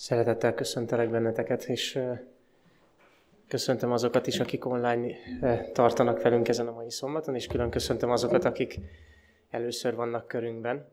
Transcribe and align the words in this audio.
Szeretettel 0.00 0.54
köszöntelek 0.54 1.10
benneteket, 1.10 1.64
és 1.64 1.98
köszöntöm 3.48 3.92
azokat 3.92 4.26
is, 4.26 4.40
akik 4.40 4.66
online 4.66 5.14
tartanak 5.72 6.22
velünk 6.22 6.48
ezen 6.48 6.66
a 6.66 6.72
mai 6.72 6.90
szombaton, 6.90 7.34
és 7.34 7.46
külön 7.46 7.70
köszöntöm 7.70 8.10
azokat, 8.10 8.44
akik 8.44 8.78
először 9.50 9.94
vannak 9.94 10.26
körünkben. 10.26 10.88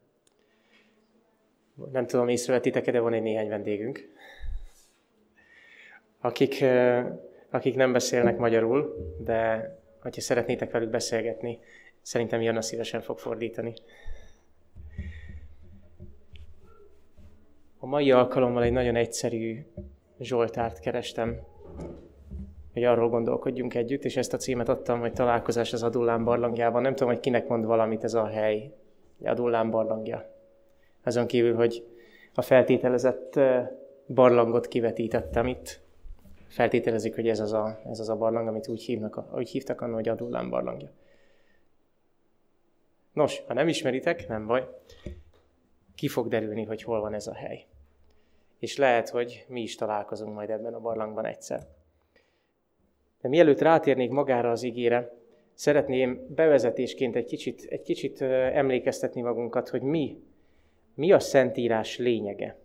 Nem 1.91 2.07
tudom, 2.07 2.28
észrevettitek 2.28 2.91
de 2.91 2.99
van 2.99 3.13
egy 3.13 3.21
néhány 3.21 3.47
vendégünk, 3.47 4.13
akik, 6.19 6.63
akik 7.49 7.76
nem 7.76 7.92
beszélnek 7.92 8.37
magyarul, 8.37 8.96
de 9.19 9.71
ha 9.99 10.10
szeretnétek 10.12 10.71
velük 10.71 10.89
beszélgetni, 10.89 11.60
szerintem 12.01 12.42
Jana 12.42 12.62
szívesen 12.62 13.01
fog 13.01 13.19
fordítani. 13.19 13.74
A 17.80 17.85
mai 17.85 18.12
alkalommal 18.12 18.63
egy 18.63 18.71
nagyon 18.71 18.95
egyszerű 18.95 19.66
Zsoltárt 20.20 20.80
kerestem, 20.80 21.40
hogy 22.73 22.84
arról 22.84 23.09
gondolkodjunk 23.09 23.73
együtt, 23.73 24.04
és 24.04 24.18
ezt 24.18 24.34
a 24.34 24.38
címet 24.38 24.70
adtam, 24.70 24.99
hogy 24.99 25.13
találkozás 25.13 25.73
az 25.73 25.84
Adullám 25.84 26.23
barlangjában. 26.23 26.82
Nem 26.82 26.95
tudom, 26.95 27.13
hogy 27.13 27.20
kinek 27.20 27.48
mond 27.48 27.66
valamit 27.66 28.04
ez 28.04 28.13
a 28.13 28.26
hely, 28.26 28.73
Adullám 29.23 29.70
barlangja. 29.70 30.30
Azon 31.04 31.27
kívül, 31.27 31.55
hogy 31.55 31.88
a 32.34 32.41
feltételezett 32.41 33.40
barlangot 34.07 34.68
kivetítettem 34.68 35.48
itt. 35.48 35.80
Feltételezik, 36.48 37.16
hogy 37.16 37.27
ez 37.27 37.40
az 37.40 37.54
a, 37.54 37.80
ez 37.90 37.99
az 37.99 38.09
a 38.09 38.16
barlang, 38.16 38.48
amit 38.48 38.68
úgy, 38.68 38.84
hívnak, 38.84 39.23
úgy 39.35 39.49
hívtak 39.49 39.82
annak, 39.82 39.96
hogy 39.96 40.09
Adullám 40.09 40.49
barlangja. 40.49 40.90
Nos, 43.13 43.44
ha 43.48 43.54
nem 43.54 43.68
ismeritek, 43.68 44.27
nem 44.27 44.48
baj. 44.48 44.68
Ki 45.98 46.08
fog 46.08 46.28
derülni, 46.28 46.64
hogy 46.64 46.84
hol 46.84 47.02
van 47.02 47.14
ez 47.14 47.28
a 47.28 47.34
hely 47.34 47.66
és 48.60 48.78
lehet, 48.78 49.10
hogy 49.10 49.46
mi 49.48 49.62
is 49.62 49.76
találkozunk 49.76 50.34
majd 50.34 50.50
ebben 50.50 50.74
a 50.74 50.80
barlangban 50.80 51.26
egyszer. 51.26 51.68
De 53.21 53.30
mielőtt 53.30 53.62
rátérnék 53.62 54.10
magára 54.10 54.52
az 54.52 54.63
igére, 54.63 55.16
szeretném 55.54 56.26
bevezetésként 56.30 57.16
egy 57.16 57.26
kicsit, 57.26 57.66
egy 57.70 57.82
kicsit 57.82 58.21
emlékeztetni 58.21 59.21
magunkat, 59.21 59.70
hogy 59.70 59.82
mi, 59.82 60.24
mi 60.94 61.12
a 61.12 61.20
Szentírás 61.20 61.98
lényege. 61.98 62.58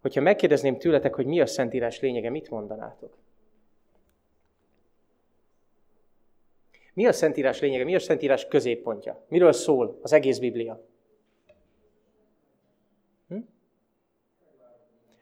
Hogyha 0.00 0.20
megkérdezném 0.20 0.78
tőletek, 0.78 1.14
hogy 1.14 1.26
mi 1.26 1.40
a 1.40 1.46
Szentírás 1.46 2.00
lényege, 2.00 2.30
mit 2.30 2.50
mondanátok? 2.50 3.16
Mi 6.94 7.06
a 7.06 7.12
Szentírás 7.12 7.60
lényege? 7.60 7.84
Mi 7.84 7.94
a 7.94 7.98
Szentírás 7.98 8.46
középpontja? 8.46 9.24
Miről 9.28 9.52
szól 9.52 9.98
az 10.02 10.12
egész 10.12 10.38
Biblia? 10.38 10.89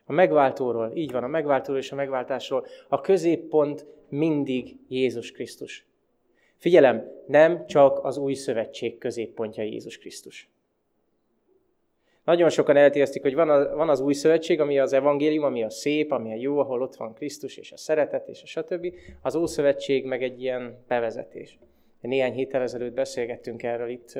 A 0.04 0.12
megváltóról, 0.12 0.90
így 0.94 1.12
van, 1.12 1.24
a 1.24 1.26
megváltóról 1.26 1.80
és 1.80 1.92
a 1.92 1.96
megváltásról. 1.96 2.66
A 2.88 3.00
középpont 3.00 3.86
mindig 4.08 4.76
Jézus 4.88 5.32
Krisztus. 5.32 5.86
Figyelem, 6.56 7.10
nem 7.26 7.66
csak 7.66 8.04
az 8.04 8.16
új 8.16 8.34
szövetség 8.34 8.98
középpontja 8.98 9.62
Jézus 9.62 9.98
Krisztus. 9.98 10.48
Nagyon 12.24 12.48
sokan 12.48 12.76
eltérztik, 12.76 13.22
hogy 13.22 13.34
van, 13.34 13.50
a, 13.50 13.76
van 13.76 13.88
az 13.88 14.00
új 14.00 14.12
szövetség, 14.12 14.60
ami 14.60 14.78
az 14.78 14.92
evangélium, 14.92 15.44
ami 15.44 15.62
a 15.62 15.70
szép, 15.70 16.12
ami 16.12 16.32
a 16.32 16.36
jó, 16.36 16.58
ahol 16.58 16.82
ott 16.82 16.96
van 16.96 17.14
Krisztus 17.14 17.56
és 17.56 17.72
a 17.72 17.76
szeretet 17.76 18.28
és 18.28 18.42
a 18.42 18.46
stb. 18.46 18.94
Az 19.22 19.34
ószövetség 19.34 20.04
meg 20.04 20.22
egy 20.22 20.42
ilyen 20.42 20.84
bevezetés. 20.88 21.58
Néhány 22.00 22.32
héttel 22.32 22.62
ezelőtt 22.62 22.94
beszélgettünk 22.94 23.62
erről 23.62 23.88
itt, 23.88 24.18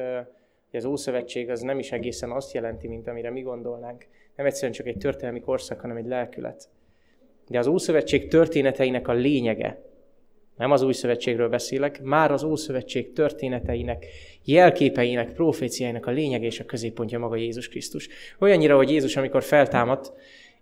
hogy 0.70 0.80
az 0.80 0.84
Ószövetség 0.84 1.50
az 1.50 1.60
nem 1.60 1.78
is 1.78 1.92
egészen 1.92 2.30
azt 2.30 2.52
jelenti, 2.52 2.88
mint 2.88 3.08
amire 3.08 3.30
mi 3.30 3.40
gondolnánk 3.40 4.06
nem 4.36 4.46
egyszerűen 4.46 4.72
csak 4.72 4.86
egy 4.86 4.96
történelmi 4.96 5.40
korszak, 5.40 5.80
hanem 5.80 5.96
egy 5.96 6.06
lelkület. 6.06 6.68
De 7.48 7.58
az 7.58 7.66
Ószövetség 7.66 8.28
történeteinek 8.28 9.08
a 9.08 9.12
lényege, 9.12 9.82
nem 10.56 10.70
az 10.70 10.82
új 10.82 10.92
szövetségről 10.92 11.48
beszélek, 11.48 12.02
már 12.02 12.32
az 12.32 12.42
Ószövetség 12.42 13.12
történeteinek, 13.12 14.06
jelképeinek, 14.44 15.32
proféciáinak 15.32 16.06
a 16.06 16.10
lényege 16.10 16.46
és 16.46 16.60
a 16.60 16.64
középpontja 16.64 17.18
maga 17.18 17.36
Jézus 17.36 17.68
Krisztus. 17.68 18.08
Olyannyira, 18.38 18.76
hogy 18.76 18.90
Jézus, 18.90 19.16
amikor 19.16 19.42
feltámadt, 19.42 20.12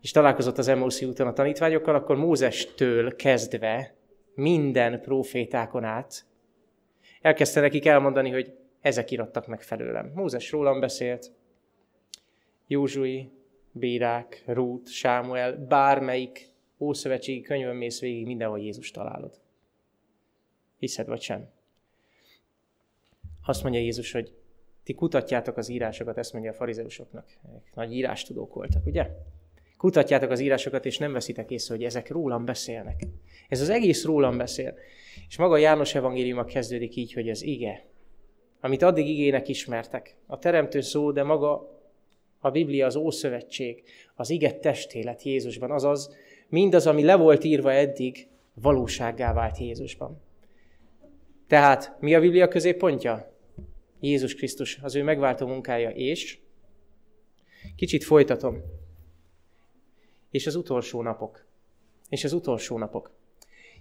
és 0.01 0.11
találkozott 0.11 0.59
az 0.59 0.69
Emmauszi 0.69 1.05
úton 1.05 1.27
a 1.27 1.33
tanítványokkal, 1.33 1.95
akkor 1.95 2.17
Mózestől 2.17 3.17
kezdve 3.17 3.95
minden 4.35 5.01
profétákon 5.01 5.85
át 5.85 6.27
elkezdte 7.27 7.61
nekik 7.61 7.87
elmondani, 7.87 8.31
hogy 8.31 8.53
ezek 8.87 9.11
irattak 9.11 9.47
meg 9.47 9.63
felőlem. 9.63 10.13
Mózes 10.15 10.51
rólam 10.51 10.81
beszélt, 10.81 11.33
Józsui, 12.67 13.31
Bírák, 13.73 14.43
Rút, 14.47 14.89
Sámuel, 14.89 15.57
bármelyik 15.57 16.49
ószövetségi 16.79 17.41
könyvön 17.41 17.77
mész 17.77 18.01
végig, 18.01 18.27
mindenhol 18.27 18.61
Jézus 18.61 18.91
találod. 18.91 19.41
Hiszed 20.79 21.07
vagy 21.07 21.21
sem? 21.21 21.49
Azt 23.47 23.63
mondja 23.63 23.81
Jézus, 23.81 24.13
hogy 24.13 24.35
ti 24.83 24.95
kutatjátok 24.95 25.57
az 25.57 25.69
írásokat, 25.69 26.19
ezt 26.19 26.33
mondja 26.33 26.51
a 26.51 26.55
farizeusoknak. 26.55 27.27
Nagy 27.75 27.93
írástudók 27.93 28.55
voltak, 28.55 28.87
ugye? 28.87 29.11
Kutatjátok 29.77 30.31
az 30.31 30.41
írásokat, 30.41 30.85
és 30.85 30.99
nem 30.99 31.13
veszitek 31.13 31.51
észre, 31.51 31.75
hogy 31.75 31.85
ezek 31.85 32.11
rólam 32.11 32.45
beszélnek. 32.45 33.03
Ez 33.49 33.61
az 33.61 33.69
egész 33.69 34.05
rólam 34.05 34.37
beszél. 34.37 34.75
És 35.29 35.37
maga 35.37 35.57
János 35.57 35.95
evangéliuma 35.95 36.45
kezdődik 36.45 36.97
így, 36.97 37.13
hogy 37.13 37.29
az 37.29 37.43
ige, 37.43 37.95
amit 38.67 38.83
addig 38.83 39.09
igének 39.09 39.49
ismertek. 39.49 40.17
A 40.27 40.39
teremtő 40.39 40.81
szó, 40.81 41.13
de 41.13 41.23
maga 41.23 41.79
a 42.39 42.51
Biblia 42.51 42.87
az 42.87 42.97
Ószövetség, 42.97 43.83
az 44.15 44.31
iget 44.31 44.61
testélet 44.61 45.23
Jézusban, 45.23 45.71
azaz 45.71 46.17
mindaz, 46.49 46.87
ami 46.87 47.05
le 47.05 47.17
volt 47.17 47.45
írva 47.45 47.73
eddig, 47.73 48.29
valósággá 48.55 49.33
vált 49.33 49.59
Jézusban. 49.59 50.21
Tehát 51.47 51.97
mi 52.01 52.15
a 52.15 52.21
Biblia 52.21 52.49
középpontja? 52.49 53.33
Jézus 54.01 54.35
Krisztus, 54.35 54.79
az 54.83 54.95
ő 54.95 55.03
megváltó 55.03 55.47
munkája, 55.47 55.91
és 55.91 56.39
kicsit 57.77 58.05
folytatom. 58.05 58.63
És 60.31 60.47
az 60.47 60.55
utolsó 60.55 61.03
napok. 61.03 61.47
És 62.09 62.25
az 62.25 62.33
utolsó 62.33 62.79
napok. 62.79 63.15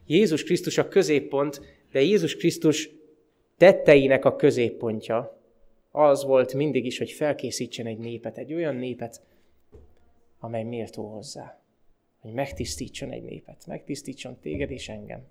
Jézus 0.05 0.43
Krisztus 0.43 0.77
a 0.77 0.87
középpont, 0.87 1.61
de 1.91 2.01
Jézus 2.01 2.35
Krisztus 2.35 2.89
tetteinek 3.57 4.25
a 4.25 4.35
középpontja 4.35 5.39
az 5.91 6.23
volt 6.23 6.53
mindig 6.53 6.85
is, 6.85 6.97
hogy 6.97 7.11
felkészítsen 7.11 7.85
egy 7.85 7.97
népet, 7.97 8.37
egy 8.37 8.53
olyan 8.53 8.75
népet, 8.75 9.21
amely 10.39 10.63
méltó 10.63 11.13
hozzá. 11.13 11.59
Hogy 12.19 12.33
megtisztítson 12.33 13.11
egy 13.11 13.23
népet, 13.23 13.65
megtisztítson 13.67 14.39
téged 14.39 14.71
és 14.71 14.89
engem. 14.89 15.25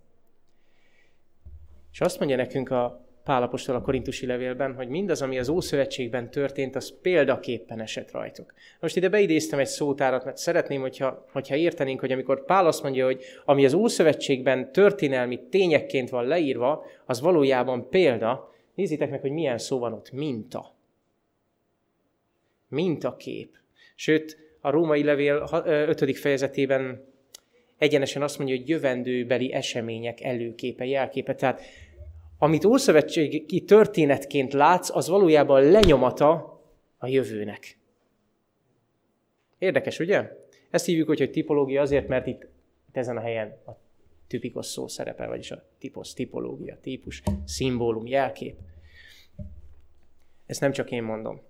És 1.92 2.00
azt 2.00 2.18
mondja 2.18 2.36
nekünk 2.36 2.70
a 2.70 3.03
Pálapostól 3.24 3.74
a 3.74 3.80
korintusi 3.80 4.26
levélben, 4.26 4.74
hogy 4.74 4.88
mindaz, 4.88 5.22
ami 5.22 5.38
az 5.38 5.48
Ószövetségben 5.48 6.30
történt, 6.30 6.76
az 6.76 7.00
példaképpen 7.02 7.80
esett 7.80 8.10
rajtuk. 8.10 8.54
Most 8.80 8.96
ide 8.96 9.08
beidéztem 9.08 9.58
egy 9.58 9.66
szótárat, 9.66 10.24
mert 10.24 10.36
szeretném, 10.36 10.80
hogyha, 10.80 11.26
hogyha 11.32 11.56
értenénk, 11.56 12.00
hogy 12.00 12.12
amikor 12.12 12.44
Pál 12.44 12.66
azt 12.66 12.82
mondja, 12.82 13.04
hogy 13.04 13.24
ami 13.44 13.64
az 13.64 13.74
Ószövetségben 13.74 14.72
történelmi 14.72 15.40
tényekként 15.50 16.10
van 16.10 16.26
leírva, 16.26 16.84
az 17.04 17.20
valójában 17.20 17.88
példa, 17.88 18.52
Nézzétek 18.74 19.10
meg, 19.10 19.20
hogy 19.20 19.30
milyen 19.30 19.58
szó 19.58 19.78
van 19.78 19.92
ott. 19.92 20.12
Minta. 20.12 20.74
Mintakép. 22.68 23.56
Sőt, 23.94 24.38
a 24.60 24.70
római 24.70 25.02
levél 25.02 25.48
5. 25.64 26.16
fejezetében 26.16 27.04
egyenesen 27.78 28.22
azt 28.22 28.38
mondja, 28.38 28.56
hogy 28.56 28.68
jövendőbeli 28.68 29.52
események 29.52 30.20
előképe, 30.20 30.84
jelképe. 30.84 31.34
Tehát 31.34 31.60
amit 32.44 32.65
ószövetségi 32.65 33.60
történetként 33.60 34.53
látsz, 34.53 34.91
az 34.97 35.09
valójában 35.09 35.62
lenyomata 35.62 36.60
a 36.99 37.06
jövőnek. 37.06 37.78
Érdekes, 39.59 39.99
ugye? 39.99 40.31
Ezt 40.71 40.84
hívjuk, 40.84 41.06
hogy, 41.06 41.19
hogy 41.19 41.31
tipológia 41.31 41.81
azért, 41.81 42.08
mert 42.08 42.26
itt, 42.26 42.46
itt 42.88 42.96
ezen 42.96 43.17
a 43.17 43.20
helyen 43.20 43.56
a 43.67 43.70
tipikos 44.26 44.67
szó 44.67 44.88
szerepel, 44.88 45.29
vagyis 45.29 45.50
a 45.50 45.62
tipos, 45.79 46.12
tipológia, 46.12 46.79
típus, 46.81 47.23
szimbólum, 47.44 48.06
jelkép. 48.06 48.56
Ezt 50.47 50.61
nem 50.61 50.73
csak 50.73 50.90
én 50.90 51.02
mondom. 51.02 51.40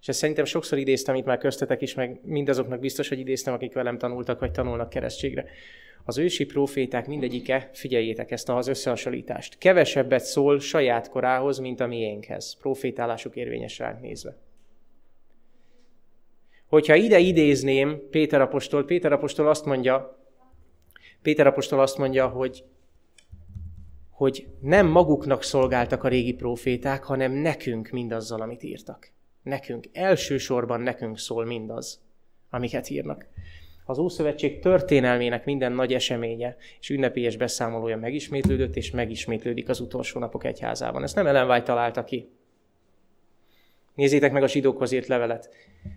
És 0.00 0.08
ezt 0.08 0.18
szerintem 0.18 0.44
sokszor 0.44 0.78
idéztem 0.78 1.14
itt 1.14 1.24
már 1.24 1.38
köztetek 1.38 1.82
is, 1.82 1.94
meg 1.94 2.20
mindazoknak 2.22 2.80
biztos, 2.80 3.08
hogy 3.08 3.18
idéztem, 3.18 3.54
akik 3.54 3.72
velem 3.72 3.98
tanultak, 3.98 4.40
vagy 4.40 4.50
tanulnak 4.50 4.88
keresztségre. 4.88 5.44
Az 6.04 6.18
ősi 6.18 6.44
proféták 6.44 7.06
mindegyike, 7.06 7.70
figyeljétek 7.72 8.30
ezt 8.30 8.48
az 8.48 8.66
összehasonlítást, 8.66 9.58
kevesebbet 9.58 10.24
szól 10.24 10.60
saját 10.60 11.08
korához, 11.08 11.58
mint 11.58 11.80
a 11.80 11.86
miénkhez, 11.86 12.56
profétálásuk 12.60 13.36
érvényes 13.36 13.78
ránk 13.78 14.00
nézve. 14.00 14.36
Hogyha 16.66 16.94
ide 16.94 17.18
idézném 17.18 18.08
Péter 18.10 18.40
apostol, 18.40 18.84
Péter 18.84 19.12
apostol 19.12 19.48
azt 19.48 19.64
mondja, 19.64 20.18
Péter 21.22 21.46
apostol 21.46 21.80
azt 21.80 21.98
mondja, 21.98 22.28
hogy, 22.28 22.64
hogy 24.10 24.46
nem 24.60 24.86
maguknak 24.86 25.42
szolgáltak 25.42 26.04
a 26.04 26.08
régi 26.08 26.32
proféták, 26.32 27.04
hanem 27.04 27.32
nekünk 27.32 27.88
mindazzal, 27.88 28.40
amit 28.40 28.62
írtak. 28.62 29.10
Nekünk, 29.42 29.88
elsősorban 29.92 30.80
nekünk 30.80 31.18
szól 31.18 31.44
mindaz, 31.44 32.00
amiket 32.50 32.90
írnak. 32.90 33.26
Az 33.84 33.98
Ószövetség 33.98 34.60
történelmének 34.60 35.44
minden 35.44 35.72
nagy 35.72 35.92
eseménye 35.92 36.56
és 36.80 36.90
ünnepélyes 36.90 37.36
beszámolója 37.36 37.96
megismétlődött, 37.96 38.76
és 38.76 38.90
megismétlődik 38.90 39.68
az 39.68 39.80
utolsó 39.80 40.20
napok 40.20 40.44
egyházában. 40.44 41.02
Ezt 41.02 41.14
nem 41.14 41.26
Ellen 41.26 41.50
White 41.50 41.64
találta 41.64 42.04
ki. 42.04 42.28
Nézzétek 43.94 44.32
meg 44.32 44.42
a 44.42 44.48
zsidókhoz 44.48 44.92
írt 44.92 45.06
levelet. 45.06 45.48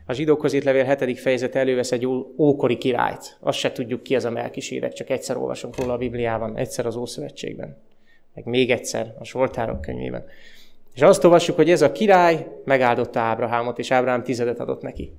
A 0.05 0.13
zsidókhoz 0.13 0.53
írt 0.53 0.63
levél 0.63 0.95
7. 0.95 1.19
fejezet 1.19 1.55
elővesz 1.55 1.91
egy 1.91 2.05
ókori 2.37 2.77
királyt. 2.77 3.37
Azt 3.39 3.57
se 3.57 3.71
tudjuk 3.71 4.03
ki 4.03 4.15
az 4.15 4.25
a 4.25 4.29
melkisérek, 4.31 4.93
csak 4.93 5.09
egyszer 5.09 5.37
olvasunk 5.37 5.75
róla 5.75 5.93
a 5.93 5.97
Bibliában, 5.97 6.57
egyszer 6.57 6.85
az 6.85 6.95
Ószövetségben, 6.95 7.77
meg 8.33 8.45
még 8.45 8.71
egyszer 8.71 9.15
a 9.19 9.23
Soltárok 9.23 9.81
könyvében. 9.81 10.25
És 10.93 11.01
azt 11.01 11.23
olvassuk, 11.23 11.55
hogy 11.55 11.69
ez 11.69 11.81
a 11.81 11.91
király 11.91 12.47
megáldotta 12.63 13.19
Ábrahámot, 13.19 13.79
és 13.79 13.91
Ábrahám 13.91 14.23
tizedet 14.23 14.59
adott 14.59 14.81
neki. 14.81 15.13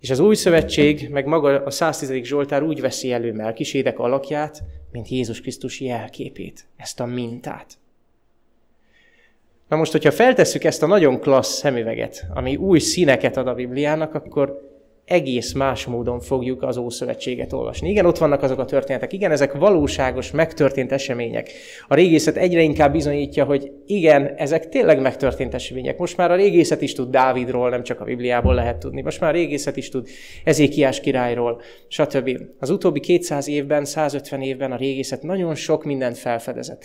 És 0.00 0.10
az 0.10 0.18
új 0.18 0.34
szövetség, 0.34 1.08
meg 1.10 1.26
maga 1.26 1.64
a 1.64 1.70
110. 1.70 2.24
Zsoltár 2.24 2.62
úgy 2.62 2.80
veszi 2.80 3.12
elő 3.12 3.32
Melkisédek 3.32 3.98
alakját, 3.98 4.62
mint 4.92 5.08
Jézus 5.08 5.40
Krisztus 5.40 5.80
jelképét, 5.80 6.66
ezt 6.76 7.00
a 7.00 7.06
mintát. 7.06 7.78
Na 9.68 9.76
most, 9.76 9.92
hogyha 9.92 10.10
feltesszük 10.10 10.64
ezt 10.64 10.82
a 10.82 10.86
nagyon 10.86 11.20
klassz 11.20 11.58
szemüveget, 11.58 12.26
ami 12.34 12.56
új 12.56 12.78
színeket 12.78 13.36
ad 13.36 13.46
a 13.46 13.54
Bibliának, 13.54 14.14
akkor 14.14 14.65
egész 15.06 15.52
más 15.52 15.84
módon 15.84 16.20
fogjuk 16.20 16.62
az 16.62 16.76
Ószövetséget 16.76 17.52
olvasni. 17.52 17.90
Igen, 17.90 18.06
ott 18.06 18.18
vannak 18.18 18.42
azok 18.42 18.58
a 18.58 18.64
történetek, 18.64 19.12
igen, 19.12 19.30
ezek 19.30 19.52
valóságos, 19.52 20.30
megtörtént 20.30 20.92
események. 20.92 21.50
A 21.88 21.94
régészet 21.94 22.36
egyre 22.36 22.60
inkább 22.60 22.92
bizonyítja, 22.92 23.44
hogy 23.44 23.72
igen, 23.86 24.34
ezek 24.36 24.68
tényleg 24.68 25.00
megtörtént 25.00 25.54
események. 25.54 25.98
Most 25.98 26.16
már 26.16 26.30
a 26.30 26.34
régészet 26.36 26.82
is 26.82 26.92
tud 26.92 27.10
Dávidról, 27.10 27.70
nem 27.70 27.82
csak 27.82 28.00
a 28.00 28.04
Bibliából 28.04 28.54
lehet 28.54 28.78
tudni. 28.78 29.02
Most 29.02 29.20
már 29.20 29.30
a 29.30 29.36
régészet 29.36 29.76
is 29.76 29.88
tud 29.88 30.08
Ezékiás 30.44 31.00
királyról, 31.00 31.60
stb. 31.88 32.40
Az 32.58 32.70
utóbbi 32.70 33.00
200 33.00 33.48
évben, 33.48 33.84
150 33.84 34.42
évben 34.42 34.72
a 34.72 34.76
régészet 34.76 35.22
nagyon 35.22 35.54
sok 35.54 35.84
mindent 35.84 36.18
felfedezett. 36.18 36.84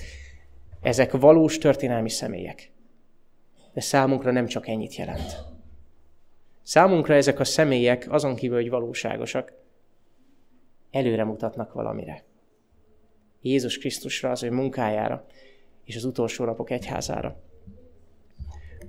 Ezek 0.82 1.12
valós 1.12 1.58
történelmi 1.58 2.10
személyek. 2.10 2.72
De 3.74 3.82
számunkra 3.82 4.32
nem 4.32 4.46
csak 4.46 4.68
ennyit 4.68 4.96
jelent. 4.96 5.51
Számunkra 6.64 7.14
ezek 7.14 7.40
a 7.40 7.44
személyek, 7.44 8.06
azon 8.10 8.36
kívül, 8.36 8.56
hogy 8.56 8.70
valóságosak, 8.70 9.54
előre 10.92 11.24
mutatnak 11.24 11.74
valamire. 11.74 12.24
Jézus 13.42 13.78
Krisztusra, 13.78 14.32
az 14.32 14.44
ő 14.44 14.52
munkájára, 14.52 15.26
és 15.84 15.96
az 15.96 16.04
utolsó 16.04 16.46
napok 16.46 16.70
egyházára. 16.70 17.40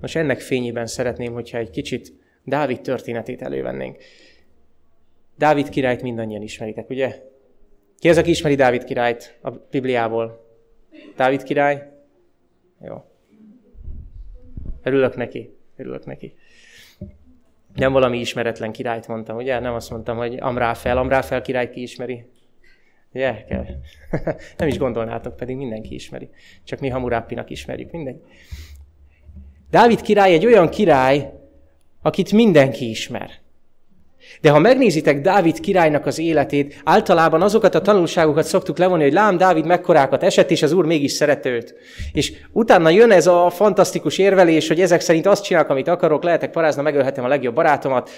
Most 0.01 0.17
ennek 0.17 0.41
fényében 0.41 0.87
szeretném, 0.87 1.33
hogyha 1.33 1.59
egy 1.59 1.71
kicsit 1.71 2.13
Dávid 2.45 2.81
történetét 2.81 3.43
elővennénk. 3.43 4.03
Dávid 5.37 5.69
királyt 5.69 6.03
mindannyian 6.03 6.43
ismeritek, 6.43 6.91
ugye? 6.91 7.23
Ki 7.99 8.09
az, 8.09 8.17
aki 8.17 8.31
ismeri 8.31 8.55
Dávid 8.55 8.85
királyt 8.85 9.39
a 9.43 9.51
Bibliából? 9.51 10.47
Dávid 11.17 11.43
király? 11.43 11.93
Jó. 12.81 13.05
Örülök 14.83 15.17
neki. 15.17 15.57
Örülök 15.77 16.05
neki. 16.05 16.35
Nem 17.75 17.93
valami 17.93 18.19
ismeretlen 18.19 18.73
királyt 18.73 19.09
mondtam, 19.09 19.37
ugye? 19.37 19.59
Nem 19.59 19.75
azt 19.75 19.91
mondtam, 19.91 20.17
hogy 20.17 20.37
Amráfel. 20.41 20.99
Amráfel 20.99 21.43
királyt 21.43 21.71
ki 21.71 21.83
ismeri? 21.83 22.27
Ugye? 23.13 23.45
Kell. 23.45 23.67
Nem 24.59 24.69
is 24.69 24.79
gondolnátok, 24.79 25.37
pedig 25.37 25.57
mindenki 25.57 25.95
ismeri. 25.95 26.31
Csak 26.65 26.81
mi 26.81 26.89
Hamurápinak 26.89 27.51
ismerjük, 27.51 27.91
mindegy. 27.91 28.21
Dávid 29.71 30.01
király 30.01 30.33
egy 30.33 30.47
olyan 30.47 30.69
király, 30.69 31.33
akit 32.03 32.33
mindenki 32.33 32.91
ismer. 32.91 33.31
De 34.41 34.51
ha 34.51 34.59
megnézitek 34.59 35.21
Dávid 35.21 35.61
királynak 35.61 36.07
az 36.07 36.19
életét, 36.19 36.81
általában 36.85 37.43
azokat 37.43 37.75
a 37.75 37.81
tanulságokat 37.81 38.45
szoktuk 38.45 38.79
levonni, 38.79 39.03
hogy 39.03 39.13
lám 39.13 39.37
Dávid 39.37 39.67
mekkorákat 39.67 40.23
esett, 40.23 40.51
és 40.51 40.63
az 40.63 40.73
Úr 40.73 40.85
mégis 40.85 41.13
szerette 41.13 41.49
őt. 41.49 41.75
És 42.13 42.33
utána 42.53 42.89
jön 42.89 43.11
ez 43.11 43.27
a 43.27 43.51
fantasztikus 43.51 44.19
érvelés, 44.19 44.69
hogy 44.69 44.81
ezek 44.81 45.01
szerint 45.01 45.27
azt 45.27 45.45
csinálok, 45.45 45.69
amit 45.69 45.89
akarok, 45.89 46.23
lehetek 46.23 46.51
parázna, 46.51 46.83
megölhetem 46.83 47.25
a 47.25 47.29
legjobb 47.29 47.55
barátomat, 47.55 48.11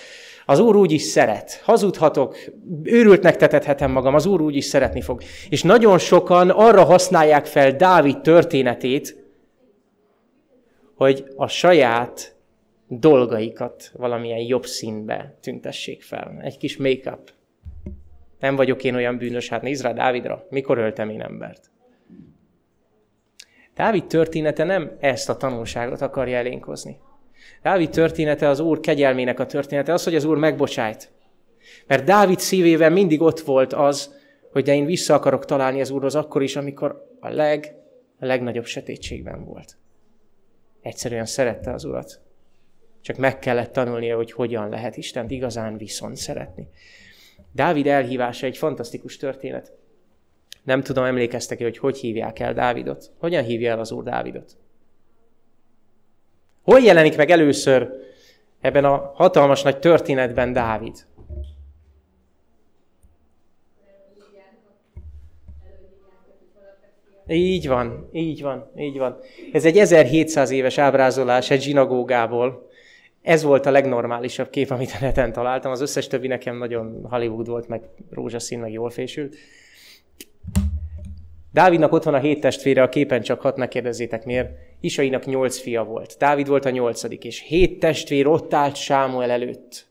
az 0.46 0.58
Úr 0.58 0.76
úgy 0.76 0.92
is 0.92 1.02
szeret. 1.02 1.60
Hazudhatok, 1.64 2.36
őrültnek 2.82 3.36
tetethetem 3.36 3.90
magam, 3.90 4.14
az 4.14 4.26
Úr 4.26 4.40
úgy 4.40 4.56
is 4.56 4.64
szeretni 4.64 5.00
fog. 5.00 5.22
És 5.48 5.62
nagyon 5.62 5.98
sokan 5.98 6.50
arra 6.50 6.84
használják 6.84 7.46
fel 7.46 7.76
Dávid 7.76 8.20
történetét, 8.20 9.16
hogy 10.96 11.24
a 11.36 11.46
saját 11.46 12.33
dolgaikat 13.00 13.90
valamilyen 13.92 14.38
jobb 14.38 14.66
színbe 14.66 15.38
tüntessék 15.40 16.02
fel. 16.02 16.38
Egy 16.40 16.56
kis 16.56 16.76
make-up. 16.76 17.32
Nem 18.38 18.56
vagyok 18.56 18.84
én 18.84 18.94
olyan 18.94 19.18
bűnös, 19.18 19.48
hát 19.48 19.62
nézd 19.62 19.82
rá 19.82 19.92
Dávidra, 19.92 20.46
mikor 20.50 20.78
öltem 20.78 21.08
én 21.08 21.20
embert. 21.20 21.70
Dávid 23.74 24.06
története 24.06 24.64
nem 24.64 24.96
ezt 25.00 25.28
a 25.28 25.36
tanulságot 25.36 26.00
akarja 26.00 26.36
elénkozni. 26.36 26.98
Dávid 27.62 27.90
története 27.90 28.48
az 28.48 28.60
Úr 28.60 28.80
kegyelmének 28.80 29.40
a 29.40 29.46
története, 29.46 29.92
az, 29.92 30.04
hogy 30.04 30.14
az 30.14 30.24
Úr 30.24 30.36
megbocsájt. 30.36 31.12
Mert 31.86 32.04
Dávid 32.04 32.38
szívében 32.38 32.92
mindig 32.92 33.20
ott 33.20 33.40
volt 33.40 33.72
az, 33.72 34.14
hogy 34.52 34.64
de 34.64 34.74
én 34.74 34.84
vissza 34.84 35.14
akarok 35.14 35.44
találni 35.44 35.80
az 35.80 35.90
Úrhoz 35.90 36.14
akkor 36.14 36.42
is, 36.42 36.56
amikor 36.56 37.16
a 37.20 37.28
leg, 37.28 37.74
a 38.18 38.26
legnagyobb 38.26 38.64
sötétségben 38.64 39.44
volt. 39.44 39.76
Egyszerűen 40.80 41.26
szerette 41.26 41.72
az 41.72 41.84
Urat. 41.84 42.20
Csak 43.04 43.16
meg 43.16 43.38
kellett 43.38 43.72
tanulnia, 43.72 44.16
hogy 44.16 44.32
hogyan 44.32 44.68
lehet 44.68 44.96
Istent 44.96 45.30
igazán 45.30 45.76
viszont 45.76 46.16
szeretni. 46.16 46.68
Dávid 47.52 47.86
elhívása 47.86 48.46
egy 48.46 48.56
fantasztikus 48.56 49.16
történet. 49.16 49.72
Nem 50.62 50.82
tudom, 50.82 51.04
emlékeztek 51.04 51.58
hogy 51.58 51.78
hogy 51.78 51.98
hívják 51.98 52.38
el 52.38 52.54
Dávidot? 52.54 53.10
Hogyan 53.18 53.44
hívja 53.44 53.70
el 53.70 53.78
az 53.78 53.92
Úr 53.92 54.02
Dávidot? 54.02 54.56
Hol 56.62 56.80
jelenik 56.80 57.16
meg 57.16 57.30
először 57.30 57.90
ebben 58.60 58.84
a 58.84 59.12
hatalmas 59.14 59.62
nagy 59.62 59.78
történetben 59.78 60.52
Dávid? 60.52 61.06
Így 67.26 67.68
van, 67.68 68.08
így 68.12 68.42
van, 68.42 68.70
így 68.76 68.98
van. 68.98 69.18
Ez 69.52 69.64
egy 69.64 69.78
1700 69.78 70.50
éves 70.50 70.78
ábrázolás 70.78 71.50
egy 71.50 71.62
zsinagógából, 71.62 72.72
ez 73.24 73.42
volt 73.42 73.66
a 73.66 73.70
legnormálisabb 73.70 74.50
kép, 74.50 74.70
amit 74.70 74.90
a 74.90 74.98
neten 75.00 75.32
találtam. 75.32 75.70
Az 75.70 75.80
összes 75.80 76.06
többi 76.06 76.26
nekem 76.26 76.56
nagyon 76.56 77.06
Hollywood 77.10 77.48
volt, 77.48 77.68
meg 77.68 77.82
rózsaszín, 78.10 78.58
meg 78.58 78.72
jól 78.72 78.90
fésült. 78.90 79.36
Dávidnak 81.52 81.92
ott 81.92 82.02
van 82.02 82.14
a 82.14 82.18
hét 82.18 82.40
testvére, 82.40 82.82
a 82.82 82.88
képen 82.88 83.22
csak 83.22 83.40
hat, 83.40 83.56
ne 83.56 83.68
kérdezzétek 83.68 84.24
miért. 84.24 84.50
Isainak 84.80 85.24
nyolc 85.24 85.58
fia 85.58 85.84
volt. 85.84 86.16
Dávid 86.18 86.48
volt 86.48 86.64
a 86.64 86.70
nyolcadik, 86.70 87.24
és 87.24 87.40
hét 87.40 87.78
testvér 87.78 88.26
ott 88.26 88.54
állt 88.54 88.76
Sámuel 88.76 89.30
előtt. 89.30 89.86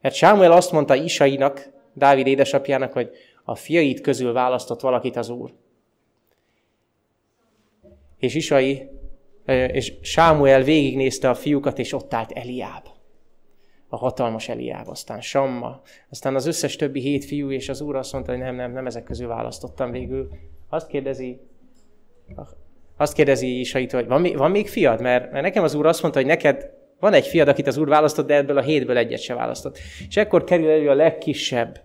Mert 0.00 0.14
Sámuel 0.14 0.52
azt 0.52 0.72
mondta 0.72 0.94
Isainak, 0.94 1.70
Dávid 1.92 2.26
édesapjának, 2.26 2.92
hogy 2.92 3.10
a 3.44 3.54
fiait 3.54 4.00
közül 4.00 4.32
választott 4.32 4.80
valakit 4.80 5.16
az 5.16 5.28
Úr. 5.28 5.52
És 8.18 8.34
Isai 8.34 8.88
és 9.46 9.92
Sámuel 10.00 10.62
végignézte 10.62 11.28
a 11.28 11.34
fiúkat, 11.34 11.78
és 11.78 11.92
ott 11.92 12.14
állt 12.14 12.32
Eliáb. 12.32 12.86
A 13.88 13.96
hatalmas 13.96 14.48
Eliáb, 14.48 14.88
aztán 14.88 15.20
Samma, 15.20 15.80
aztán 16.10 16.34
az 16.34 16.46
összes 16.46 16.76
többi 16.76 17.00
hét 17.00 17.24
fiú, 17.24 17.50
és 17.50 17.68
az 17.68 17.80
úr 17.80 17.96
azt 17.96 18.12
mondta, 18.12 18.30
hogy 18.30 18.40
nem, 18.40 18.54
nem, 18.54 18.72
nem 18.72 18.86
ezek 18.86 19.04
közül 19.04 19.28
választottam 19.28 19.90
végül. 19.90 20.28
Azt 20.68 20.86
kérdezi, 20.86 21.40
azt 22.96 23.14
kérdezi 23.14 23.58
Isait, 23.58 23.92
hogy 23.92 24.06
van, 24.06 24.32
van 24.36 24.50
még 24.50 24.68
fiad? 24.68 25.00
Mert, 25.00 25.32
mert 25.32 25.44
nekem 25.44 25.62
az 25.62 25.74
úr 25.74 25.86
azt 25.86 26.02
mondta, 26.02 26.20
hogy 26.20 26.28
neked 26.28 26.70
van 27.00 27.12
egy 27.12 27.26
fiad, 27.26 27.48
akit 27.48 27.66
az 27.66 27.76
úr 27.76 27.88
választott, 27.88 28.26
de 28.26 28.34
ebből 28.34 28.58
a 28.58 28.62
hétből 28.62 28.96
egyet 28.96 29.20
se 29.20 29.34
választott. 29.34 29.78
És 30.08 30.16
ekkor 30.16 30.44
kerül 30.44 30.70
elő 30.70 30.88
a 30.88 30.94
legkisebb. 30.94 31.80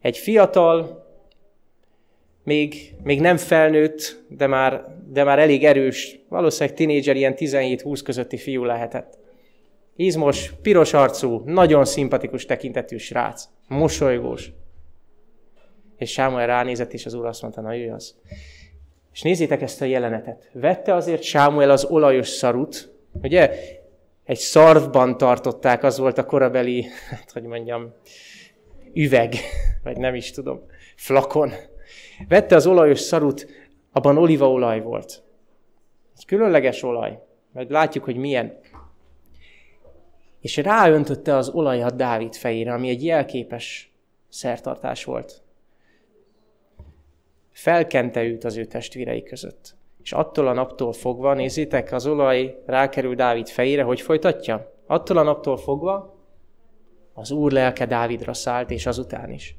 Egy 0.00 0.18
fiatal, 0.18 1.03
még, 2.44 2.94
még 3.02 3.20
nem 3.20 3.36
felnőtt, 3.36 4.24
de 4.28 4.46
már, 4.46 4.84
de 5.08 5.24
már 5.24 5.38
elég 5.38 5.64
erős, 5.64 6.18
valószínűleg 6.28 6.76
tinédzser, 6.76 7.16
ilyen 7.16 7.34
17-20 7.36 8.00
közötti 8.04 8.36
fiú 8.36 8.64
lehetett. 8.64 9.18
Izmos, 9.96 10.52
piros 10.62 10.92
arcú, 10.92 11.42
nagyon 11.44 11.84
szimpatikus 11.84 12.46
tekintetű 12.46 12.96
srác, 12.96 13.44
mosolygós. 13.68 14.52
És 15.96 16.10
Sámuel 16.10 16.46
ránézett, 16.46 16.92
és 16.92 17.06
az 17.06 17.14
úr 17.14 17.26
azt 17.26 17.42
mondta, 17.42 17.60
na 17.60 17.76
ő 17.76 17.92
az. 17.92 18.16
És 19.12 19.22
nézzétek 19.22 19.62
ezt 19.62 19.80
a 19.80 19.84
jelenetet. 19.84 20.50
Vette 20.52 20.94
azért 20.94 21.22
Sámuel 21.22 21.70
az 21.70 21.84
olajos 21.84 22.28
szarut, 22.28 22.92
ugye? 23.22 23.50
Egy 24.24 24.38
szarvban 24.38 25.16
tartották, 25.16 25.82
az 25.82 25.98
volt 25.98 26.18
a 26.18 26.24
korabeli, 26.24 26.86
hát 27.10 27.30
hogy 27.30 27.42
mondjam, 27.42 27.94
üveg, 28.94 29.34
vagy 29.82 29.96
nem 29.96 30.14
is 30.14 30.30
tudom, 30.30 30.60
flakon 30.96 31.52
Vette 32.28 32.54
az 32.54 32.66
olajos 32.66 33.00
szarut, 33.00 33.46
abban 33.92 34.18
olívaolaj 34.18 34.80
volt. 34.80 35.22
Egy 36.16 36.24
különleges 36.26 36.82
olaj, 36.82 37.22
mert 37.52 37.70
látjuk, 37.70 38.04
hogy 38.04 38.16
milyen. 38.16 38.58
És 40.40 40.56
ráöntötte 40.56 41.36
az 41.36 41.48
olajat 41.48 41.96
Dávid 41.96 42.34
fejére, 42.34 42.72
ami 42.72 42.88
egy 42.88 43.04
jelképes 43.04 43.92
szertartás 44.28 45.04
volt. 45.04 45.42
Felkente 47.50 48.22
őt 48.22 48.44
az 48.44 48.56
ő 48.56 48.64
testvérei 48.64 49.22
között. 49.22 49.74
És 50.02 50.12
attól 50.12 50.48
a 50.48 50.52
naptól 50.52 50.92
fogva, 50.92 51.34
nézzétek, 51.34 51.92
az 51.92 52.06
olaj 52.06 52.62
rákerül 52.66 53.14
Dávid 53.14 53.48
fejére, 53.48 53.82
hogy 53.82 54.00
folytatja? 54.00 54.72
Attól 54.86 55.16
a 55.16 55.22
naptól 55.22 55.56
fogva 55.56 56.14
az 57.12 57.30
Úr 57.30 57.52
lelke 57.52 57.86
Dávidra 57.86 58.34
szállt, 58.34 58.70
és 58.70 58.86
azután 58.86 59.30
is. 59.30 59.56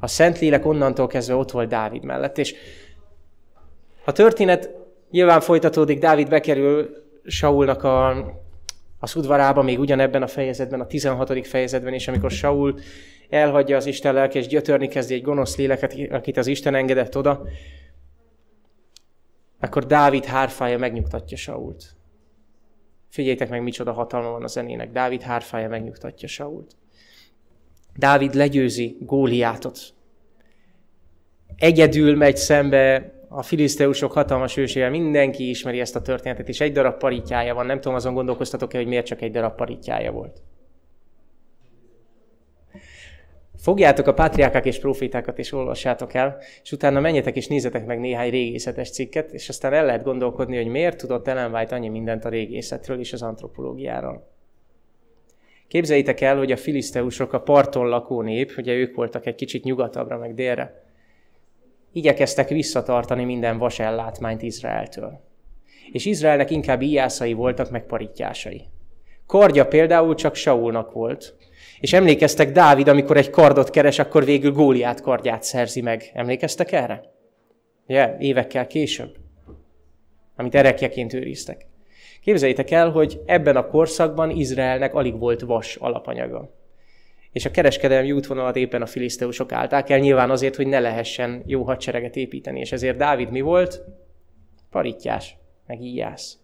A 0.00 0.06
Szentlélek 0.06 0.66
onnantól 0.66 1.06
kezdve 1.06 1.34
ott 1.34 1.50
volt 1.50 1.68
Dávid 1.68 2.04
mellett, 2.04 2.38
és 2.38 2.54
a 4.04 4.12
történet 4.12 4.70
nyilván 5.10 5.40
folytatódik, 5.40 5.98
Dávid 5.98 6.28
bekerül 6.28 7.06
Saulnak 7.24 7.82
a, 7.84 8.08
az 8.98 9.16
udvarába, 9.16 9.62
még 9.62 9.78
ugyanebben 9.78 10.22
a 10.22 10.26
fejezetben, 10.26 10.80
a 10.80 10.86
16. 10.86 11.46
fejezetben, 11.46 11.92
és 11.92 12.08
amikor 12.08 12.30
Saul 12.30 12.78
elhagyja 13.28 13.76
az 13.76 13.86
Isten 13.86 14.14
lelke, 14.14 14.38
és 14.38 14.46
gyötörni 14.46 14.88
kezdi 14.88 15.14
egy 15.14 15.22
gonosz 15.22 15.56
léleket, 15.56 15.94
akit 16.10 16.36
az 16.36 16.46
Isten 16.46 16.74
engedett 16.74 17.16
oda, 17.16 17.42
akkor 19.60 19.86
Dávid 19.86 20.24
hárfája 20.24 20.78
megnyugtatja 20.78 21.36
Sault. 21.36 21.96
Figyeljétek 23.08 23.48
meg, 23.48 23.62
micsoda 23.62 23.92
hatalma 23.92 24.30
van 24.30 24.42
a 24.42 24.46
zenének. 24.46 24.92
Dávid 24.92 25.22
hárfája 25.22 25.68
megnyugtatja 25.68 26.28
Sault. 26.28 26.76
Dávid 27.98 28.34
legyőzi 28.34 28.96
Góliátot. 29.00 29.78
Egyedül 31.56 32.16
megy 32.16 32.36
szembe 32.36 33.12
a 33.28 33.42
filiszteusok 33.42 34.12
hatalmas 34.12 34.56
ősével, 34.56 34.90
mindenki 34.90 35.48
ismeri 35.48 35.80
ezt 35.80 35.96
a 35.96 36.02
történetet, 36.02 36.48
és 36.48 36.60
egy 36.60 36.72
darab 36.72 36.98
paritjája 36.98 37.54
van. 37.54 37.66
Nem 37.66 37.80
tudom, 37.80 37.96
azon 37.96 38.14
gondolkoztatok-e, 38.14 38.78
hogy 38.78 38.86
miért 38.86 39.06
csak 39.06 39.22
egy 39.22 39.30
darab 39.30 39.56
paritjája 39.56 40.12
volt. 40.12 40.42
Fogjátok 43.56 44.06
a 44.06 44.14
pátriákák 44.14 44.66
és 44.66 44.78
profétákat 44.78 45.38
és 45.38 45.52
olvassátok 45.52 46.14
el, 46.14 46.36
és 46.62 46.72
utána 46.72 47.00
menjetek 47.00 47.36
és 47.36 47.46
nézzetek 47.46 47.86
meg 47.86 48.00
néhány 48.00 48.30
régészetes 48.30 48.90
cikket, 48.90 49.32
és 49.32 49.48
aztán 49.48 49.72
el 49.72 49.84
lehet 49.84 50.02
gondolkodni, 50.02 50.56
hogy 50.56 50.66
miért 50.66 50.98
tudott 50.98 51.28
Ellen 51.28 51.54
White 51.54 51.74
annyi 51.74 51.88
mindent 51.88 52.24
a 52.24 52.28
régészetről 52.28 52.98
és 52.98 53.12
az 53.12 53.22
antropológiáról. 53.22 54.37
Képzeljétek 55.68 56.20
el, 56.20 56.36
hogy 56.36 56.52
a 56.52 56.56
filiszteusok 56.56 57.32
a 57.32 57.40
parton 57.40 57.88
lakó 57.88 58.22
nép, 58.22 58.54
ugye 58.56 58.72
ők 58.72 58.94
voltak 58.94 59.26
egy 59.26 59.34
kicsit 59.34 59.64
nyugatabbra, 59.64 60.18
meg 60.18 60.34
délre, 60.34 60.82
igyekeztek 61.92 62.48
visszatartani 62.48 63.24
minden 63.24 63.58
vasellátmányt 63.58 64.42
Izraeltől. 64.42 65.20
És 65.92 66.04
Izraelnek 66.04 66.50
inkább 66.50 66.82
íjászai 66.82 67.32
voltak, 67.32 67.70
meg 67.70 67.86
paritjásai. 67.86 68.62
Kardja 69.26 69.66
például 69.66 70.14
csak 70.14 70.34
Saulnak 70.34 70.92
volt, 70.92 71.36
és 71.80 71.92
emlékeztek 71.92 72.52
Dávid, 72.52 72.88
amikor 72.88 73.16
egy 73.16 73.30
kardot 73.30 73.70
keres, 73.70 73.98
akkor 73.98 74.24
végül 74.24 74.52
Góliát 74.52 75.00
kardját 75.00 75.42
szerzi 75.42 75.80
meg. 75.80 76.10
Emlékeztek 76.14 76.72
erre? 76.72 77.02
Ugye, 77.86 78.16
évekkel 78.18 78.66
később, 78.66 79.16
amit 80.36 80.54
erekjeként 80.54 81.12
őriztek. 81.12 81.66
Képzeljétek 82.28 82.70
el, 82.70 82.90
hogy 82.90 83.22
ebben 83.26 83.56
a 83.56 83.66
korszakban 83.66 84.30
Izraelnek 84.30 84.94
alig 84.94 85.18
volt 85.18 85.40
vas 85.40 85.76
alapanyaga. 85.76 86.50
És 87.32 87.44
a 87.44 87.50
kereskedelmi 87.50 88.12
útvonalat 88.12 88.56
éppen 88.56 88.82
a 88.82 88.86
filiszteusok 88.86 89.52
állták 89.52 89.90
el, 89.90 89.98
nyilván 89.98 90.30
azért, 90.30 90.56
hogy 90.56 90.66
ne 90.66 90.80
lehessen 90.80 91.42
jó 91.46 91.62
hadsereget 91.62 92.16
építeni. 92.16 92.60
És 92.60 92.72
ezért 92.72 92.96
Dávid 92.96 93.30
mi 93.30 93.40
volt? 93.40 93.84
Parittyás, 94.70 95.36
meg 95.66 95.82
íjász. 95.82 96.38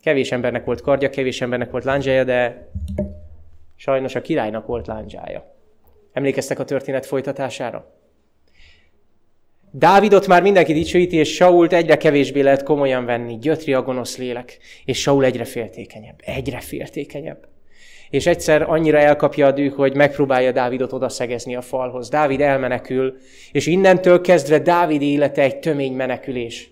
Kevés 0.00 0.32
embernek 0.32 0.64
volt 0.64 0.80
kardja, 0.80 1.10
kevés 1.10 1.40
embernek 1.40 1.70
volt 1.70 1.84
lándzsája, 1.84 2.24
de 2.24 2.68
sajnos 3.76 4.14
a 4.14 4.20
királynak 4.20 4.66
volt 4.66 4.86
lándzsája. 4.86 5.54
Emlékeztek 6.12 6.58
a 6.58 6.64
történet 6.64 7.06
folytatására? 7.06 8.01
Dávidot 9.74 10.26
már 10.26 10.42
mindenki 10.42 10.72
dicsőíti, 10.72 11.16
és 11.16 11.34
Sault 11.34 11.72
egyre 11.72 11.96
kevésbé 11.96 12.40
lehet 12.40 12.62
komolyan 12.62 13.04
venni. 13.04 13.38
Gyötri 13.38 13.72
a 13.72 13.82
gonosz 13.82 14.16
lélek, 14.16 14.58
és 14.84 15.00
Saul 15.00 15.24
egyre 15.24 15.44
féltékenyebb, 15.44 16.20
egyre 16.24 16.60
féltékenyebb. 16.60 17.48
És 18.10 18.26
egyszer 18.26 18.62
annyira 18.62 18.98
elkapja 18.98 19.46
a 19.46 19.50
dű, 19.50 19.68
hogy 19.68 19.94
megpróbálja 19.94 20.52
Dávidot 20.52 20.92
odaszegezni 20.92 21.56
a 21.56 21.60
falhoz. 21.60 22.08
Dávid 22.08 22.40
elmenekül, 22.40 23.16
és 23.52 23.66
innentől 23.66 24.20
kezdve 24.20 24.58
Dávid 24.58 25.02
élete 25.02 25.42
egy 25.42 25.58
tömény 25.58 25.92
menekülés. 25.92 26.70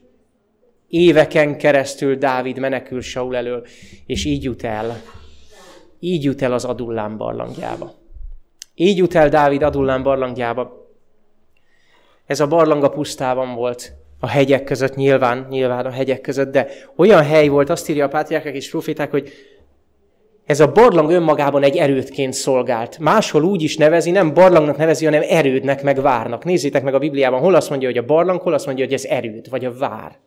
Éveken 0.89 1.59
keresztül 1.59 2.17
Dávid 2.17 2.59
menekül 2.59 3.01
Saul 3.01 3.37
elől, 3.37 3.67
és 4.07 4.25
így 4.25 4.45
jut 4.45 4.65
el. 4.65 5.03
Így 6.01 6.25
jut 6.25 6.43
el 6.43 6.53
az 6.53 6.65
Adullám 6.65 7.17
barlangjába. 7.17 7.95
Így 8.75 8.97
jut 8.97 9.15
el 9.15 9.29
Dávid 9.29 9.63
Adullám 9.63 10.03
barlangjába. 10.03 10.90
Ez 12.31 12.41
a 12.41 12.47
barlang 12.47 12.85
a 12.85 12.89
pusztában 12.89 13.55
volt, 13.55 13.93
a 14.21 14.29
hegyek 14.29 14.65
között, 14.65 14.95
nyilván, 14.95 15.47
nyilván 15.49 15.87
a 15.87 15.91
hegyek 15.91 16.21
között, 16.21 16.53
de 16.53 16.69
olyan 16.97 17.23
hely 17.23 17.49
volt, 17.49 17.71
azt 17.71 17.89
írja 17.89 18.05
a 18.05 18.09
pátriákák 18.09 18.55
és 18.55 18.71
proféták, 18.71 19.11
hogy 19.11 19.33
ez 20.45 20.61
a 20.61 20.73
barlang 20.73 21.11
önmagában 21.11 21.63
egy 21.63 21.77
erődként 21.77 22.33
szolgált. 22.33 22.99
Máshol 22.99 23.43
úgy 23.43 23.63
is 23.63 23.77
nevezi, 23.77 24.11
nem 24.11 24.35
barlangnak 24.35 24.77
nevezi, 24.77 25.05
hanem 25.05 25.23
erődnek, 25.29 25.83
meg 25.83 26.01
várnak. 26.01 26.45
Nézzétek 26.45 26.83
meg 26.83 26.95
a 26.95 26.99
Bibliában, 26.99 27.41
hol 27.41 27.55
azt 27.55 27.71
mondja, 27.71 27.89
hogy 27.89 27.99
a 27.99 28.05
barlang, 28.05 28.41
hol 28.41 28.55
azt 28.55 28.67
mondja, 28.67 28.85
hogy 28.85 28.95
ez 28.95 29.05
erőd, 29.05 29.51
vagy 29.51 29.65
a 29.65 29.73
vár. 29.73 30.19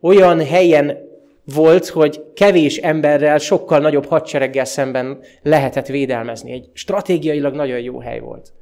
Olyan 0.00 0.44
helyen 0.44 0.98
volt, 1.54 1.86
hogy 1.86 2.22
kevés 2.34 2.76
emberrel, 2.76 3.38
sokkal 3.38 3.78
nagyobb 3.78 4.06
hadsereggel 4.06 4.64
szemben 4.64 5.18
lehetett 5.42 5.86
védelmezni. 5.86 6.52
Egy 6.52 6.68
stratégiailag 6.72 7.54
nagyon 7.54 7.80
jó 7.80 8.00
hely 8.00 8.20
volt. 8.20 8.52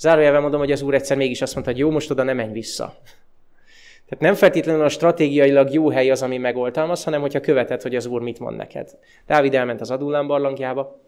Zárójelben 0.00 0.40
mondom, 0.40 0.60
hogy 0.60 0.72
az 0.72 0.82
úr 0.82 0.94
egyszer 0.94 1.16
mégis 1.16 1.42
azt 1.42 1.54
mondta, 1.54 1.72
hogy 1.72 1.80
jó, 1.80 1.90
most 1.90 2.10
oda 2.10 2.22
nem 2.22 2.36
menj 2.36 2.52
vissza. 2.52 2.96
Tehát 4.04 4.24
nem 4.24 4.34
feltétlenül 4.34 4.84
a 4.84 4.88
stratégiailag 4.88 5.72
jó 5.72 5.90
hely 5.90 6.10
az, 6.10 6.22
ami 6.22 6.38
megoltalmaz, 6.38 7.04
hanem 7.04 7.20
hogyha 7.20 7.40
követed, 7.40 7.82
hogy 7.82 7.96
az 7.96 8.06
úr 8.06 8.20
mit 8.20 8.38
mond 8.38 8.56
neked. 8.56 8.98
Dávid 9.26 9.54
elment 9.54 9.80
az 9.80 9.90
Adullám 9.90 10.26
barlangjába, 10.26 11.00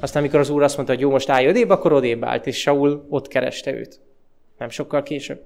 aztán 0.00 0.22
amikor 0.22 0.40
az 0.40 0.50
úr 0.50 0.62
azt 0.62 0.76
mondta, 0.76 0.94
hogy 0.94 1.02
jó, 1.02 1.10
most 1.10 1.28
állj 1.28 1.48
odébb, 1.48 1.70
akkor 1.70 1.92
odébb 1.92 2.24
állt, 2.24 2.46
és 2.46 2.60
Saul 2.60 3.06
ott 3.08 3.28
kereste 3.28 3.72
őt. 3.72 4.00
Nem 4.58 4.68
sokkal 4.68 5.02
később. 5.02 5.44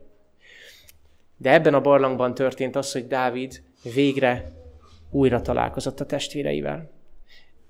De 1.36 1.52
ebben 1.52 1.74
a 1.74 1.80
barlangban 1.80 2.34
történt 2.34 2.76
az, 2.76 2.92
hogy 2.92 3.06
Dávid 3.06 3.62
végre 3.94 4.52
újra 5.10 5.40
találkozott 5.42 6.00
a 6.00 6.06
testvéreivel. 6.06 6.90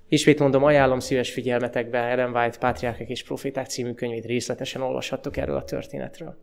Ismét 0.08 0.38
mondom, 0.38 0.64
ajánlom 0.64 0.98
szíves 0.98 1.32
figyelmetekbe 1.32 1.98
Ellen 1.98 2.36
White 2.36 2.58
Pátriárkek 2.58 3.08
és 3.08 3.25
Proféták 3.25 3.66
című 3.66 3.92
könyvét 3.92 4.25
részletesen 4.25 4.82
olvashattok 4.82 5.36
erről 5.36 5.56
a 5.56 5.64
történetről. 5.64 6.36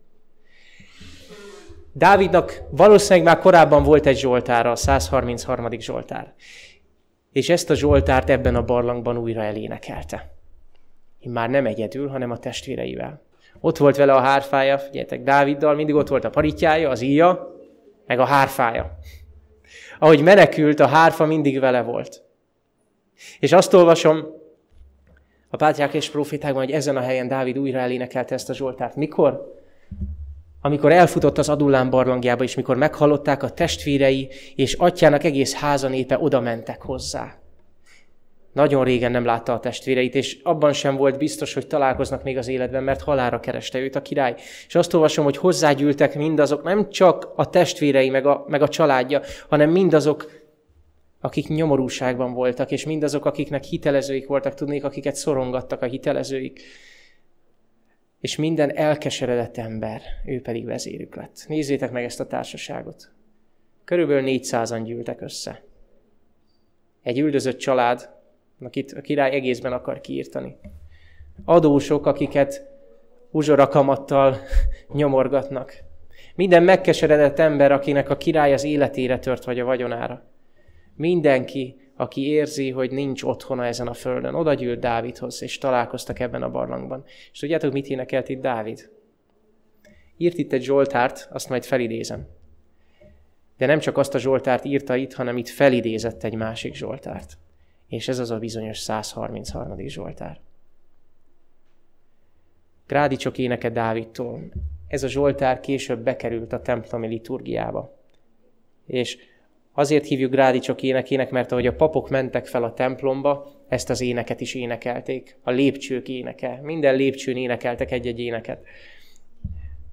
Dávidnak 1.92 2.62
valószínűleg 2.70 3.24
már 3.24 3.38
korábban 3.38 3.82
volt 3.82 4.06
egy 4.06 4.18
Zsoltára, 4.18 4.70
a 4.70 4.76
133. 4.76 5.70
Zsoltár. 5.78 6.34
És 7.32 7.48
ezt 7.48 7.70
a 7.70 7.74
Zsoltárt 7.74 8.30
ebben 8.30 8.54
a 8.54 8.64
barlangban 8.64 9.16
újra 9.16 9.42
elénekelte. 9.42 10.32
Én 11.18 11.32
már 11.32 11.50
nem 11.50 11.66
egyedül, 11.66 12.08
hanem 12.08 12.30
a 12.30 12.38
testvéreivel. 12.38 13.22
Ott 13.60 13.76
volt 13.76 13.96
vele 13.96 14.12
a 14.12 14.20
hárfája, 14.20 14.78
figyeljetek, 14.78 15.22
Dáviddal 15.22 15.74
mindig 15.74 15.94
ott 15.94 16.08
volt 16.08 16.24
a 16.24 16.30
paritjája, 16.30 16.90
az 16.90 17.00
íja, 17.00 17.54
meg 18.06 18.18
a 18.18 18.24
hárfája. 18.24 18.98
Ahogy 19.98 20.22
menekült, 20.22 20.80
a 20.80 20.86
hárfa 20.86 21.24
mindig 21.24 21.60
vele 21.60 21.82
volt. 21.82 22.23
És 23.38 23.52
azt 23.52 23.74
olvasom 23.74 24.26
a 25.48 25.56
pátriák 25.56 25.94
és 25.94 26.10
profétákban, 26.10 26.64
hogy 26.64 26.72
ezen 26.72 26.96
a 26.96 27.00
helyen 27.00 27.28
Dávid 27.28 27.58
újra 27.58 27.78
elénekelte 27.78 28.34
ezt 28.34 28.50
a 28.50 28.54
Zsoltárt. 28.54 28.96
Mikor? 28.96 29.54
Amikor 30.60 30.92
elfutott 30.92 31.38
az 31.38 31.48
Adullán 31.48 31.90
barlangjába, 31.90 32.42
és 32.42 32.54
mikor 32.54 32.76
meghallották 32.76 33.42
a 33.42 33.50
testvérei, 33.50 34.28
és 34.54 34.72
atyának 34.72 35.24
egész 35.24 35.54
háza 35.54 35.88
népe 35.88 36.18
oda 36.18 36.40
mentek 36.40 36.82
hozzá. 36.82 37.34
Nagyon 38.52 38.84
régen 38.84 39.10
nem 39.10 39.24
látta 39.24 39.52
a 39.52 39.60
testvéreit, 39.60 40.14
és 40.14 40.38
abban 40.42 40.72
sem 40.72 40.96
volt 40.96 41.18
biztos, 41.18 41.54
hogy 41.54 41.66
találkoznak 41.66 42.22
még 42.22 42.36
az 42.36 42.48
életben, 42.48 42.82
mert 42.82 43.02
halára 43.02 43.40
kereste 43.40 43.78
őt 43.78 43.96
a 43.96 44.02
király. 44.02 44.34
És 44.66 44.74
azt 44.74 44.94
olvasom, 44.94 45.24
hogy 45.24 45.36
hozzágyűltek 45.36 46.14
mindazok, 46.14 46.62
nem 46.62 46.90
csak 46.90 47.32
a 47.36 47.50
testvérei, 47.50 48.10
meg 48.10 48.26
a, 48.26 48.44
meg 48.48 48.62
a 48.62 48.68
családja, 48.68 49.20
hanem 49.48 49.70
mindazok, 49.70 50.43
akik 51.24 51.48
nyomorúságban 51.48 52.32
voltak, 52.32 52.70
és 52.70 52.84
mindazok, 52.84 53.24
akiknek 53.24 53.62
hitelezőik 53.62 54.26
voltak, 54.26 54.54
tudnék, 54.54 54.84
akiket 54.84 55.14
szorongattak 55.14 55.82
a 55.82 55.86
hitelezőik. 55.86 56.60
És 58.20 58.36
minden 58.36 58.76
elkeseredett 58.76 59.56
ember, 59.56 60.02
ő 60.26 60.40
pedig 60.40 60.64
vezérük 60.64 61.14
lett. 61.14 61.44
Nézzétek 61.48 61.90
meg 61.90 62.04
ezt 62.04 62.20
a 62.20 62.26
társaságot. 62.26 63.10
Körülbelül 63.84 64.24
400-an 64.26 64.82
gyűltek 64.84 65.20
össze. 65.20 65.62
Egy 67.02 67.18
üldözött 67.18 67.58
család, 67.58 68.10
akit 68.60 68.92
a 68.92 69.00
király 69.00 69.30
egészben 69.30 69.72
akar 69.72 70.00
kiírtani. 70.00 70.56
Adósok, 71.44 72.06
akiket 72.06 72.66
uzsorakamattal 73.30 74.36
nyomorgatnak. 74.92 75.74
Minden 76.34 76.62
megkeseredett 76.62 77.38
ember, 77.38 77.72
akinek 77.72 78.10
a 78.10 78.16
király 78.16 78.52
az 78.52 78.64
életére 78.64 79.18
tört, 79.18 79.44
vagy 79.44 79.60
a 79.60 79.64
vagyonára. 79.64 80.32
Mindenki 80.96 81.76
aki 81.96 82.26
érzi, 82.26 82.70
hogy 82.70 82.90
nincs 82.90 83.22
otthona 83.22 83.64
ezen 83.64 83.86
a 83.86 83.94
földön. 83.94 84.34
Oda 84.34 84.54
gyűlt 84.54 84.80
Dávidhoz, 84.80 85.42
és 85.42 85.58
találkoztak 85.58 86.18
ebben 86.18 86.42
a 86.42 86.50
barlangban. 86.50 87.04
És 87.32 87.38
tudjátok, 87.38 87.72
mit 87.72 87.86
énekelt 87.86 88.28
itt 88.28 88.40
Dávid? 88.40 88.90
Írt 90.16 90.38
itt 90.38 90.52
egy 90.52 90.62
Zsoltárt, 90.62 91.28
azt 91.32 91.48
majd 91.48 91.64
felidézem. 91.64 92.26
De 93.56 93.66
nem 93.66 93.78
csak 93.78 93.98
azt 93.98 94.14
a 94.14 94.18
Zsoltárt 94.18 94.64
írta 94.64 94.96
itt, 94.96 95.12
hanem 95.12 95.36
itt 95.36 95.48
felidézett 95.48 96.24
egy 96.24 96.34
másik 96.34 96.74
Zsoltárt. 96.74 97.38
És 97.88 98.08
ez 98.08 98.18
az 98.18 98.30
a 98.30 98.38
bizonyos 98.38 98.78
133. 98.78 99.86
Zsoltár. 99.86 100.40
Grádicsok 102.86 103.38
éneke 103.38 103.70
Dávidtól. 103.70 104.52
Ez 104.88 105.02
a 105.02 105.08
Zsoltár 105.08 105.60
később 105.60 106.00
bekerült 106.00 106.52
a 106.52 106.62
templomi 106.62 107.06
liturgiába. 107.06 107.98
És 108.86 109.18
azért 109.76 110.06
hívjuk 110.06 110.30
Grádicsok 110.30 110.82
énekének, 110.82 111.30
mert 111.30 111.52
ahogy 111.52 111.66
a 111.66 111.74
papok 111.74 112.08
mentek 112.08 112.46
fel 112.46 112.64
a 112.64 112.74
templomba, 112.74 113.52
ezt 113.68 113.90
az 113.90 114.00
éneket 114.00 114.40
is 114.40 114.54
énekelték. 114.54 115.36
A 115.42 115.50
lépcsők 115.50 116.08
éneke. 116.08 116.60
Minden 116.62 116.96
lépcsőn 116.96 117.36
énekeltek 117.36 117.90
egy-egy 117.90 118.20
éneket. 118.20 118.64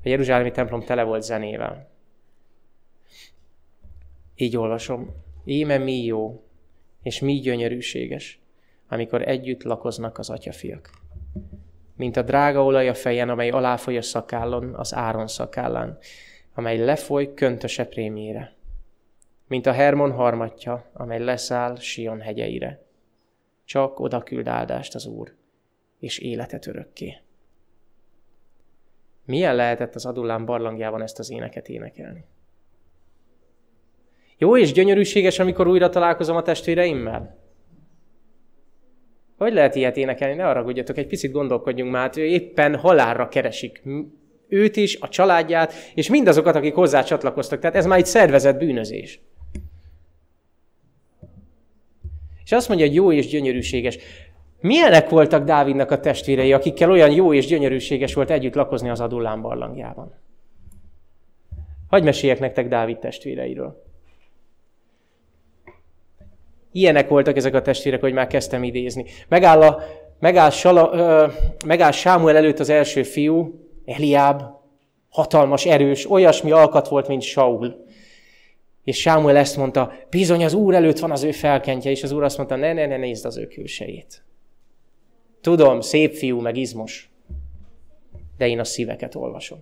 A 0.03 0.09
Jeruzsálemi 0.09 0.51
templom 0.51 0.83
tele 0.83 1.03
volt 1.03 1.23
zenével. 1.23 1.89
Így 4.35 4.57
olvasom. 4.57 5.09
Éme 5.45 5.77
mi 5.77 6.03
jó, 6.03 6.43
és 7.03 7.19
mi 7.19 7.33
gyönyörűséges, 7.33 8.39
amikor 8.87 9.27
együtt 9.27 9.63
lakoznak 9.63 10.17
az 10.17 10.29
atyafiak. 10.29 10.89
Mint 11.95 12.17
a 12.17 12.21
drága 12.21 12.63
olaj 12.63 12.89
a 12.89 12.93
fejen, 12.93 13.29
amely 13.29 13.49
aláfoly 13.49 13.97
a 13.97 14.01
szakállon, 14.01 14.73
az 14.73 14.93
áron 14.95 15.27
szakállán, 15.27 15.97
amely 16.53 16.77
lefoly 16.77 17.33
köntöse 17.33 17.85
prémjére. 17.85 18.55
Mint 19.51 19.65
a 19.65 19.71
Hermon 19.71 20.11
harmatja, 20.11 20.89
amely 20.93 21.19
leszáll 21.19 21.75
Sion 21.75 22.19
hegyeire. 22.19 22.81
Csak 23.65 23.99
oda 23.99 24.23
küld 24.23 24.47
áldást 24.47 24.95
az 24.95 25.05
Úr, 25.05 25.33
és 25.99 26.17
életet 26.17 26.67
örökké. 26.67 27.17
Milyen 29.25 29.55
lehetett 29.55 29.95
az 29.95 30.05
Adullám 30.05 30.45
barlangjában 30.45 31.01
ezt 31.01 31.19
az 31.19 31.29
éneket 31.29 31.69
énekelni? 31.69 32.25
Jó 34.37 34.57
és 34.57 34.71
gyönyörűséges, 34.71 35.39
amikor 35.39 35.67
újra 35.67 35.89
találkozom 35.89 36.35
a 36.35 36.41
testvéreimmel? 36.41 37.37
Hogy 39.37 39.53
lehet 39.53 39.75
ilyet 39.75 39.97
énekelni? 39.97 40.35
Ne 40.35 40.47
arra 40.47 40.63
gudjatok, 40.63 40.97
egy 40.97 41.07
picit 41.07 41.31
gondolkodjunk 41.31 41.91
már, 41.91 42.11
ő 42.17 42.25
éppen 42.25 42.75
halálra 42.75 43.27
keresik 43.27 43.83
őt 44.47 44.75
is, 44.75 44.97
a 44.99 45.09
családját, 45.09 45.73
és 45.95 46.09
mindazokat, 46.09 46.55
akik 46.55 46.73
hozzá 46.73 47.03
csatlakoztak. 47.03 47.59
Tehát 47.59 47.75
ez 47.75 47.85
már 47.85 47.97
egy 47.97 48.05
szervezett 48.05 48.57
bűnözés. 48.57 49.21
És 52.51 52.57
azt 52.57 52.67
mondja, 52.67 52.85
hogy 52.85 52.95
jó 52.95 53.11
és 53.11 53.27
gyönyörűséges. 53.27 53.97
Milyenek 54.59 55.09
voltak 55.09 55.43
Dávidnak 55.43 55.91
a 55.91 55.99
testvérei, 55.99 56.53
akikkel 56.53 56.91
olyan 56.91 57.11
jó 57.11 57.33
és 57.33 57.45
gyönyörűséges 57.45 58.13
volt 58.13 58.29
együtt 58.29 58.55
lakozni 58.55 58.89
az 58.89 58.99
Adullám 58.99 59.41
barlangjában? 59.41 60.13
Hagy 61.89 62.03
meséljek 62.03 62.39
nektek 62.39 62.67
Dávid 62.67 62.97
testvéreiről. 62.97 63.83
Ilyenek 66.71 67.09
voltak 67.09 67.37
ezek 67.37 67.53
a 67.53 67.61
testvérek, 67.61 68.01
hogy 68.01 68.13
már 68.13 68.27
kezdtem 68.27 68.63
idézni. 68.63 69.05
Megáll, 69.27 69.61
a, 69.61 69.83
megáll, 70.19 70.49
Sala, 70.49 70.93
ö, 70.93 71.27
megáll 71.65 71.91
Sámuel 71.91 72.35
előtt 72.35 72.59
az 72.59 72.69
első 72.69 73.03
fiú, 73.03 73.69
Eliáb, 73.85 74.41
hatalmas, 75.09 75.65
erős, 75.65 76.11
olyasmi 76.11 76.51
alkat 76.51 76.87
volt, 76.87 77.07
mint 77.07 77.21
Saul. 77.21 77.80
És 78.83 78.99
Sámuel 78.99 79.37
ezt 79.37 79.57
mondta, 79.57 79.93
bizony 80.09 80.43
az 80.43 80.53
úr 80.53 80.73
előtt 80.73 80.99
van 80.99 81.11
az 81.11 81.23
ő 81.23 81.31
felkentje, 81.31 81.91
és 81.91 82.03
az 82.03 82.11
úr 82.11 82.23
azt 82.23 82.37
mondta, 82.37 82.55
ne, 82.55 82.73
ne, 82.73 82.85
ne 82.85 82.97
nézd 82.97 83.25
az 83.25 83.37
ő 83.37 83.47
külsejét. 83.47 84.23
Tudom, 85.41 85.81
szép 85.81 86.13
fiú, 86.13 86.39
meg 86.39 86.57
izmos, 86.57 87.11
de 88.37 88.47
én 88.47 88.59
a 88.59 88.63
szíveket 88.63 89.15
olvasom. 89.15 89.59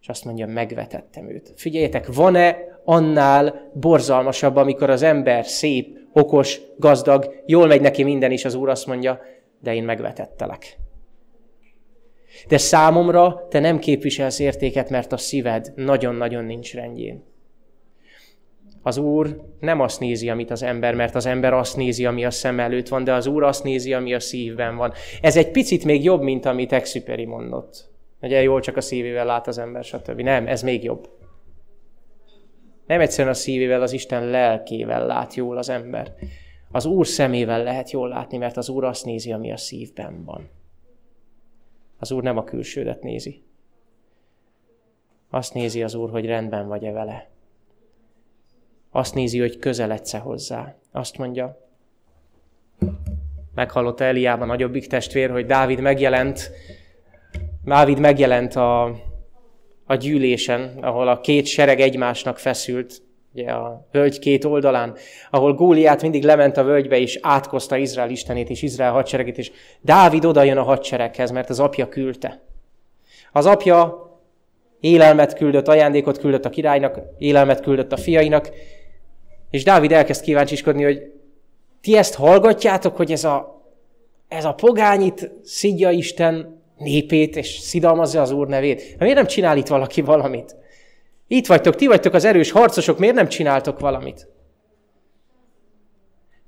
És 0.00 0.08
azt 0.08 0.24
mondja, 0.24 0.46
megvetettem 0.46 1.28
őt. 1.28 1.52
Figyeljetek, 1.56 2.14
van-e 2.14 2.56
annál 2.84 3.70
borzalmasabb, 3.74 4.56
amikor 4.56 4.90
az 4.90 5.02
ember 5.02 5.46
szép, 5.46 5.98
okos, 6.12 6.60
gazdag, 6.76 7.42
jól 7.46 7.66
megy 7.66 7.80
neki 7.80 8.02
minden, 8.02 8.30
és 8.30 8.44
az 8.44 8.54
Úr 8.54 8.68
azt 8.68 8.86
mondja, 8.86 9.20
de 9.60 9.74
én 9.74 9.84
megvetettelek. 9.84 10.78
De 12.48 12.58
számomra 12.58 13.46
te 13.48 13.58
nem 13.58 13.78
képviselsz 13.78 14.38
értéket, 14.38 14.90
mert 14.90 15.12
a 15.12 15.16
szíved 15.16 15.72
nagyon-nagyon 15.76 16.44
nincs 16.44 16.74
rendjén. 16.74 17.24
Az 18.82 18.96
Úr 18.96 19.40
nem 19.60 19.80
azt 19.80 20.00
nézi, 20.00 20.28
amit 20.28 20.50
az 20.50 20.62
ember, 20.62 20.94
mert 20.94 21.14
az 21.14 21.26
ember 21.26 21.52
azt 21.52 21.76
nézi, 21.76 22.06
ami 22.06 22.24
a 22.24 22.30
szem 22.30 22.60
előtt 22.60 22.88
van, 22.88 23.04
de 23.04 23.12
az 23.12 23.26
Úr 23.26 23.42
azt 23.42 23.64
nézi, 23.64 23.94
ami 23.94 24.14
a 24.14 24.20
szívben 24.20 24.76
van. 24.76 24.92
Ez 25.20 25.36
egy 25.36 25.50
picit 25.50 25.84
még 25.84 26.04
jobb, 26.04 26.22
mint 26.22 26.44
amit 26.44 26.72
Exuperi 26.72 27.24
mondott. 27.24 27.88
Ugye 28.22 28.42
jól 28.42 28.60
csak 28.60 28.76
a 28.76 28.80
szívével 28.80 29.26
lát 29.26 29.46
az 29.46 29.58
ember, 29.58 29.84
stb. 29.84 30.20
Nem, 30.20 30.46
ez 30.46 30.62
még 30.62 30.84
jobb. 30.84 31.08
Nem 32.86 33.00
egyszerűen 33.00 33.34
a 33.34 33.36
szívével, 33.36 33.82
az 33.82 33.92
Isten 33.92 34.24
lelkével 34.24 35.06
lát 35.06 35.34
jól 35.34 35.56
az 35.56 35.68
ember. 35.68 36.14
Az 36.70 36.84
Úr 36.84 37.06
szemével 37.06 37.62
lehet 37.62 37.90
jól 37.90 38.08
látni, 38.08 38.36
mert 38.36 38.56
az 38.56 38.68
Úr 38.68 38.84
azt 38.84 39.04
nézi, 39.04 39.32
ami 39.32 39.52
a 39.52 39.56
szívben 39.56 40.24
van. 40.24 40.48
Az 41.98 42.10
Úr 42.10 42.22
nem 42.22 42.36
a 42.36 42.44
külsődet 42.44 43.02
nézi. 43.02 43.42
Azt 45.30 45.54
nézi 45.54 45.82
az 45.82 45.94
Úr, 45.94 46.10
hogy 46.10 46.26
rendben 46.26 46.68
vagy-e 46.68 46.92
vele. 46.92 47.28
Azt 48.90 49.14
nézi, 49.14 49.38
hogy 49.38 49.58
közeledsz-e 49.58 50.18
hozzá. 50.18 50.74
Azt 50.92 51.18
mondja, 51.18 51.58
meghallotta 53.54 54.04
Eliában 54.04 54.46
nagyobbik 54.46 54.86
testvér, 54.86 55.30
hogy 55.30 55.46
Dávid 55.46 55.80
megjelent, 55.80 56.50
Dávid 57.64 57.98
megjelent 57.98 58.54
a, 58.54 58.84
a 59.84 59.94
gyűlésen, 59.94 60.78
ahol 60.80 61.08
a 61.08 61.20
két 61.20 61.46
sereg 61.46 61.80
egymásnak 61.80 62.38
feszült, 62.38 63.02
ugye 63.34 63.50
a 63.50 63.86
völgy 63.92 64.18
két 64.18 64.44
oldalán, 64.44 64.96
ahol 65.30 65.54
Góliát 65.54 66.02
mindig 66.02 66.24
lement 66.24 66.56
a 66.56 66.64
völgybe, 66.64 66.98
és 66.98 67.18
átkozta 67.22 67.76
Izrael 67.76 68.10
istenét 68.10 68.50
és 68.50 68.62
Izrael 68.62 68.92
hadseregét, 68.92 69.38
és 69.38 69.52
Dávid 69.80 70.24
oda 70.24 70.42
jön 70.42 70.58
a 70.58 70.62
hadsereghez, 70.62 71.30
mert 71.30 71.50
az 71.50 71.60
apja 71.60 71.88
küldte. 71.88 72.40
Az 73.32 73.46
apja 73.46 74.08
élelmet 74.80 75.34
küldött, 75.34 75.68
ajándékot 75.68 76.18
küldött 76.18 76.44
a 76.44 76.50
királynak, 76.50 76.98
élelmet 77.18 77.60
küldött 77.60 77.92
a 77.92 77.96
fiainak, 77.96 78.50
és 79.50 79.64
Dávid 79.64 79.92
elkezd 79.92 80.22
kíváncsiskodni, 80.22 80.82
hogy 80.82 81.12
ti 81.80 81.96
ezt 81.96 82.14
hallgatjátok, 82.14 82.96
hogy 82.96 83.12
ez 83.12 83.24
a, 83.24 83.62
ez 84.28 84.44
a 84.44 84.52
pogányit 84.52 85.30
szidja 85.42 85.90
Isten 85.90 86.62
népét, 86.76 87.36
és 87.36 87.48
szidalmazza 87.48 88.20
az 88.20 88.30
Úr 88.30 88.48
nevét. 88.48 88.98
Miért 88.98 89.14
nem 89.14 89.26
csinál 89.26 89.56
itt 89.56 89.66
valaki 89.66 90.00
valamit? 90.00 90.56
Itt 91.26 91.46
vagytok, 91.46 91.74
ti 91.74 91.86
vagytok 91.86 92.14
az 92.14 92.24
erős 92.24 92.50
harcosok, 92.50 92.98
miért 92.98 93.14
nem 93.14 93.28
csináltok 93.28 93.80
valamit? 93.80 94.28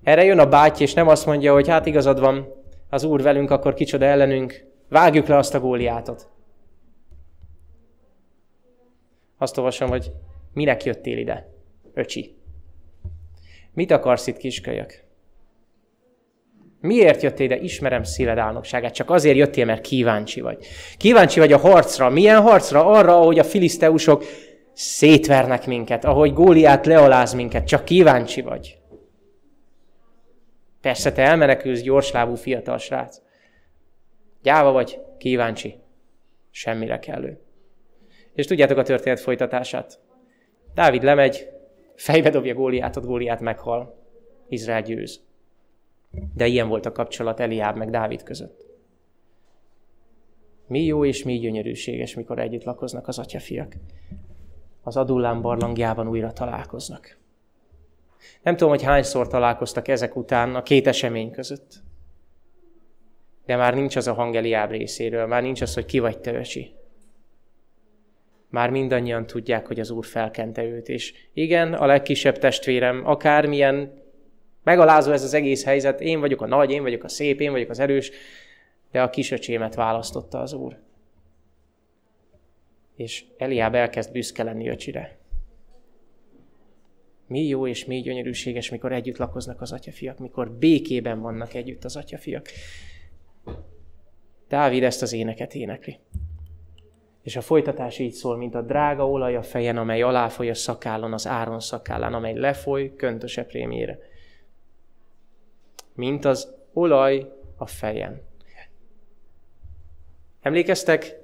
Erre 0.02 0.24
jön 0.24 0.38
a 0.38 0.46
báty, 0.46 0.80
és 0.80 0.94
nem 0.94 1.08
azt 1.08 1.26
mondja, 1.26 1.52
hogy 1.52 1.68
hát 1.68 1.86
igazad 1.86 2.20
van, 2.20 2.48
az 2.90 3.04
Úr 3.04 3.22
velünk, 3.22 3.50
akkor 3.50 3.74
kicsoda 3.74 4.04
ellenünk, 4.04 4.64
vágjuk 4.88 5.26
le 5.26 5.36
azt 5.36 5.54
a 5.54 5.60
góliátot. 5.60 6.28
Azt 9.38 9.58
olvasom, 9.58 9.88
hogy 9.88 10.12
minek 10.52 10.84
jöttél 10.84 11.18
ide, 11.18 11.48
öcsi? 11.94 12.36
Mit 13.74 13.90
akarsz 13.90 14.26
itt, 14.26 14.37
kiskölyök? 14.37 15.02
Miért 16.80 17.22
jöttél 17.22 17.44
ide? 17.44 17.56
Ismerem 17.56 18.02
szíved 18.02 18.38
álnokságát. 18.38 18.94
Csak 18.94 19.11
azért 19.11 19.37
jöttél, 19.37 19.64
mert 19.64 19.80
kíváncsi 19.80 20.40
vagy. 20.40 20.66
Kíváncsi 20.96 21.38
vagy 21.38 21.52
a 21.52 21.58
harcra. 21.58 22.11
Milyen 22.11 22.40
harcra? 22.40 22.87
Arra, 22.87 23.20
ahogy 23.20 23.38
a 23.38 23.44
filiszteusok 23.44 24.24
szétvernek 24.72 25.66
minket, 25.66 26.04
ahogy 26.04 26.32
Góliát 26.32 26.87
lealáz 26.87 27.32
minket. 27.32 27.66
Csak 27.66 27.85
kíváncsi 27.85 28.40
vagy. 28.40 28.78
Persze 30.80 31.12
te 31.12 31.22
elmenekülsz 31.22 31.80
gyorslábú 31.80 32.35
fiatal 32.35 32.78
srác. 32.78 33.20
Gyáva 34.42 34.72
vagy, 34.72 35.00
kíváncsi. 35.18 35.74
Semmire 36.50 36.98
kellő. 36.98 37.40
És 38.35 38.46
tudjátok 38.46 38.78
a 38.78 38.82
történet 38.82 39.20
folytatását. 39.20 40.00
Dávid 40.74 41.02
lemegy, 41.02 41.48
fejbe 41.94 42.31
dobja 42.31 42.55
Góliátot, 42.55 43.07
Góliát 43.07 43.40
meghal. 43.40 44.00
Izrael 44.48 44.83
győz. 44.83 45.20
De 46.35 46.46
ilyen 46.46 46.68
volt 46.68 46.87
a 46.87 46.92
kapcsolat 46.92 47.40
Eliáb 47.40 47.76
meg 47.76 47.90
Dávid 47.90 48.22
között. 48.22 48.66
Mi 50.66 50.85
jó 50.85 51.05
és 51.05 51.22
mi 51.22 51.38
gyönyörűséges, 51.38 52.14
mikor 52.14 52.38
együtt 52.38 52.64
lakoznak 52.64 53.09
az 53.09 53.18
atyafiak. 53.18 53.76
Az 54.83 54.96
Adullám 54.96 55.42
barlangjában 55.42 56.09
újra 56.09 56.33
találkoznak. 56.33 57.18
Nem 58.42 58.57
tudom, 58.57 58.72
hogy 58.72 58.83
hányszor 58.83 59.28
találkoztak 59.28 59.88
ezek 59.88 60.16
után 60.16 60.55
a 60.55 60.62
két 60.62 60.87
esemény 60.87 61.31
között. 61.31 61.83
De 63.46 63.57
már 63.57 63.74
nincs 63.74 63.96
az 63.96 64.07
a 64.07 64.12
hang 64.12 64.37
Eliáb 64.37 64.70
részéről, 64.70 65.26
már 65.26 65.42
nincs 65.42 65.61
az, 65.61 65.74
hogy 65.74 65.85
ki 65.85 65.98
vagy 65.98 66.18
te 66.18 66.35
öcsi. 66.35 66.74
Már 68.52 68.70
mindannyian 68.70 69.26
tudják, 69.26 69.66
hogy 69.66 69.80
az 69.80 69.90
Úr 69.90 70.04
felkente 70.04 70.64
őt, 70.64 70.88
és 70.88 71.14
igen, 71.32 71.74
a 71.74 71.86
legkisebb 71.86 72.38
testvérem, 72.38 73.06
akármilyen 73.06 74.02
Megalázó 74.62 75.12
ez 75.12 75.22
az 75.22 75.34
egész 75.34 75.64
helyzet, 75.64 76.00
én 76.00 76.20
vagyok 76.20 76.40
a 76.40 76.46
nagy, 76.46 76.70
én 76.70 76.82
vagyok 76.82 77.04
a 77.04 77.08
szép, 77.08 77.40
én 77.40 77.50
vagyok 77.50 77.70
az 77.70 77.78
erős, 77.78 78.10
de 78.90 79.02
a 79.02 79.10
kisöcsémet 79.10 79.74
választotta 79.74 80.40
az 80.40 80.52
Úr. 80.52 80.78
És 82.96 83.24
Eliáb 83.38 83.74
elkezd 83.74 84.12
büszke 84.12 84.42
lenni 84.42 84.68
öcsire. 84.68 85.18
Mi 87.26 87.46
jó 87.46 87.66
és 87.66 87.84
mi 87.84 88.00
gyönyörűséges, 88.00 88.70
mikor 88.70 88.92
együtt 88.92 89.16
lakoznak 89.16 89.60
az 89.60 89.72
atyafiak, 89.72 90.18
mikor 90.18 90.50
békében 90.50 91.20
vannak 91.20 91.54
együtt 91.54 91.84
az 91.84 91.96
atyafiak. 91.96 92.48
Dávid 94.48 94.82
ezt 94.82 95.02
az 95.02 95.12
éneket 95.12 95.54
énekli. 95.54 95.98
És 97.22 97.37
a 97.37 97.40
folytatás 97.40 97.98
így 97.98 98.12
szól, 98.12 98.37
mint 98.37 98.54
a 98.54 98.62
drága 98.62 99.11
olaj 99.11 99.37
a 99.37 99.42
fejen, 99.42 99.76
amely 99.76 100.02
aláfoly 100.02 100.50
a 100.50 100.54
szakállon, 100.54 101.12
az 101.12 101.26
áron 101.26 101.61
szakállán, 101.61 102.14
amely 102.14 102.35
lefoly 102.35 102.96
köntöse 102.96 103.44
prémjére. 103.44 103.98
Mint 105.94 106.24
az 106.24 106.54
olaj 106.72 107.32
a 107.56 107.66
fejen. 107.66 108.22
Emlékeztek? 110.40 111.20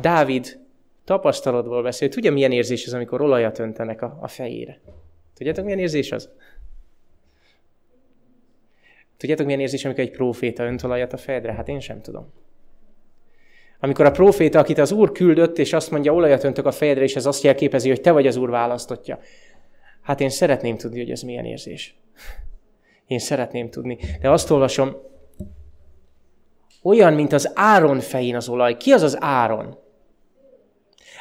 Dávid 0.00 0.60
tapasztalatból 1.04 1.82
beszél. 1.82 2.08
Tudja, 2.08 2.32
milyen 2.32 2.52
érzés 2.52 2.86
ez, 2.86 2.92
amikor 2.92 3.20
olajat 3.20 3.58
öntenek 3.58 4.02
a, 4.02 4.18
a 4.20 4.28
fejére? 4.28 4.80
Tudjátok, 5.34 5.64
milyen 5.64 5.78
érzés 5.78 6.12
az? 6.12 6.30
Tudjátok, 9.16 9.46
milyen 9.46 9.60
érzés, 9.60 9.84
amikor 9.84 10.02
egy 10.04 10.10
próféta 10.10 10.64
önt 10.64 10.82
olajat 10.82 11.12
a 11.12 11.16
fejedre? 11.16 11.52
Hát 11.52 11.68
én 11.68 11.80
sem 11.80 12.00
tudom. 12.00 12.32
Amikor 13.80 14.04
a 14.04 14.10
próféta, 14.10 14.58
akit 14.58 14.78
az 14.78 14.92
Úr 14.92 15.12
küldött, 15.12 15.58
és 15.58 15.72
azt 15.72 15.90
mondja, 15.90 16.12
olajat 16.12 16.44
öntök 16.44 16.66
a 16.66 16.72
fejedre, 16.72 17.02
és 17.02 17.16
ez 17.16 17.26
azt 17.26 17.42
jelképezi, 17.42 17.88
hogy 17.88 18.00
te 18.00 18.12
vagy 18.12 18.26
az 18.26 18.36
Úr 18.36 18.50
választotja. 18.50 19.18
Hát 20.02 20.20
én 20.20 20.30
szeretném 20.30 20.76
tudni, 20.76 20.98
hogy 20.98 21.10
ez 21.10 21.22
milyen 21.22 21.44
érzés. 21.44 21.96
Én 23.06 23.18
szeretném 23.18 23.70
tudni. 23.70 23.98
De 24.20 24.30
azt 24.30 24.50
olvasom, 24.50 24.96
olyan, 26.82 27.12
mint 27.12 27.32
az 27.32 27.50
Áron 27.54 28.00
fején 28.00 28.36
az 28.36 28.48
olaj. 28.48 28.76
Ki 28.76 28.92
az 28.92 29.02
az 29.02 29.16
Áron? 29.20 29.78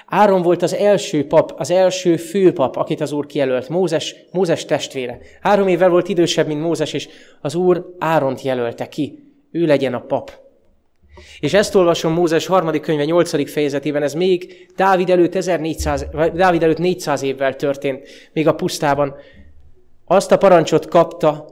Áron 0.06 0.42
volt 0.42 0.62
az 0.62 0.74
első 0.74 1.28
pap, 1.28 1.54
az 1.58 1.72
első 1.72 2.18
főpap, 2.18 2.76
akit 2.76 3.02
az 3.02 3.12
Úr 3.12 3.26
kijelölt, 3.26 3.70
Mózes, 3.70 4.16
Mózes 4.32 4.66
testvére. 4.66 5.20
Három 5.42 5.68
évvel 5.68 5.90
volt 5.90 6.10
idősebb, 6.10 6.48
mint 6.48 6.62
Mózes, 6.62 6.94
és 6.94 7.10
az 7.42 7.56
Úr 7.56 7.96
Áront 8.00 8.42
jelölte 8.42 8.88
ki. 8.88 9.20
Ő 9.52 9.66
legyen 9.66 9.94
a 9.94 10.00
pap. 10.00 10.45
És 11.40 11.54
ezt 11.54 11.76
olvasom 11.76 12.14
Mózes 12.14 12.46
harmadik 12.46 12.82
könyve 12.82 13.06
8. 13.06 13.52
fejezetében, 13.52 14.04
ez 14.04 14.14
még 14.14 14.68
Dávid 14.76 15.10
előtt, 15.10 15.36
1400, 15.36 16.06
Dávid 16.34 16.64
előtt 16.64 16.78
400 16.78 17.22
évvel 17.22 17.56
történt, 17.56 18.08
még 18.34 18.48
a 18.48 18.56
pusztában. 18.56 19.16
Azt 20.06 20.32
a 20.32 20.38
parancsot 20.38 20.88
kapta 20.88 21.46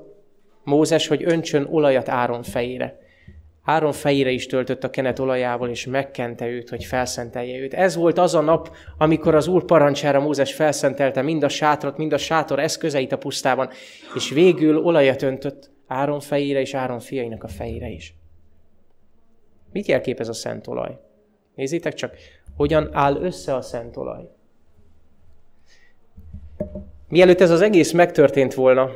Mózes, 0.63 1.07
hogy 1.07 1.23
öntsön 1.23 1.67
olajat 1.71 2.09
Áron 2.09 2.43
fejére. 2.43 3.01
Áron 3.63 3.91
fejére 3.91 4.29
is 4.29 4.45
töltött 4.45 4.83
a 4.83 4.89
kenet 4.89 5.19
olajával, 5.19 5.69
és 5.69 5.85
megkente 5.85 6.47
őt, 6.47 6.69
hogy 6.69 6.83
felszentelje 6.83 7.59
őt. 7.59 7.73
Ez 7.73 7.95
volt 7.95 8.17
az 8.17 8.35
a 8.35 8.41
nap, 8.41 8.75
amikor 8.97 9.35
az 9.35 9.47
Úr 9.47 9.65
parancsára 9.65 10.19
Mózes 10.19 10.53
felszentelte 10.53 11.21
mind 11.21 11.43
a 11.43 11.49
sátrat, 11.49 11.97
mind 11.97 12.13
a 12.13 12.17
sátor 12.17 12.59
eszközeit 12.59 13.11
a 13.11 13.17
pusztában, 13.17 13.69
és 14.15 14.29
végül 14.29 14.77
olajat 14.77 15.21
öntött 15.21 15.71
Áron 15.87 16.19
fejére 16.19 16.59
és 16.59 16.73
Áron 16.73 16.99
fiainak 16.99 17.43
a 17.43 17.47
fejére 17.47 17.87
is. 17.87 18.15
Mit 19.73 19.87
jelképez 19.87 20.29
a 20.29 20.33
szent 20.33 20.67
olaj? 20.67 20.97
Nézzétek 21.55 21.93
csak, 21.93 22.15
hogyan 22.55 22.89
áll 22.91 23.15
össze 23.15 23.55
a 23.55 23.61
szent 23.61 23.97
olaj. 23.97 24.29
Mielőtt 27.07 27.41
ez 27.41 27.49
az 27.49 27.61
egész 27.61 27.91
megtörtént 27.91 28.53
volna, 28.53 28.91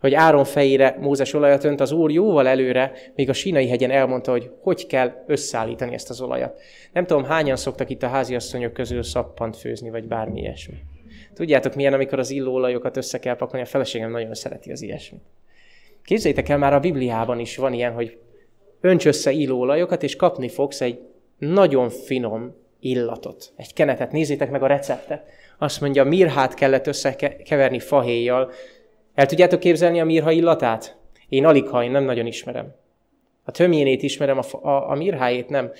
hogy 0.00 0.14
Áron 0.14 0.44
fejére 0.44 0.96
Mózes 1.00 1.32
olajat 1.32 1.64
önt, 1.64 1.80
az 1.80 1.92
Úr 1.92 2.10
jóval 2.10 2.48
előre, 2.48 2.92
még 3.14 3.28
a 3.28 3.32
sínai 3.32 3.68
hegyen 3.68 3.90
elmondta, 3.90 4.30
hogy 4.30 4.50
hogy 4.60 4.86
kell 4.86 5.24
összeállítani 5.26 5.94
ezt 5.94 6.10
az 6.10 6.20
olajat. 6.20 6.60
Nem 6.92 7.06
tudom, 7.06 7.24
hányan 7.24 7.56
szoktak 7.56 7.90
itt 7.90 8.02
a 8.02 8.08
háziasszonyok 8.08 8.72
közül 8.72 9.02
szappant 9.02 9.56
főzni, 9.56 9.90
vagy 9.90 10.08
bármi 10.08 10.40
ilyesmi. 10.40 10.76
Tudjátok 11.34 11.74
milyen, 11.74 11.92
amikor 11.92 12.18
az 12.18 12.30
illóolajokat 12.30 12.96
össze 12.96 13.18
kell 13.18 13.36
pakolni? 13.36 13.66
A 13.66 13.68
feleségem 13.68 14.10
nagyon 14.10 14.34
szereti 14.34 14.70
az 14.70 14.82
ilyesmit. 14.82 15.22
Képzeljétek 16.04 16.48
el, 16.48 16.58
már 16.58 16.74
a 16.74 16.80
Bibliában 16.80 17.38
is 17.38 17.56
van 17.56 17.72
ilyen, 17.72 17.92
hogy 17.92 18.18
önts 18.82 19.04
össze 19.04 19.30
illóolajokat, 19.30 20.02
és 20.02 20.16
kapni 20.16 20.48
fogsz 20.48 20.80
egy 20.80 21.00
nagyon 21.38 21.88
finom 21.88 22.54
illatot. 22.80 23.52
Egy 23.56 23.72
kenetet. 23.72 24.12
Nézzétek 24.12 24.50
meg 24.50 24.62
a 24.62 24.66
receptet. 24.66 25.26
Azt 25.58 25.80
mondja, 25.80 26.04
mirhát 26.04 26.54
kellett 26.54 26.86
összekeverni 26.86 27.78
fahéjjal, 27.78 28.52
el 29.14 29.26
tudjátok 29.26 29.60
képzelni 29.60 30.00
a 30.00 30.04
mirha 30.04 30.30
illatát? 30.30 30.96
Én 31.28 31.46
alig 31.46 31.68
ha, 31.68 31.84
én 31.84 31.90
nem 31.90 32.04
nagyon 32.04 32.26
ismerem. 32.26 32.74
A 33.44 33.50
tömjénét 33.50 34.02
ismerem, 34.02 34.38
a, 34.38 34.68
a, 34.68 34.90
a 34.90 34.94
mirhájét 34.94 35.48
nem. 35.48 35.72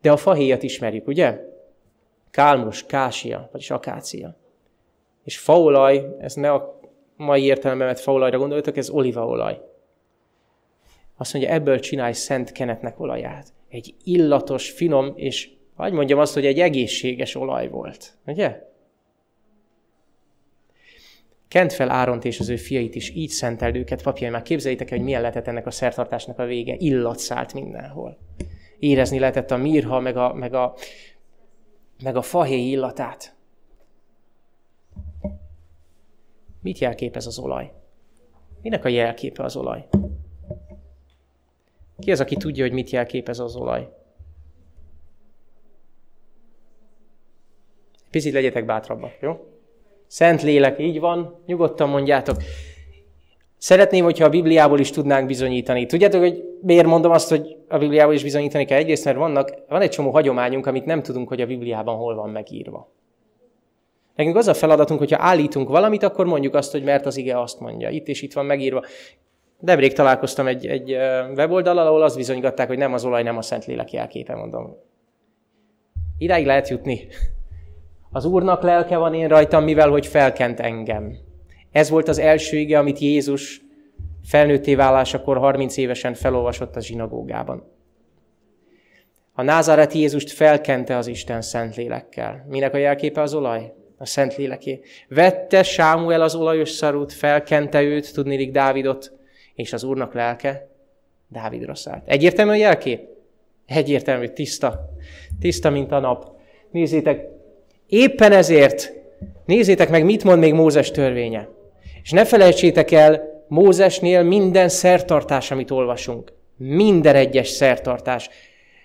De 0.00 0.12
a 0.12 0.16
fahéjat 0.16 0.62
ismerjük, 0.62 1.06
ugye? 1.06 1.40
Kálmus, 2.30 2.86
kásia, 2.86 3.48
vagyis 3.52 3.70
akácia. 3.70 4.36
És 5.24 5.38
faolaj, 5.38 6.16
ez 6.18 6.34
ne 6.34 6.52
a 6.52 6.80
mai 7.16 7.44
értelemben 7.44 7.86
vett 7.86 7.98
faolajra 7.98 8.38
gondoltok, 8.38 8.76
ez 8.76 8.90
olívaolaj. 8.90 9.60
Azt 11.20 11.32
mondja, 11.32 11.52
ebből 11.52 11.78
csinálj 11.78 12.12
szent 12.12 12.52
kenetnek 12.52 13.00
olaját. 13.00 13.52
Egy 13.68 13.94
illatos, 14.04 14.70
finom, 14.70 15.12
és 15.16 15.50
hogy 15.74 15.92
mondjam 15.92 16.18
azt, 16.18 16.34
hogy 16.34 16.46
egy 16.46 16.60
egészséges 16.60 17.34
olaj 17.34 17.68
volt. 17.68 18.18
Ugye? 18.26 18.66
Kent 21.48 21.72
fel 21.72 21.90
Áront 21.90 22.24
és 22.24 22.40
az 22.40 22.48
ő 22.48 22.56
fiait 22.56 22.94
is, 22.94 23.10
így 23.10 23.28
szenteld 23.28 23.76
őket, 23.76 24.02
papjai, 24.02 24.30
már 24.30 24.42
képzeljétek 24.42 24.90
el, 24.90 24.96
hogy 24.96 25.06
milyen 25.06 25.20
lehetett 25.20 25.46
ennek 25.46 25.66
a 25.66 25.70
szertartásnak 25.70 26.38
a 26.38 26.44
vége. 26.44 26.74
Illat 26.78 27.18
szállt 27.18 27.54
mindenhol. 27.54 28.18
Érezni 28.78 29.18
lehetett 29.18 29.50
a 29.50 29.56
mirha, 29.56 30.00
meg 30.00 30.16
a, 30.16 30.34
meg 30.34 30.54
a, 30.54 30.74
meg 32.02 32.16
a 32.16 32.22
fahéj 32.22 32.70
illatát. 32.70 33.36
Mit 36.62 36.78
jelképez 36.78 37.26
az 37.26 37.38
olaj? 37.38 37.72
Minek 38.62 38.84
a 38.84 38.88
jelképe 38.88 39.42
az 39.42 39.56
olaj? 39.56 39.88
Ki 41.98 42.12
az, 42.12 42.20
aki 42.20 42.36
tudja, 42.36 42.64
hogy 42.64 42.72
mit 42.72 42.90
jelképez 42.90 43.38
az 43.38 43.56
olaj? 43.56 43.88
Picit 48.10 48.32
legyetek 48.32 48.64
bátrabbak, 48.64 49.12
jó? 49.20 49.46
Szent 50.06 50.42
lélek, 50.42 50.78
így 50.78 51.00
van, 51.00 51.42
nyugodtan 51.46 51.88
mondjátok. 51.88 52.36
Szeretném, 53.58 54.04
hogyha 54.04 54.24
a 54.24 54.28
Bibliából 54.28 54.78
is 54.78 54.90
tudnánk 54.90 55.26
bizonyítani. 55.26 55.86
Tudjátok, 55.86 56.20
hogy 56.20 56.58
miért 56.62 56.86
mondom 56.86 57.12
azt, 57.12 57.28
hogy 57.28 57.56
a 57.68 57.78
Bibliából 57.78 58.14
is 58.14 58.22
bizonyítani 58.22 58.64
kell? 58.64 58.78
Egyrészt, 58.78 59.04
mert 59.04 59.16
vannak, 59.16 59.54
van 59.68 59.80
egy 59.80 59.90
csomó 59.90 60.10
hagyományunk, 60.10 60.66
amit 60.66 60.84
nem 60.84 61.02
tudunk, 61.02 61.28
hogy 61.28 61.40
a 61.40 61.46
Bibliában 61.46 61.96
hol 61.96 62.14
van 62.14 62.30
megírva. 62.30 62.92
Nekünk 64.14 64.36
az 64.36 64.48
a 64.48 64.54
feladatunk, 64.54 64.98
hogyha 64.98 65.22
állítunk 65.22 65.68
valamit, 65.68 66.02
akkor 66.02 66.26
mondjuk 66.26 66.54
azt, 66.54 66.72
hogy 66.72 66.82
mert 66.82 67.06
az 67.06 67.16
ige 67.16 67.40
azt 67.40 67.60
mondja. 67.60 67.88
Itt 67.88 68.08
és 68.08 68.22
itt 68.22 68.32
van 68.32 68.46
megírva. 68.46 68.84
Nemrég 69.58 69.92
találkoztam 69.92 70.46
egy, 70.46 70.66
egy 70.66 70.90
weboldalal, 71.34 71.86
ahol 71.86 72.02
azt 72.02 72.16
bizonygatták, 72.16 72.68
hogy 72.68 72.78
nem 72.78 72.92
az 72.92 73.04
olaj, 73.04 73.22
nem 73.22 73.36
a 73.36 73.42
Szentlélek 73.42 73.92
jelképe, 73.92 74.34
mondom. 74.34 74.76
Idáig 76.18 76.46
lehet 76.46 76.68
jutni. 76.68 77.06
Az 78.10 78.24
Úrnak 78.24 78.62
lelke 78.62 78.96
van 78.96 79.14
én 79.14 79.28
rajtam, 79.28 79.64
mivel 79.64 79.88
hogy 79.88 80.06
felkent 80.06 80.60
engem. 80.60 81.16
Ez 81.72 81.90
volt 81.90 82.08
az 82.08 82.18
első 82.18 82.56
ige, 82.56 82.78
amit 82.78 82.98
Jézus 82.98 83.60
felnőtté 84.24 84.74
válásakor 84.74 85.38
30 85.38 85.76
évesen 85.76 86.14
felolvasott 86.14 86.76
a 86.76 86.80
zsinagógában. 86.80 87.72
A 89.32 89.42
názáreti 89.42 89.98
Jézust 89.98 90.30
felkente 90.30 90.96
az 90.96 91.06
Isten 91.06 91.42
Szentlélekkel. 91.42 92.46
Minek 92.48 92.74
a 92.74 92.78
jelképe 92.78 93.20
az 93.20 93.34
olaj? 93.34 93.72
A 93.96 94.06
Szentléleké. 94.06 94.80
Vette 95.08 95.62
Sámuel 95.62 96.22
az 96.22 96.34
olajos 96.34 96.70
szarút, 96.70 97.12
felkente 97.12 97.82
őt, 97.82 98.14
tudnélik 98.14 98.52
Dávidot, 98.52 99.17
és 99.58 99.72
az 99.72 99.84
Úrnak 99.84 100.14
lelke 100.14 100.68
Dávidra 101.28 101.74
szállt. 101.74 102.02
Egyértelmű 102.06 102.50
a 102.50 102.54
jelkép? 102.54 103.00
Egyértelmű, 103.66 104.26
tiszta. 104.26 104.90
Tiszta, 105.40 105.70
mint 105.70 105.92
a 105.92 105.98
nap. 105.98 106.36
Nézzétek, 106.70 107.26
Éppen 107.86 108.32
ezért 108.32 108.92
nézzétek 109.44 109.90
meg, 109.90 110.04
mit 110.04 110.24
mond 110.24 110.38
még 110.38 110.52
Mózes 110.52 110.90
törvénye. 110.90 111.48
És 112.02 112.10
ne 112.10 112.24
felejtsétek 112.24 112.90
el, 112.90 113.44
Mózesnél 113.48 114.22
minden 114.22 114.68
szertartás, 114.68 115.50
amit 115.50 115.70
olvasunk, 115.70 116.32
minden 116.56 117.14
egyes 117.14 117.48
szertartás, 117.48 118.28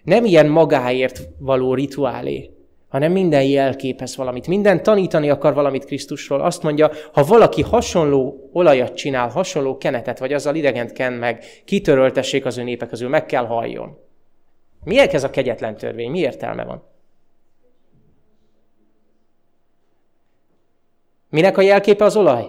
nem 0.04 0.26
ilyen 0.26 0.48
magáért 0.48 1.28
való 1.38 1.74
rituálé, 1.74 2.50
hanem 2.94 3.12
minden 3.12 3.44
jelképez 3.44 4.16
valamit, 4.16 4.48
minden 4.48 4.84
tanítani 4.84 5.30
akar 5.30 5.54
valamit 5.54 5.86
Krisztusról. 5.86 6.42
Azt 6.42 6.64
mondja, 6.64 6.92
ha 7.14 7.24
valaki 7.24 7.62
hasonló 7.62 8.50
olajat 8.52 8.94
csinál, 8.96 9.30
hasonló 9.30 9.78
kenetet, 9.78 10.20
vagy 10.20 10.34
azzal 10.34 10.56
idegent 10.56 10.92
ken 10.92 11.14
meg, 11.14 11.44
kitöröltessék 11.66 12.46
az 12.46 12.58
ő 12.58 12.64
népek 12.64 12.90
közül, 12.90 13.10
meg 13.10 13.26
kell 13.26 13.46
halljon. 13.46 13.98
Miért 14.84 15.14
ez 15.14 15.24
a 15.24 15.30
kegyetlen 15.30 15.78
törvény? 15.78 16.12
Mi 16.12 16.20
értelme 16.20 16.64
van? 16.64 16.84
Minek 21.30 21.58
a 21.58 21.62
jelképe 21.62 22.04
az 22.04 22.16
olaj? 22.16 22.46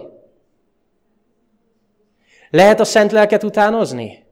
Lehet 2.49 2.79
a 2.79 2.83
szent 2.83 3.11
lelket 3.11 3.43
utánozni? 3.43 4.24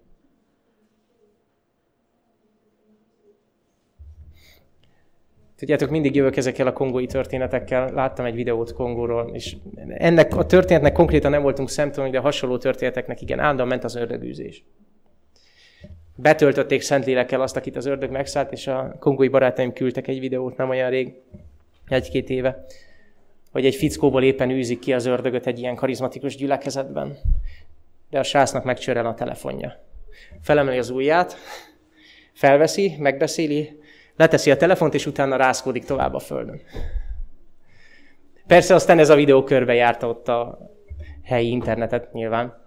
Tudjátok, 5.63 5.89
mindig 5.89 6.15
jövök 6.15 6.38
ezekkel 6.38 6.67
a 6.67 6.73
kongói 6.73 7.06
történetekkel. 7.06 7.93
Láttam 7.93 8.26
egy 8.26 8.36
videót 8.36 8.73
Kongóról, 8.73 9.30
és 9.34 9.56
ennek 9.88 10.38
a 10.38 10.45
történetnek 10.45 10.93
konkrétan 10.93 11.32
nem 11.32 11.41
voltunk 11.41 11.69
szemtanúk, 11.69 12.12
de 12.12 12.19
hasonló 12.19 12.58
történeteknek 12.58 13.21
igen, 13.21 13.39
állandóan 13.39 13.67
ment 13.67 13.84
az 13.84 13.95
ördögűzés. 13.95 14.63
Betöltötték 16.15 16.82
Szentlélekkel 16.82 17.41
azt, 17.41 17.56
akit 17.56 17.76
az 17.76 17.86
ördög 17.86 18.12
megszállt, 18.12 18.52
és 18.52 18.67
a 18.67 18.95
kongói 18.99 19.28
barátaim 19.28 19.73
küldtek 19.73 20.08
egy 20.08 20.19
videót 20.19 20.58
nem 20.58 20.69
olyan 20.69 20.89
rég, 20.89 21.13
egy-két 21.88 22.30
éve, 22.30 22.65
hogy 23.52 23.65
egy 23.65 23.76
fickóból 23.76 24.23
éppen 24.23 24.49
űzik 24.49 24.80
ki 24.80 24.93
az 24.93 25.06
ördögöt 25.06 25.47
egy 25.47 25.60
ilyen 25.60 25.76
karizmatikus 25.76 26.36
gyülekezetben, 26.36 27.17
de 28.10 28.19
a 28.19 28.23
srácnak 28.23 28.63
megcsörel 28.63 29.06
a 29.06 29.13
telefonja. 29.13 29.84
Felemeli 30.41 30.78
az 30.78 30.89
ujját, 30.89 31.36
felveszi, 32.34 32.95
megbeszéli, 32.99 33.82
leteszi 34.15 34.52
a 34.52 34.58
telefont, 34.58 34.93
és 34.93 35.06
utána 35.06 35.36
rászkódik 35.36 35.86
tovább 35.86 36.13
a 36.13 36.19
földön. 36.19 36.62
Persze 38.47 38.73
aztán 38.76 38.99
ez 38.99 39.10
a 39.10 39.15
videó 39.15 39.43
körbe 39.43 39.73
járta 39.73 40.08
ott 40.08 40.28
a 40.28 40.60
helyi 41.23 41.49
internetet 41.49 42.13
nyilván. 42.13 42.62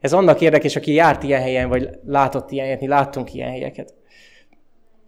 Ez 0.00 0.12
annak 0.12 0.40
érdekes, 0.40 0.76
aki 0.76 0.92
járt 0.92 1.22
ilyen 1.22 1.40
helyen, 1.40 1.68
vagy 1.68 1.88
látott 2.06 2.50
ilyen 2.50 2.64
helyet, 2.64 2.80
mi 2.80 2.86
láttunk 2.86 3.34
ilyen 3.34 3.50
helyeket. 3.50 3.94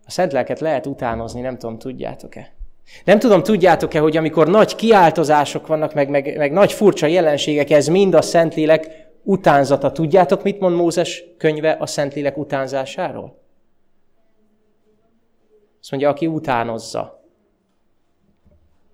A 0.06 0.10
szent 0.10 0.32
lelket 0.32 0.60
lehet 0.60 0.86
utánozni, 0.86 1.40
nem 1.40 1.58
tudom, 1.58 1.78
tudjátok-e? 1.78 2.52
Nem 3.04 3.18
tudom, 3.18 3.42
tudjátok-e, 3.42 3.98
hogy 3.98 4.16
amikor 4.16 4.48
nagy 4.48 4.74
kiáltozások 4.74 5.66
vannak, 5.66 5.94
meg, 5.94 6.08
meg, 6.08 6.36
meg 6.36 6.52
nagy 6.52 6.72
furcsa 6.72 7.06
jelenségek, 7.06 7.70
ez 7.70 7.86
mind 7.86 8.14
a 8.14 8.22
Szentlélek 8.22 8.86
utánzata. 9.22 9.92
Tudjátok, 9.92 10.42
mit 10.42 10.60
mond 10.60 10.76
Mózes 10.76 11.24
könyve 11.38 11.70
a 11.70 11.86
Szentlélek 11.86 12.36
utánzásáról? 12.36 13.43
Azt 15.84 15.92
mondja, 15.92 16.10
aki 16.10 16.26
utánozza, 16.26 17.24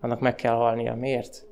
annak 0.01 0.21
meg 0.21 0.35
kell 0.35 0.55
halnia. 0.55 0.95
Miért? 0.95 1.47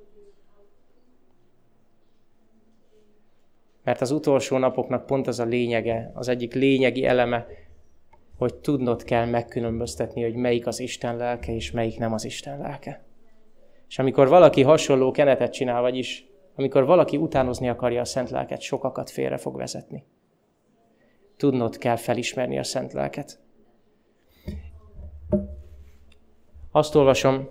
Mert 3.83 4.01
az 4.01 4.11
utolsó 4.11 4.57
napoknak 4.57 5.07
pont 5.07 5.27
az 5.27 5.39
a 5.39 5.45
lényege, 5.45 6.11
az 6.15 6.29
egyik 6.29 6.55
lényegi 6.55 7.05
eleme, 7.05 7.47
hogy 8.37 8.55
tudnod 8.55 9.03
kell 9.03 9.27
megkülönböztetni, 9.27 10.23
hogy 10.23 10.35
melyik 10.35 10.67
az 10.67 10.81
Isten 10.81 11.17
lelke, 11.17 11.55
és 11.55 11.71
melyik 11.71 11.99
nem 11.99 12.13
az 12.13 12.25
Isten 12.25 12.59
lelke. 12.59 13.05
És 13.89 13.99
amikor 13.99 14.29
valaki 14.29 14.63
hasonló 14.63 15.11
kenetet 15.11 15.53
csinál, 15.53 15.81
vagyis 15.81 16.27
amikor 16.55 16.85
valaki 16.85 17.17
utánozni 17.17 17.69
akarja 17.69 18.01
a 18.01 18.05
szent 18.05 18.31
lelket, 18.31 18.61
sokakat 18.61 19.11
félre 19.11 19.37
fog 19.37 19.57
vezetni. 19.57 20.05
Tudnod 21.37 21.77
kell 21.77 21.97
felismerni 21.97 22.59
a 22.59 22.65
szent 22.65 22.93
lelket. 22.93 23.47
Azt 26.71 26.95
olvasom, 26.95 27.49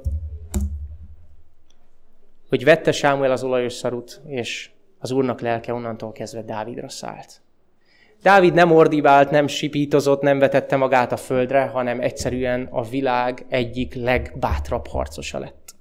hogy 2.50 2.64
vette 2.64 2.92
Sámuel 2.92 3.32
az 3.32 3.44
olajos 3.44 3.74
szarut, 3.74 4.22
és 4.26 4.72
az 5.00 5.12
úrnak 5.12 5.42
lelke 5.42 5.74
onnantól 5.74 6.12
kezdve 6.12 6.42
Dávidra 6.42 6.90
szállt. 6.90 7.42
Dávid 8.22 8.54
nem 8.54 8.72
ordibált, 8.72 9.30
nem 9.30 9.48
sipítozott, 9.48 10.22
nem 10.22 10.40
vetette 10.40 10.76
magát 10.76 11.12
a 11.12 11.18
földre, 11.18 11.66
hanem 11.66 12.02
egyszerűen 12.02 12.68
a 12.72 12.84
világ 12.84 13.46
egyik 13.50 13.94
legbátrabb 13.94 14.88
harcosa 14.88 15.40
lett. 15.40 15.76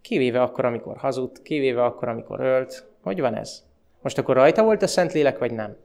Kivéve 0.00 0.42
akkor, 0.42 0.64
amikor 0.64 0.96
hazudt, 0.96 1.42
kivéve 1.42 1.84
akkor, 1.84 2.08
amikor 2.08 2.40
ölt. 2.40 2.86
Hogy 3.02 3.20
van 3.20 3.34
ez? 3.34 3.64
Most 4.02 4.18
akkor 4.18 4.34
rajta 4.34 4.62
volt 4.62 4.82
a 4.82 4.86
Szentlélek, 4.86 5.38
vagy 5.38 5.52
nem? 5.52 5.76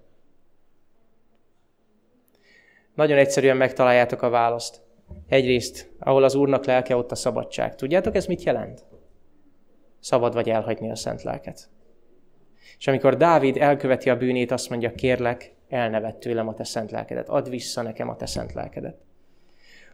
Nagyon 2.96 3.18
egyszerűen 3.18 3.58
megtaláljátok 3.58 4.22
a 4.22 4.30
választ. 4.30 4.82
Egyrészt, 5.28 5.92
ahol 6.00 6.24
az 6.24 6.36
Úrnak 6.36 6.66
lelke, 6.66 6.96
ott 6.96 7.12
a 7.12 7.16
szabadság. 7.16 7.76
Tudjátok, 7.76 8.16
ez 8.16 8.26
mit 8.26 8.44
jelent? 8.44 8.84
Szabad 10.00 10.34
vagy 10.34 10.50
elhagyni 10.50 10.92
a 10.92 10.96
szent 10.96 11.24
lelket. 11.24 11.70
És 12.78 12.88
amikor 12.88 13.18
Dávid 13.18 13.58
elköveti 13.58 14.10
a 14.10 14.18
bűnét, 14.18 14.52
azt 14.52 14.70
mondja, 14.70 14.92
kérlek, 14.92 15.56
elnevett 15.70 16.20
tőlem 16.20 16.48
a 16.48 16.54
te 16.54 16.64
szent 16.64 16.92
lelkedet, 16.92 17.30
add 17.30 17.50
vissza 17.50 17.82
nekem 17.82 18.10
a 18.10 18.16
te 18.16 18.26
szent 18.26 18.54
lelkedet. 18.54 18.96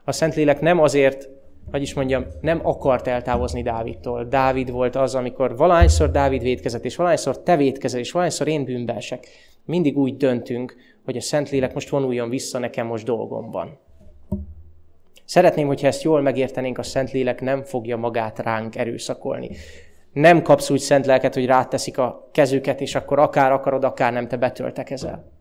A 0.03 0.11
Szentlélek 0.11 0.59
nem 0.59 0.79
azért, 0.79 1.29
hogy 1.71 1.81
is 1.81 1.93
mondjam, 1.93 2.25
nem 2.41 2.67
akart 2.67 3.07
eltávozni 3.07 3.61
Dávidtól. 3.61 4.23
Dávid 4.23 4.71
volt 4.71 4.95
az, 4.95 5.15
amikor 5.15 5.57
valahányszor 5.57 6.11
Dávid 6.11 6.41
védkezett, 6.41 6.85
és 6.85 6.95
valahányszor 6.95 7.43
te 7.43 7.55
védkezel, 7.55 7.99
és 7.99 8.11
valahányszor 8.11 8.47
én 8.47 8.63
bűnbelsek. 8.63 9.27
Mindig 9.65 9.97
úgy 9.97 10.17
döntünk, 10.17 10.75
hogy 11.07 11.17
a 11.17 11.21
Szentlélek 11.21 11.73
most 11.73 11.89
vonuljon 11.89 12.29
vissza, 12.29 12.59
nekem 12.59 12.87
most 12.87 13.05
dolgom 13.05 13.51
van. 13.51 13.79
Szeretném, 15.25 15.67
hogyha 15.67 15.87
ezt 15.87 16.01
jól 16.01 16.21
megértenénk, 16.21 16.77
a 16.77 16.83
Szentlélek 16.83 17.41
nem 17.41 17.63
fogja 17.63 17.97
magát 17.97 18.39
ránk 18.39 18.75
erőszakolni. 18.75 19.49
Nem 20.13 20.41
kapsz 20.41 20.69
úgy 20.69 20.79
szent 20.79 21.05
lelket, 21.05 21.33
hogy 21.33 21.45
ráteszik 21.45 21.97
a 21.97 22.29
kezüket, 22.31 22.81
és 22.81 22.95
akkor 22.95 23.19
akár 23.19 23.51
akarod, 23.51 23.83
akár 23.83 24.13
nem, 24.13 24.27
te 24.27 24.37
betöltekezel. 24.37 25.31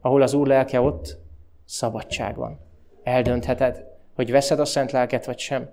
Ahol 0.00 0.22
az 0.22 0.34
Úr 0.34 0.46
lelke 0.46 0.80
ott, 0.80 1.18
szabadság 1.64 2.36
van. 2.36 2.60
Eldöntheted, 3.02 3.84
hogy 4.14 4.30
veszed 4.30 4.60
a 4.60 4.64
szent 4.64 4.90
lelket, 4.90 5.26
vagy 5.26 5.38
sem. 5.38 5.70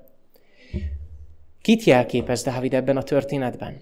Kit 1.61 1.83
jelképez 1.83 2.43
Dávid 2.43 2.73
ebben 2.73 2.97
a 2.97 3.03
történetben? 3.03 3.81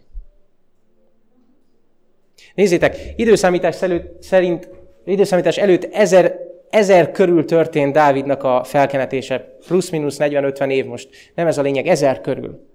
Nézzétek, 2.55 2.97
időszámítás 3.15 3.75
szerint, 4.19 4.81
időszámítás 5.05 5.57
előtt 5.57 5.83
ezer, 5.83 6.39
ezer 6.69 7.11
körül 7.11 7.45
történt 7.45 7.93
Dávidnak 7.93 8.43
a 8.43 8.63
felkenetése, 8.63 9.57
plusz-minusz 9.67 10.17
40-50 10.19 10.69
év 10.69 10.85
most, 10.85 11.09
nem 11.35 11.47
ez 11.47 11.57
a 11.57 11.61
lényeg, 11.61 11.87
ezer 11.87 12.21
körül. 12.21 12.67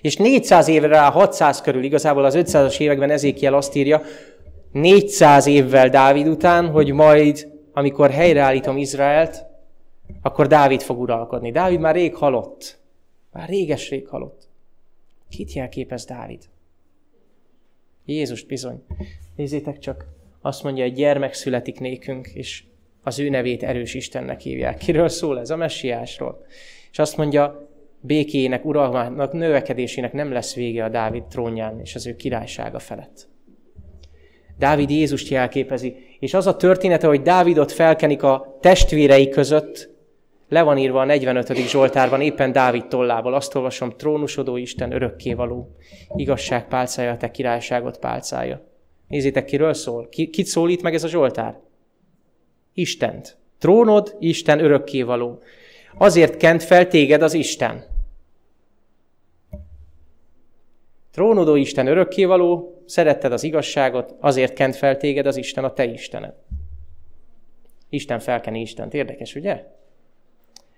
És 0.00 0.16
400 0.16 0.68
évre 0.68 0.88
rá 0.88 1.10
600 1.10 1.60
körül, 1.60 1.82
igazából 1.84 2.24
az 2.24 2.34
500-as 2.36 2.80
években 2.80 3.10
Ezékiel 3.10 3.54
azt 3.54 3.74
írja, 3.74 4.02
400 4.72 5.46
évvel 5.46 5.88
Dávid 5.88 6.28
után, 6.28 6.68
hogy 6.68 6.92
majd, 6.92 7.48
amikor 7.72 8.10
helyreállítom 8.10 8.76
Izraelt, 8.76 9.44
akkor 10.22 10.46
Dávid 10.46 10.82
fog 10.82 11.00
uralkodni. 11.00 11.50
Dávid 11.50 11.80
már 11.80 11.94
rég 11.94 12.14
halott. 12.14 12.78
Már 13.32 13.48
réges-rég 13.48 14.08
halott. 14.08 14.48
Kit 15.28 15.52
jelképez 15.52 16.04
Dávid? 16.04 16.42
Jézust 18.04 18.46
bizony. 18.46 18.82
Nézzétek 19.36 19.78
csak, 19.78 20.06
azt 20.42 20.62
mondja, 20.62 20.84
egy 20.84 20.92
gyermek 20.92 21.34
születik 21.34 21.80
nékünk, 21.80 22.26
és 22.34 22.64
az 23.02 23.18
ő 23.18 23.28
nevét 23.28 23.62
erős 23.62 23.94
Istennek 23.94 24.40
hívják. 24.40 24.78
Kiről 24.78 25.08
szól 25.08 25.40
ez? 25.40 25.50
A 25.50 25.56
messiásról. 25.56 26.46
És 26.90 26.98
azt 26.98 27.16
mondja, 27.16 27.68
békéjének, 28.00 28.64
uralmának, 28.64 29.32
növekedésének 29.32 30.12
nem 30.12 30.32
lesz 30.32 30.54
vége 30.54 30.84
a 30.84 30.88
Dávid 30.88 31.22
trónján 31.24 31.80
és 31.80 31.94
az 31.94 32.06
ő 32.06 32.16
királysága 32.16 32.78
felett. 32.78 33.28
Dávid 34.58 34.90
Jézust 34.90 35.28
jelképezi, 35.28 35.96
és 36.18 36.34
az 36.34 36.46
a 36.46 36.56
története, 36.56 37.06
hogy 37.06 37.22
Dávidot 37.22 37.72
felkenik 37.72 38.22
a 38.22 38.58
testvérei 38.60 39.28
között, 39.28 39.90
le 40.48 40.62
van 40.62 40.78
írva 40.78 41.00
a 41.00 41.04
45. 41.04 41.56
Zsoltárban, 41.56 42.20
éppen 42.20 42.52
Dávid 42.52 42.86
tollából. 42.86 43.34
Azt 43.34 43.54
olvasom, 43.54 43.90
trónusodó 43.90 44.56
Isten 44.56 44.92
örökkévaló, 44.92 45.76
igazság 46.16 46.68
pálcája, 46.68 47.16
te 47.16 47.30
királyságot 47.30 47.98
pálcája. 47.98 48.71
Nézzétek, 49.12 49.44
kiről 49.44 49.74
szól? 49.74 50.08
Ki, 50.08 50.30
kit 50.30 50.46
szólít 50.46 50.82
meg 50.82 50.94
ez 50.94 51.04
a 51.04 51.08
Zsoltár? 51.08 51.60
Istent. 52.72 53.36
Trónod, 53.58 54.16
Isten 54.18 54.58
örökkévaló. 54.64 55.42
Azért 55.98 56.36
kent 56.36 56.62
fel 56.62 56.88
téged 56.88 57.22
az 57.22 57.34
Isten. 57.34 57.84
Trónodó 61.10 61.54
Isten 61.54 61.86
örökkévaló, 61.86 62.82
szeretted 62.86 63.32
az 63.32 63.42
igazságot, 63.42 64.14
azért 64.20 64.52
kent 64.52 64.76
fel 64.76 64.96
téged 64.96 65.26
az 65.26 65.36
Isten, 65.36 65.64
a 65.64 65.72
te 65.72 65.84
Istened. 65.84 66.34
Isten 67.88 68.18
felkeni 68.18 68.60
Istent. 68.60 68.94
Érdekes, 68.94 69.34
ugye? 69.34 69.64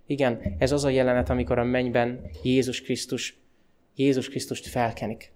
Igen, 0.07 0.55
ez 0.59 0.73
az 0.73 0.85
a 0.85 0.89
jelenet, 0.89 1.31
amikor 1.31 1.59
a 1.59 1.65
mennyben 1.65 2.31
Jézus 2.43 2.83
Krisztus, 2.83 3.39
Jézus 3.97 4.29
Krisztust 4.29 4.67
felkenik. 4.67 5.33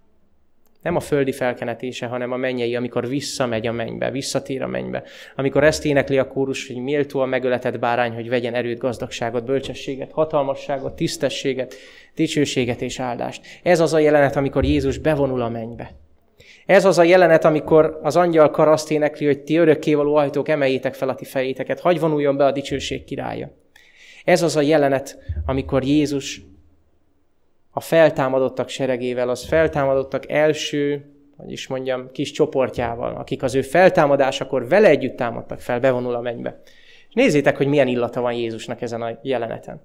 Nem 0.83 0.97
a 0.97 1.01
földi 1.01 1.33
felkenetése, 1.33 2.07
hanem 2.07 2.33
a 2.33 2.37
mennyei, 2.37 2.77
amikor 2.77 3.09
visszamegy 3.09 3.67
a 3.67 3.73
mennybe, 3.73 4.11
visszatér 4.11 4.63
a 4.63 4.67
mennybe. 4.67 5.03
Amikor 5.37 5.65
ezt 5.65 5.85
énekli 5.85 6.19
a 6.19 6.29
kórus, 6.29 6.67
hogy 6.67 6.77
méltó 6.77 7.21
a 7.21 7.27
megöletett 7.27 7.79
bárány, 7.79 8.13
hogy 8.13 8.29
vegyen 8.29 8.55
erőt, 8.55 8.79
gazdagságot, 8.79 9.45
bölcsességet, 9.45 10.13
hatalmasságot, 10.13 10.97
tisztességet, 10.97 11.75
dicsőséget 12.15 12.83
és 12.83 13.01
áldást. 13.01 13.47
Ez 13.63 13.81
az 13.81 13.95
a 13.95 13.99
jelenet, 13.99 14.37
amikor 14.37 14.65
Jézus 14.65 14.99
bevonul 14.99 15.43
a 15.43 15.49
mennybe. 15.49 15.91
Ez 16.67 16.85
az 16.85 16.99
a 16.99 17.03
jelenet, 17.03 17.45
amikor 17.45 17.99
az 18.03 18.17
angyal 18.17 18.51
karaszt 18.51 18.91
énekli, 18.91 19.27
hogy 19.27 19.41
ti 19.41 19.57
örökkévaló 19.57 20.15
ajtók, 20.15 20.49
emeljétek 20.49 20.95
fel 20.95 21.09
a 21.09 21.15
ti 21.15 21.25
fejéteket, 21.25 21.81
hagy 21.81 22.01
vonuljon 22.01 22.37
be 22.37 22.45
a 22.45 22.53
dicsőség 22.53 23.05
királya. 23.05 23.51
Ez 24.25 24.43
az 24.43 24.57
a 24.57 24.61
jelenet, 24.61 25.19
amikor 25.47 25.85
Jézus 25.85 26.41
a 27.79 27.81
feltámadottak 27.81 28.69
seregével, 28.69 29.29
az 29.29 29.47
feltámadottak 29.47 30.31
első, 30.31 31.13
hogy 31.37 31.53
is 31.53 31.67
mondjam, 31.67 32.11
kis 32.13 32.31
csoportjával, 32.31 33.15
akik 33.15 33.43
az 33.43 33.55
ő 33.55 33.63
feltámadásakor 33.63 34.69
vele 34.69 34.89
együtt 34.89 35.17
támadtak 35.17 35.61
fel, 35.61 35.81
bevonul 35.81 36.15
a 36.15 36.21
mennybe. 36.21 36.61
És 37.09 37.15
nézzétek, 37.15 37.57
hogy 37.57 37.67
milyen 37.67 37.89
illata 37.89 38.21
van 38.21 38.33
Jézusnak 38.33 38.81
ezen 38.81 39.03
a 39.03 39.19
jeleneten. 39.23 39.81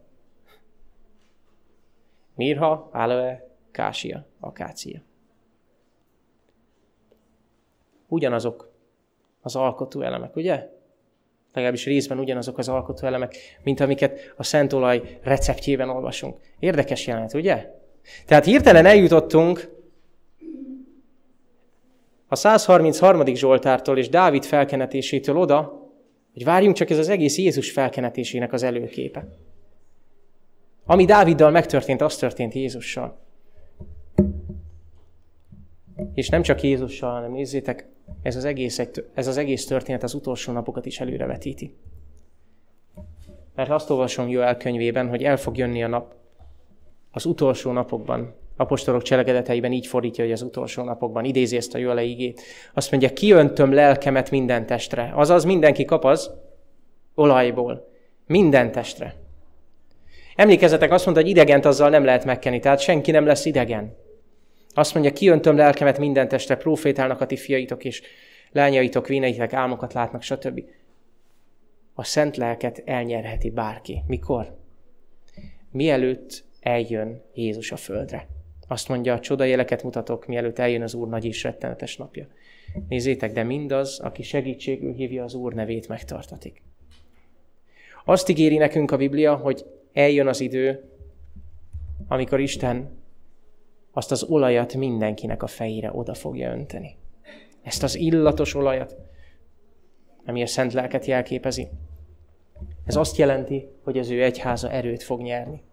Mirha, 2.36 2.90
aloe, 2.92 3.48
kásia, 3.72 4.26
akácia. 4.40 5.02
Ugyanazok 8.08 8.72
az 9.42 9.56
alkotó 9.56 10.02
elemek, 10.02 10.36
ugye? 10.36 10.70
Legalábbis 11.54 11.86
részben 11.86 12.20
ugyanazok 12.20 12.58
az 12.58 12.70
alkotó 12.70 13.08
elemek, 13.08 13.36
mint 13.64 13.80
amiket 13.80 14.34
a 14.38 14.44
Szent 14.44 14.74
Olaj 14.74 15.20
receptjében 15.22 15.90
olvasunk. 15.90 16.38
Érdekes 16.60 17.08
jelenet, 17.08 17.34
ugye? 17.34 17.82
Tehát 18.26 18.46
hirtelen 18.46 18.86
eljutottunk 18.86 19.72
a 22.28 22.36
133. 22.36 23.26
Zsoltártól 23.26 23.98
és 23.98 24.10
Dávid 24.10 24.46
felkenetésétől 24.46 25.38
oda, 25.38 25.82
hogy 26.34 26.44
várjunk 26.44 26.76
csak 26.76 26.90
ez 26.90 26.98
az 26.98 27.10
egész 27.10 27.38
Jézus 27.38 27.72
felkenetésének 27.72 28.54
az 28.54 28.64
előképe. 28.64 29.28
Ami 30.86 31.06
Dáviddal 31.06 31.52
megtörtént, 31.52 32.02
az 32.02 32.16
történt 32.16 32.54
Jézussal. 32.54 33.20
És 36.14 36.30
nem 36.30 36.42
csak 36.42 36.62
Jézussal, 36.62 37.12
hanem 37.12 37.32
nézzétek, 37.32 37.88
ez 38.22 38.36
az 38.36 38.46
egész, 38.46 38.82
ez 39.14 39.28
az 39.28 39.38
egész 39.38 39.66
történet 39.66 40.04
az 40.04 40.14
utolsó 40.14 40.52
napokat 40.52 40.86
is 40.86 41.00
előrevetíti. 41.00 41.76
Mert 43.56 43.70
azt 43.70 43.90
olvasom 43.90 44.28
Joel 44.28 44.58
könyvében, 44.58 45.10
hogy 45.10 45.24
el 45.24 45.38
fog 45.38 45.58
jönni 45.58 45.84
a 45.84 45.88
nap 45.88 46.16
az 47.16 47.26
utolsó 47.26 47.72
napokban, 47.72 48.36
apostolok 48.58 49.02
cselekedeteiben 49.02 49.72
így 49.72 49.88
fordítja, 49.88 50.24
hogy 50.24 50.34
az 50.34 50.42
utolsó 50.42 50.84
napokban 50.84 51.26
idézi 51.26 51.56
ezt 51.56 51.76
a 51.76 51.78
Joel 51.78 52.00
igét. 52.00 52.42
Azt 52.74 52.92
mondja, 52.92 53.14
kiöntöm 53.14 53.74
lelkemet 53.74 54.32
minden 54.32 54.66
testre. 54.66 55.12
Azaz 55.16 55.44
mindenki 55.44 55.86
kap 55.86 56.06
az 56.06 56.32
olajból. 57.16 57.90
Minden 58.28 58.72
testre. 58.72 59.16
Emlékezzetek, 60.36 60.92
azt 60.92 61.06
mondta, 61.06 61.24
hogy 61.24 61.32
idegent 61.32 61.66
azzal 61.66 61.90
nem 61.90 62.06
lehet 62.06 62.26
megkenni, 62.26 62.60
tehát 62.60 62.80
senki 62.80 63.12
nem 63.12 63.26
lesz 63.26 63.46
idegen. 63.46 63.96
Azt 64.74 64.94
mondja, 64.94 65.14
kiöntöm 65.14 65.58
lelkemet 65.58 65.98
minden 65.98 66.28
testre, 66.28 66.56
profétálnak 66.56 67.22
a 67.22 67.26
ti 67.26 67.36
fiaitok, 67.36 67.84
és 67.84 68.02
lányaitok, 68.52 69.08
véneitek 69.08 69.54
álmokat 69.54 69.94
látnak, 69.94 70.22
stb. 70.22 70.64
A 71.94 72.04
szent 72.04 72.38
lelket 72.38 72.82
elnyerheti 72.86 73.50
bárki. 73.50 74.04
Mikor? 74.08 74.58
Mielőtt 75.72 76.44
eljön 76.64 77.22
Jézus 77.34 77.72
a 77.72 77.76
földre. 77.76 78.28
Azt 78.68 78.88
mondja, 78.88 79.14
a 79.14 79.20
csodajeleket 79.20 79.84
mutatok, 79.84 80.26
mielőtt 80.26 80.60
eljön 80.60 80.82
az 80.82 80.94
Úr 80.94 81.08
nagy 81.08 81.26
és 81.26 81.44
rettenetes 81.44 81.98
napja. 81.98 82.28
Nézzétek, 82.88 83.32
de 83.32 83.44
mindaz, 83.44 84.00
aki 84.00 84.24
segítségül 84.24 84.94
hívja 84.94 85.24
az 85.24 85.34
Úr 85.34 85.54
nevét, 85.54 85.88
megtartatik. 85.88 86.62
Azt 88.06 88.30
ígéri 88.30 88.58
nekünk 88.58 88.92
a 88.92 88.98
Biblia, 88.98 89.36
hogy 89.36 89.66
eljön 89.94 90.28
az 90.28 90.40
idő, 90.40 90.90
amikor 92.08 92.40
Isten 92.40 93.02
azt 93.92 94.12
az 94.12 94.24
olajat 94.24 94.74
mindenkinek 94.74 95.44
a 95.44 95.48
fejére 95.48 95.92
oda 95.94 96.14
fogja 96.14 96.52
önteni. 96.52 96.96
Ezt 97.62 97.84
az 97.84 97.96
illatos 97.96 98.56
olajat, 98.56 98.96
ami 100.26 100.42
a 100.42 100.48
szent 100.48 100.74
lelket 100.74 101.06
jelképezi. 101.06 101.68
Ez 102.86 102.96
azt 102.96 103.18
jelenti, 103.18 103.68
hogy 103.84 103.98
az 103.98 104.10
ő 104.10 104.24
egyháza 104.24 104.72
erőt 104.72 105.04
fog 105.04 105.22
nyerni. 105.22 105.64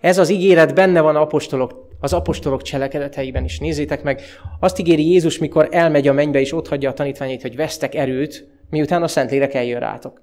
Ez 0.00 0.18
az 0.18 0.28
ígéret 0.28 0.74
benne 0.74 1.00
van 1.00 1.16
apostolok, 1.16 1.88
az 2.00 2.12
apostolok 2.12 2.62
cselekedeteiben 2.62 3.44
is. 3.44 3.58
Nézzétek 3.58 4.02
meg, 4.02 4.22
azt 4.60 4.78
ígéri 4.78 5.10
Jézus, 5.10 5.38
mikor 5.38 5.68
elmegy 5.70 6.08
a 6.08 6.12
mennybe, 6.12 6.40
és 6.40 6.54
hagyja 6.68 6.90
a 6.90 6.94
tanítványait, 6.94 7.42
hogy 7.42 7.56
vesztek 7.56 7.94
erőt, 7.94 8.48
miután 8.70 9.02
a 9.02 9.08
Szentlélek 9.08 9.54
eljön 9.54 9.80
rátok. 9.80 10.22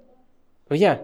Ugye? 0.70 0.98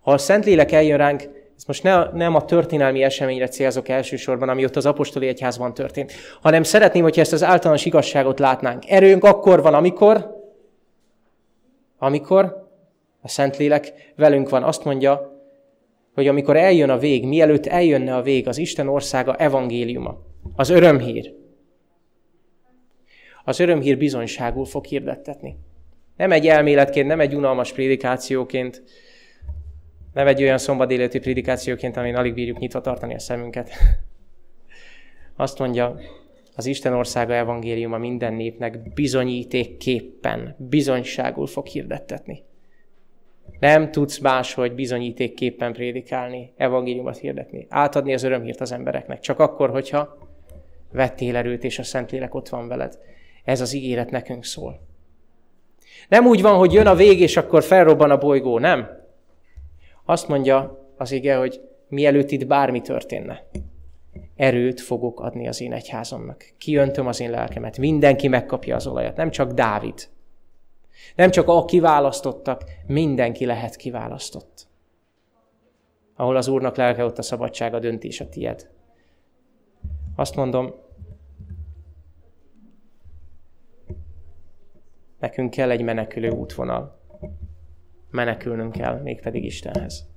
Ha 0.00 0.12
a 0.12 0.18
Szentlélek 0.18 0.72
eljön 0.72 0.96
ránk, 0.96 1.22
ez 1.56 1.64
most 1.66 1.82
ne, 1.82 2.10
nem 2.12 2.34
a 2.34 2.44
történelmi 2.44 3.02
eseményre 3.02 3.48
célzok 3.48 3.88
elsősorban, 3.88 4.48
ami 4.48 4.64
ott 4.64 4.76
az 4.76 4.86
apostoli 4.86 5.26
egyházban 5.26 5.74
történt, 5.74 6.12
hanem 6.40 6.62
szeretném, 6.62 7.02
hogyha 7.02 7.20
ezt 7.20 7.32
az 7.32 7.42
általános 7.42 7.84
igazságot 7.84 8.38
látnánk. 8.38 8.90
Erőnk 8.90 9.24
akkor 9.24 9.62
van, 9.62 9.74
amikor, 9.74 10.44
amikor 11.98 12.68
a 13.20 13.28
Szentlélek 13.28 14.12
velünk 14.16 14.48
van. 14.48 14.62
Azt 14.62 14.84
mondja, 14.84 15.35
hogy 16.16 16.26
amikor 16.26 16.56
eljön 16.56 16.90
a 16.90 16.98
vég, 16.98 17.26
mielőtt 17.26 17.66
eljönne 17.66 18.16
a 18.16 18.22
vég, 18.22 18.48
az 18.48 18.58
Isten 18.58 18.88
országa 18.88 19.36
evangéliuma, 19.36 20.22
az 20.54 20.68
örömhír. 20.68 21.34
Az 23.44 23.60
örömhír 23.60 23.98
bizonyságul 23.98 24.64
fog 24.64 24.84
hirdettetni. 24.84 25.56
Nem 26.16 26.32
egy 26.32 26.46
elméletként, 26.46 27.06
nem 27.06 27.20
egy 27.20 27.34
unalmas 27.34 27.72
prédikációként, 27.72 28.82
nem 30.12 30.26
egy 30.26 30.42
olyan 30.42 30.58
szombat 30.58 31.18
prédikációként, 31.18 31.96
amin 31.96 32.14
alig 32.14 32.34
bírjuk 32.34 32.58
nyitva 32.58 32.80
tartani 32.80 33.14
a 33.14 33.18
szemünket. 33.18 33.70
Azt 35.36 35.58
mondja, 35.58 35.98
az 36.54 36.66
Isten 36.66 36.92
országa 36.92 37.34
evangéliuma 37.34 37.98
minden 37.98 38.34
népnek 38.34 38.92
bizonyítékképpen, 38.94 40.56
bizonyságul 40.58 41.46
fog 41.46 41.66
hirdettetni. 41.66 42.44
Nem 43.58 43.90
tudsz 43.90 44.18
máshogy 44.18 44.72
bizonyítékképpen 44.72 45.72
prédikálni, 45.72 46.52
evangéliumot 46.56 47.16
hirdetni, 47.16 47.66
átadni 47.68 48.14
az 48.14 48.22
örömhírt 48.22 48.60
az 48.60 48.72
embereknek. 48.72 49.20
Csak 49.20 49.38
akkor, 49.38 49.70
hogyha 49.70 50.18
vettél 50.92 51.36
erőt, 51.36 51.64
és 51.64 51.78
a 51.78 51.82
Szentlélek 51.82 52.34
ott 52.34 52.48
van 52.48 52.68
veled. 52.68 52.98
Ez 53.44 53.60
az 53.60 53.72
ígéret 53.72 54.10
nekünk 54.10 54.44
szól. 54.44 54.80
Nem 56.08 56.26
úgy 56.26 56.42
van, 56.42 56.56
hogy 56.56 56.72
jön 56.72 56.86
a 56.86 56.94
vég, 56.94 57.20
és 57.20 57.36
akkor 57.36 57.62
felrobban 57.62 58.10
a 58.10 58.18
bolygó, 58.18 58.58
nem. 58.58 58.88
Azt 60.04 60.28
mondja 60.28 60.86
az 60.96 61.12
ige, 61.12 61.36
hogy 61.36 61.60
mielőtt 61.88 62.30
itt 62.30 62.46
bármi 62.46 62.80
történne, 62.80 63.44
erőt 64.36 64.80
fogok 64.80 65.20
adni 65.20 65.48
az 65.48 65.60
én 65.60 65.72
egyházamnak. 65.72 66.44
Kiöntöm 66.58 67.06
az 67.06 67.20
én 67.20 67.30
lelkemet. 67.30 67.78
Mindenki 67.78 68.28
megkapja 68.28 68.76
az 68.76 68.86
olajat, 68.86 69.16
nem 69.16 69.30
csak 69.30 69.52
Dávid. 69.52 70.08
Nem 71.14 71.30
csak 71.30 71.48
a 71.48 71.64
kiválasztottak, 71.64 72.64
mindenki 72.86 73.44
lehet 73.46 73.76
kiválasztott. 73.76 74.66
Ahol 76.14 76.36
az 76.36 76.48
Úrnak 76.48 76.76
lelke, 76.76 77.04
ott 77.04 77.18
a 77.18 77.22
szabadság, 77.22 77.74
a 77.74 77.78
döntés 77.78 78.20
a 78.20 78.28
tied. 78.28 78.70
Azt 80.16 80.36
mondom, 80.36 80.74
nekünk 85.18 85.50
kell 85.50 85.70
egy 85.70 85.82
menekülő 85.82 86.30
útvonal. 86.30 87.00
Menekülnünk 88.10 88.72
kell, 88.72 89.00
mégpedig 89.00 89.44
Istenhez. 89.44 90.15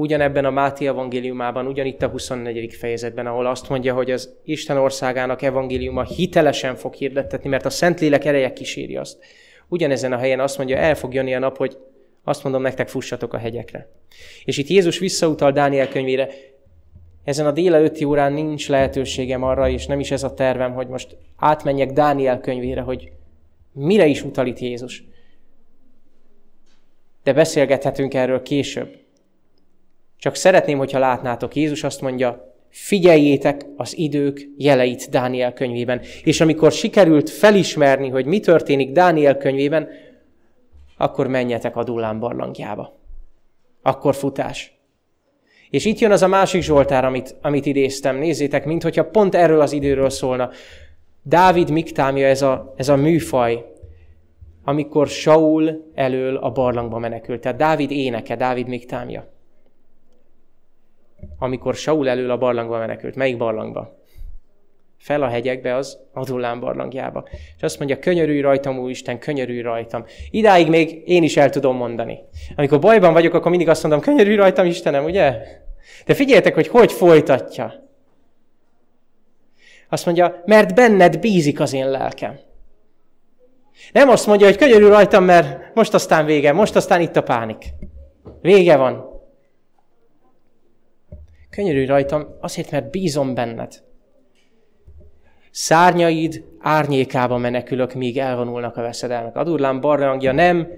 Ugyanebben 0.00 0.44
a 0.44 0.50
Máté 0.50 0.86
evangéliumában, 0.86 1.66
ugyanitt 1.66 2.02
a 2.02 2.08
24. 2.08 2.74
fejezetben, 2.74 3.26
ahol 3.26 3.46
azt 3.46 3.68
mondja, 3.68 3.94
hogy 3.94 4.10
az 4.10 4.34
Isten 4.44 4.76
országának 4.76 5.42
evangéliuma 5.42 6.02
hitelesen 6.02 6.76
fog 6.76 6.94
hirdettetni, 6.94 7.48
mert 7.48 7.64
a 7.64 7.70
Szentlélek 7.70 8.24
ereje 8.24 8.52
kíséri 8.52 8.96
azt. 8.96 9.18
Ugyanezen 9.68 10.12
a 10.12 10.16
helyen 10.16 10.40
azt 10.40 10.56
mondja, 10.56 10.76
el 10.76 10.94
fog 10.94 11.14
jönni 11.14 11.34
a 11.34 11.38
nap, 11.38 11.56
hogy 11.56 11.76
azt 12.24 12.42
mondom 12.42 12.62
nektek, 12.62 12.88
fussatok 12.88 13.32
a 13.32 13.38
hegyekre. 13.38 13.88
És 14.44 14.58
itt 14.58 14.66
Jézus 14.66 14.98
visszautal 14.98 15.52
Dániel 15.52 15.88
könyvére, 15.88 16.28
ezen 17.24 17.46
a 17.46 17.52
délelőtti 17.52 18.04
órán 18.04 18.32
nincs 18.32 18.68
lehetőségem 18.68 19.42
arra, 19.42 19.68
és 19.68 19.86
nem 19.86 20.00
is 20.00 20.10
ez 20.10 20.22
a 20.22 20.34
tervem, 20.34 20.72
hogy 20.72 20.88
most 20.88 21.16
átmenjek 21.36 21.90
Dániel 21.90 22.40
könyvére, 22.40 22.80
hogy 22.80 23.12
mire 23.72 24.06
is 24.06 24.22
utal 24.22 24.46
itt 24.46 24.58
Jézus. 24.58 25.04
De 27.22 27.32
beszélgethetünk 27.32 28.14
erről 28.14 28.42
később. 28.42 28.99
Csak 30.20 30.34
szeretném, 30.34 30.78
hogyha 30.78 30.98
látnátok, 30.98 31.54
Jézus 31.54 31.84
azt 31.84 32.00
mondja, 32.00 32.54
figyeljétek 32.68 33.66
az 33.76 33.98
idők 33.98 34.48
jeleit 34.56 35.10
Dániel 35.10 35.52
könyvében. 35.52 36.00
És 36.24 36.40
amikor 36.40 36.72
sikerült 36.72 37.30
felismerni, 37.30 38.08
hogy 38.08 38.26
mi 38.26 38.40
történik 38.40 38.92
Dániel 38.92 39.36
könyvében, 39.36 39.88
akkor 40.96 41.26
menjetek 41.26 41.76
a 41.76 41.84
Dullán 41.84 42.18
barlangjába. 42.18 42.98
Akkor 43.82 44.14
futás. 44.14 44.78
És 45.70 45.84
itt 45.84 45.98
jön 45.98 46.10
az 46.10 46.22
a 46.22 46.26
másik 46.26 46.62
Zsoltár, 46.62 47.04
amit, 47.04 47.36
amit 47.42 47.66
idéztem. 47.66 48.16
Nézzétek, 48.16 48.64
mintha 48.64 49.04
pont 49.04 49.34
erről 49.34 49.60
az 49.60 49.72
időről 49.72 50.10
szólna. 50.10 50.50
Dávid 51.22 51.70
miktámja 51.70 52.26
ez 52.26 52.42
a, 52.42 52.74
ez 52.76 52.88
a 52.88 52.96
műfaj, 52.96 53.64
amikor 54.64 55.08
Saul 55.08 55.90
elől 55.94 56.36
a 56.36 56.50
barlangba 56.50 56.98
menekült. 56.98 57.40
Tehát 57.40 57.58
Dávid 57.58 57.90
éneke, 57.90 58.36
Dávid 58.36 58.68
miktámja 58.68 59.38
amikor 61.42 61.74
Saul 61.74 62.08
elől 62.08 62.30
a 62.30 62.38
barlangba 62.38 62.78
menekült. 62.78 63.14
Melyik 63.14 63.36
barlangba? 63.36 63.98
Fel 64.98 65.22
a 65.22 65.28
hegyekbe, 65.28 65.74
az 65.74 65.98
Adullán 66.12 66.60
barlangjába. 66.60 67.28
És 67.56 67.62
azt 67.62 67.78
mondja, 67.78 67.98
könyörülj 67.98 68.40
rajtam, 68.40 68.88
Isten, 68.88 69.18
könyörülj 69.18 69.60
rajtam. 69.60 70.04
Idáig 70.30 70.68
még 70.68 71.02
én 71.04 71.22
is 71.22 71.36
el 71.36 71.50
tudom 71.50 71.76
mondani. 71.76 72.18
Amikor 72.56 72.78
bajban 72.78 73.12
vagyok, 73.12 73.34
akkor 73.34 73.50
mindig 73.50 73.68
azt 73.68 73.82
mondom, 73.82 74.00
könyörülj 74.00 74.36
rajtam, 74.36 74.66
Istenem, 74.66 75.04
ugye? 75.04 75.36
De 76.06 76.14
figyeljetek, 76.14 76.54
hogy 76.54 76.68
hogy 76.68 76.92
folytatja. 76.92 77.88
Azt 79.88 80.04
mondja, 80.04 80.42
mert 80.44 80.74
benned 80.74 81.18
bízik 81.18 81.60
az 81.60 81.72
én 81.72 81.90
lelkem. 81.90 82.38
Nem 83.92 84.08
azt 84.08 84.26
mondja, 84.26 84.46
hogy 84.46 84.56
könyörű 84.56 84.86
rajtam, 84.86 85.24
mert 85.24 85.74
most 85.74 85.94
aztán 85.94 86.24
vége, 86.24 86.52
most 86.52 86.76
aztán 86.76 87.00
itt 87.00 87.16
a 87.16 87.22
pánik. 87.22 87.64
Vége 88.40 88.76
van. 88.76 89.09
Könyörű 91.50 91.86
rajtam 91.86 92.36
azért, 92.40 92.70
mert 92.70 92.90
bízom 92.90 93.34
benned. 93.34 93.82
Szárnyaid 95.50 96.44
árnyékába 96.58 97.36
menekülök, 97.36 97.94
míg 97.94 98.18
elvonulnak 98.18 98.76
a 98.76 98.82
veszedelmek. 98.82 99.36
Adurlán 99.36 99.80
barlangja 99.80 100.32
nem 100.32 100.68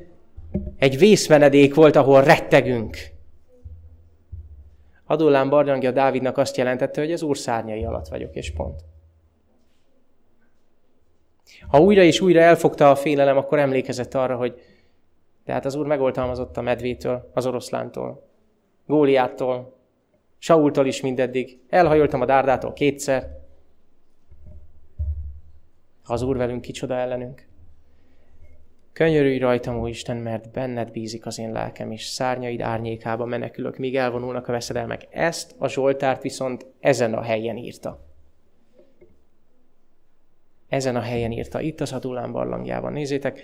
egy 0.77 0.99
vészmenedék 0.99 1.75
volt, 1.75 1.97
ahol 1.97 2.23
rettegünk. 2.23 2.97
Adullám 5.07 5.49
barlangja 5.49 5.91
Dávidnak 5.91 6.39
azt 6.39 6.57
jelentette, 6.57 7.01
hogy 7.01 7.13
az 7.13 7.23
úr 7.23 7.39
szárnyai 7.39 7.85
alatt 7.85 8.09
vagyok, 8.09 8.35
és 8.35 8.53
pont. 8.53 8.81
Ha 11.69 11.81
újra 11.81 12.03
és 12.03 12.21
újra 12.21 12.41
elfogta 12.41 12.91
a 12.91 12.95
félelem, 12.95 13.37
akkor 13.37 13.59
emlékezett 13.59 14.15
arra, 14.15 14.37
hogy 14.37 14.61
tehát 15.45 15.65
az 15.65 15.75
úr 15.75 15.87
megoltalmazott 15.87 16.57
a 16.57 16.61
medvétől, 16.61 17.31
az 17.35 17.47
oroszlántól, 17.47 18.29
Góliáttól, 18.87 19.82
Saultól 20.45 20.87
is 20.87 21.01
mindeddig. 21.01 21.61
Elhajoltam 21.69 22.21
a 22.21 22.25
dárdától 22.25 22.73
kétszer. 22.73 23.39
Az 26.05 26.23
úr 26.23 26.37
velünk, 26.37 26.61
kicsoda 26.61 26.95
ellenünk. 26.95 27.47
Könyörülj 28.93 29.39
rajtam, 29.39 29.81
ó 29.81 29.87
Isten, 29.87 30.17
mert 30.17 30.51
benned 30.51 30.91
bízik 30.91 31.27
az 31.27 31.39
én 31.39 31.53
lelkem, 31.53 31.91
és 31.91 32.05
szárnyaid 32.05 32.61
árnyékába 32.61 33.25
menekülök, 33.25 33.77
míg 33.79 33.97
elvonulnak 33.97 34.49
a 34.49 34.53
veszedelmek. 34.53 35.07
Ezt 35.11 35.55
a 35.59 35.69
Zsoltárt 35.69 36.23
viszont 36.23 36.67
ezen 36.81 37.15
a 37.15 37.23
helyen 37.23 37.57
írta. 37.57 38.05
Ezen 40.69 40.97
a 40.97 41.01
helyen 41.01 41.33
írta, 41.33 41.61
itt 41.61 41.81
az 41.81 41.93
Adulán 41.93 42.33
barlangjában. 42.33 42.93
Nézzétek, 42.93 43.41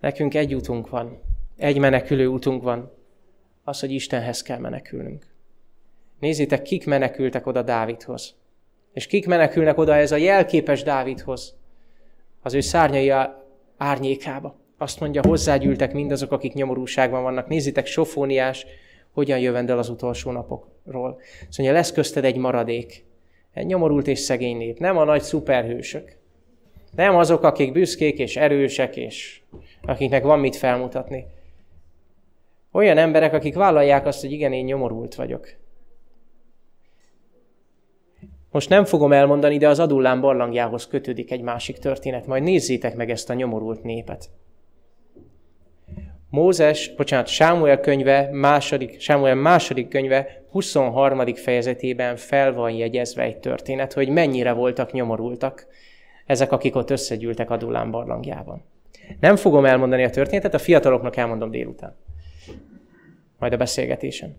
nekünk 0.00 0.34
egy 0.34 0.54
útunk 0.54 0.88
van, 0.88 1.20
egy 1.56 1.78
menekülő 1.78 2.26
útunk 2.26 2.62
van, 2.62 2.92
az, 3.64 3.80
hogy 3.80 3.90
Istenhez 3.90 4.42
kell 4.42 4.58
menekülnünk. 4.58 5.34
Nézzétek, 6.20 6.62
kik 6.62 6.86
menekültek 6.86 7.46
oda 7.46 7.62
Dávidhoz. 7.62 8.34
És 8.92 9.06
kik 9.06 9.26
menekülnek 9.26 9.78
oda 9.78 9.94
ez 9.94 10.12
a 10.12 10.16
jelképes 10.16 10.82
Dávidhoz. 10.82 11.56
Az 12.42 12.54
ő 12.54 12.60
szárnyai 12.60 13.12
árnyékába. 13.76 14.56
Azt 14.78 15.00
mondja, 15.00 15.22
hozzágyűltek 15.26 15.92
mindazok, 15.92 16.32
akik 16.32 16.52
nyomorúságban 16.52 17.22
vannak. 17.22 17.48
Nézzétek, 17.48 17.86
Sofóniás 17.86 18.66
hogyan 19.12 19.38
jövendel 19.38 19.78
az 19.78 19.88
utolsó 19.88 20.30
napokról. 20.30 21.20
Azt 21.48 21.58
mondja, 21.58 21.76
lesz 21.76 21.92
közted 21.92 22.24
egy 22.24 22.36
maradék. 22.36 23.04
Egy 23.52 23.66
nyomorult 23.66 24.06
és 24.06 24.18
szegény 24.18 24.56
nép. 24.56 24.78
Nem 24.78 24.96
a 24.96 25.04
nagy 25.04 25.22
szuperhősök. 25.22 26.16
Nem 26.94 27.16
azok, 27.16 27.42
akik 27.42 27.72
büszkék 27.72 28.18
és 28.18 28.36
erősek, 28.36 28.96
és 28.96 29.40
akiknek 29.82 30.22
van 30.22 30.38
mit 30.38 30.56
felmutatni. 30.56 31.24
Olyan 32.72 32.98
emberek, 32.98 33.32
akik 33.32 33.54
vállalják 33.54 34.06
azt, 34.06 34.20
hogy 34.20 34.32
igen, 34.32 34.52
én 34.52 34.64
nyomorult 34.64 35.14
vagyok. 35.14 35.48
Most 38.56 38.68
nem 38.68 38.84
fogom 38.84 39.12
elmondani, 39.12 39.58
de 39.58 39.68
az 39.68 39.78
Adullán 39.78 40.20
barlangjához 40.20 40.86
kötődik 40.86 41.30
egy 41.30 41.40
másik 41.40 41.78
történet. 41.78 42.26
Majd 42.26 42.42
nézzétek 42.42 42.94
meg 42.94 43.10
ezt 43.10 43.30
a 43.30 43.34
nyomorult 43.34 43.82
népet. 43.82 44.28
Mózes, 46.30 46.94
bocsánat, 46.94 47.26
Sámuel 47.26 47.80
könyve, 47.80 48.28
második, 48.32 49.00
Sámuel 49.00 49.34
második 49.34 49.88
könyve 49.88 50.42
23. 50.50 51.34
fejezetében 51.34 52.16
fel 52.16 52.52
van 52.52 52.70
jegyezve 52.70 53.22
egy 53.22 53.38
történet, 53.38 53.92
hogy 53.92 54.08
mennyire 54.08 54.52
voltak 54.52 54.92
nyomorultak 54.92 55.66
ezek, 56.26 56.52
akik 56.52 56.76
ott 56.76 56.90
összegyűltek 56.90 57.50
Adullán 57.50 57.90
barlangjában. 57.90 58.64
Nem 59.20 59.36
fogom 59.36 59.64
elmondani 59.64 60.04
a 60.04 60.10
történetet, 60.10 60.54
a 60.54 60.58
fiataloknak 60.58 61.16
elmondom 61.16 61.50
délután. 61.50 61.96
Majd 63.38 63.52
a 63.52 63.56
beszélgetésen. 63.56 64.36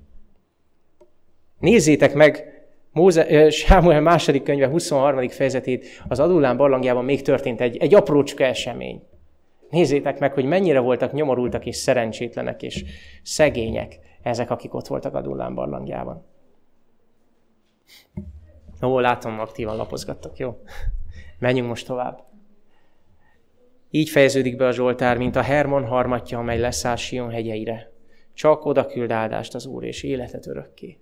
Nézzétek 1.59 2.13
meg 2.13 2.57
Móze, 2.98 3.50
Sámuel 3.50 4.02
második 4.02 4.43
könyve 4.43 4.68
23. 4.68 5.30
fejezetét, 5.30 5.86
az 6.08 6.20
Adulán 6.20 6.58
barlangjában 6.58 7.06
még 7.06 7.22
történt 7.22 7.62
egy, 7.62 7.78
egy 7.78 7.95
aprócska 7.95 8.43
esemény. 8.43 9.04
Nézzétek 9.70 10.20
meg, 10.20 10.34
hogy 10.34 10.45
mennyire 10.45 10.80
voltak 10.80 11.14
nyomorultak 11.14 11.66
és 11.66 11.76
szerencsétlenek 11.76 12.64
és 12.64 12.84
szegények 13.24 14.00
ezek, 14.22 14.50
akik 14.50 14.74
ott 14.74 14.88
voltak 14.88 15.14
Adulán 15.14 15.56
barlangjában. 15.56 16.26
Ó, 18.82 19.00
látom, 19.00 19.39
aktívan 19.39 19.76
lapozgattak, 19.76 20.38
jó? 20.38 20.62
Menjünk 21.39 21.68
most 21.68 21.88
tovább. 21.88 22.24
Így 23.91 24.10
fejeződik 24.10 24.58
be 24.58 24.68
a 24.68 24.72
Zsoltár, 24.72 25.18
mint 25.18 25.36
a 25.36 25.41
Hermon 25.41 25.86
harmatja, 25.86 26.39
amely 26.39 26.60
leszáll 26.60 26.95
Sion 26.95 27.30
hegyeire. 27.30 27.91
Csak 28.34 28.66
oda 28.66 28.86
küld 28.86 29.12
áldást 29.12 29.56
az 29.56 29.66
Úr, 29.66 29.84
és 29.84 30.04
életet 30.04 30.48
örökké. 30.48 30.98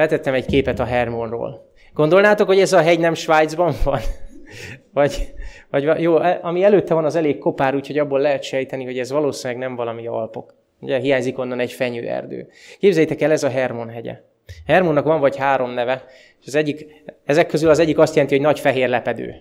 Letettem 0.00 0.34
egy 0.34 0.46
képet 0.46 0.78
a 0.78 0.84
Hermonról. 0.84 1.70
Gondolnátok, 1.92 2.46
hogy 2.46 2.60
ez 2.60 2.72
a 2.72 2.80
hegy 2.80 2.98
nem 2.98 3.14
Svájcban 3.14 3.74
van? 3.84 4.00
Vagy, 4.92 5.32
vagy 5.70 6.00
jó, 6.00 6.20
e, 6.20 6.38
ami 6.42 6.62
előtte 6.62 6.94
van, 6.94 7.04
az 7.04 7.14
elég 7.14 7.38
kopár, 7.38 7.74
úgyhogy 7.74 7.98
abból 7.98 8.20
lehet 8.20 8.42
sejteni, 8.42 8.84
hogy 8.84 8.98
ez 8.98 9.10
valószínűleg 9.10 9.62
nem 9.62 9.76
valami 9.76 10.06
Alpok. 10.06 10.54
Ugye 10.80 10.98
hiányzik 10.98 11.38
onnan 11.38 11.60
egy 11.60 11.72
fenyőerdő. 11.72 12.48
Képzeljétek 12.78 13.20
el, 13.20 13.30
ez 13.30 13.42
a 13.42 13.48
Hermon 13.48 13.88
hegye. 13.88 14.20
Hermonnak 14.66 15.04
van 15.04 15.20
vagy 15.20 15.36
három 15.36 15.70
neve, 15.70 16.04
és 16.40 16.46
az 16.46 16.54
egyik, 16.54 16.86
ezek 17.24 17.46
közül 17.46 17.70
az 17.70 17.78
egyik 17.78 17.98
azt 17.98 18.14
jelenti, 18.14 18.36
hogy 18.36 18.44
nagy 18.44 18.60
fehér 18.60 18.88
lepedő. 18.88 19.34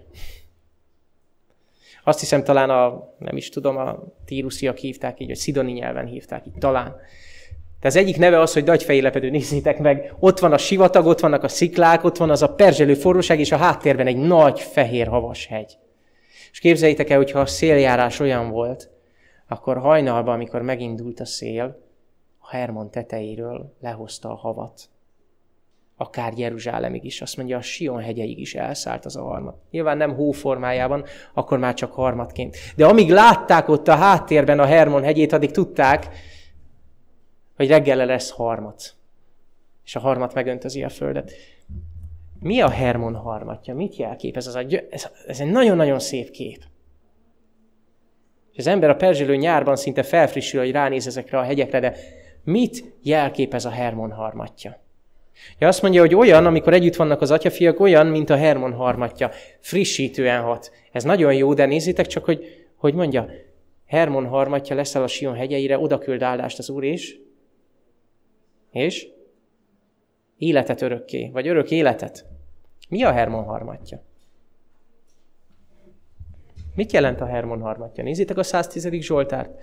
Azt 2.03 2.19
hiszem 2.19 2.43
talán 2.43 2.69
a, 2.69 3.13
nem 3.17 3.37
is 3.37 3.49
tudom, 3.49 3.77
a 3.77 4.03
tírusziak 4.25 4.77
hívták 4.77 5.19
így, 5.19 5.27
vagy 5.27 5.37
szidoni 5.37 5.71
nyelven 5.71 6.05
hívták 6.05 6.45
így, 6.45 6.57
talán. 6.59 6.95
De 7.79 7.87
az 7.87 7.95
egyik 7.95 8.17
neve 8.17 8.39
az, 8.39 8.53
hogy 8.53 8.63
nagy 8.63 8.85
lepedő, 9.01 9.29
nézzétek 9.29 9.79
meg, 9.79 10.13
ott 10.19 10.39
van 10.39 10.53
a 10.53 10.57
sivatag, 10.57 11.05
ott 11.05 11.19
vannak 11.19 11.43
a 11.43 11.47
sziklák, 11.47 12.03
ott 12.03 12.17
van 12.17 12.29
az 12.29 12.41
a 12.41 12.53
perzselő 12.53 12.93
forróság, 12.93 13.39
és 13.39 13.51
a 13.51 13.57
háttérben 13.57 14.07
egy 14.07 14.17
nagy 14.17 14.59
fehér 14.59 15.07
havas 15.07 15.45
hegy. 15.45 15.77
És 16.51 16.59
képzeljétek 16.59 17.09
el, 17.09 17.17
hogyha 17.17 17.39
a 17.39 17.45
széljárás 17.45 18.19
olyan 18.19 18.49
volt, 18.49 18.89
akkor 19.47 19.77
hajnalban, 19.77 20.33
amikor 20.33 20.61
megindult 20.61 21.19
a 21.19 21.25
szél, 21.25 21.83
a 22.39 22.49
Hermon 22.49 22.91
tetejéről 22.91 23.75
lehozta 23.81 24.29
a 24.29 24.35
havat. 24.35 24.89
Akár 25.97 26.33
Jeruzsálemig 26.35 27.03
is, 27.03 27.21
azt 27.21 27.37
mondja, 27.37 27.57
a 27.57 27.61
Sion 27.61 28.01
hegyeig 28.01 28.39
is 28.39 28.55
elszállt 28.55 29.05
az 29.05 29.15
a 29.15 29.23
harmat. 29.23 29.55
Nyilván 29.71 29.97
nem 29.97 30.15
hó 30.15 30.31
formájában, 30.31 31.03
akkor 31.33 31.57
már 31.57 31.73
csak 31.73 31.93
harmatként. 31.93 32.57
De 32.75 32.85
amíg 32.85 33.09
látták 33.09 33.69
ott 33.69 33.87
a 33.87 33.95
háttérben 33.95 34.59
a 34.59 34.65
Hermon 34.65 35.03
hegyét, 35.03 35.33
addig 35.33 35.51
tudták, 35.51 36.07
hogy 37.59 37.67
reggelre 37.67 38.05
lesz 38.05 38.29
harmat. 38.29 38.93
És 39.85 39.95
a 39.95 39.99
harmat 39.99 40.33
megöntözi 40.33 40.83
a 40.83 40.89
földet. 40.89 41.31
Mi 42.39 42.61
a 42.61 42.69
Hermon 42.69 43.15
harmatja? 43.15 43.75
Mit 43.75 43.95
jelképez 43.95 44.47
az 44.47 44.55
a 44.55 44.65
ez, 44.89 45.07
ez 45.27 45.39
egy 45.39 45.51
nagyon-nagyon 45.51 45.99
szép 45.99 46.29
kép. 46.29 46.63
És 48.51 48.57
az 48.57 48.67
ember 48.67 48.89
a 48.89 48.95
perzselő 48.95 49.35
nyárban 49.35 49.75
szinte 49.75 50.03
felfrissül, 50.03 50.59
hogy 50.59 50.71
ránéz 50.71 51.07
ezekre 51.07 51.37
a 51.37 51.43
hegyekre, 51.43 51.79
de 51.79 51.95
mit 52.43 52.83
jelképez 53.01 53.65
a 53.65 53.69
Hermon 53.69 54.11
harmatja? 54.11 54.79
Ja, 55.57 55.67
azt 55.67 55.81
mondja, 55.81 56.01
hogy 56.01 56.15
olyan, 56.15 56.45
amikor 56.45 56.73
együtt 56.73 56.95
vannak 56.95 57.21
az 57.21 57.31
atyafiak, 57.31 57.79
olyan, 57.79 58.07
mint 58.07 58.29
a 58.29 58.37
Hermon 58.37 58.73
harmatja. 58.73 59.31
Frissítően 59.59 60.41
hat. 60.41 60.71
Ez 60.91 61.03
nagyon 61.03 61.33
jó, 61.33 61.53
de 61.53 61.65
nézzétek 61.65 62.07
csak, 62.07 62.25
hogy, 62.25 62.67
hogy 62.75 62.93
mondja, 62.93 63.29
Hermon 63.85 64.25
harmatja 64.25 64.75
leszel 64.75 65.03
a 65.03 65.07
Sion 65.07 65.35
hegyeire, 65.35 65.79
oda 65.79 65.97
küld 65.97 66.21
áldást 66.21 66.59
az 66.59 66.69
Úr, 66.69 66.83
és 66.83 67.27
és 68.71 69.07
életet 70.37 70.81
örökké, 70.81 71.29
vagy 71.29 71.47
örök 71.47 71.71
életet. 71.71 72.25
Mi 72.89 73.03
a 73.03 73.11
Hermon 73.11 73.43
harmatja? 73.43 74.01
Mit 76.75 76.91
jelent 76.91 77.21
a 77.21 77.25
Hermon 77.25 77.61
harmatja? 77.61 78.03
Nézzétek 78.03 78.37
a 78.37 78.43
110. 78.43 78.89
Zsoltárt. 78.91 79.61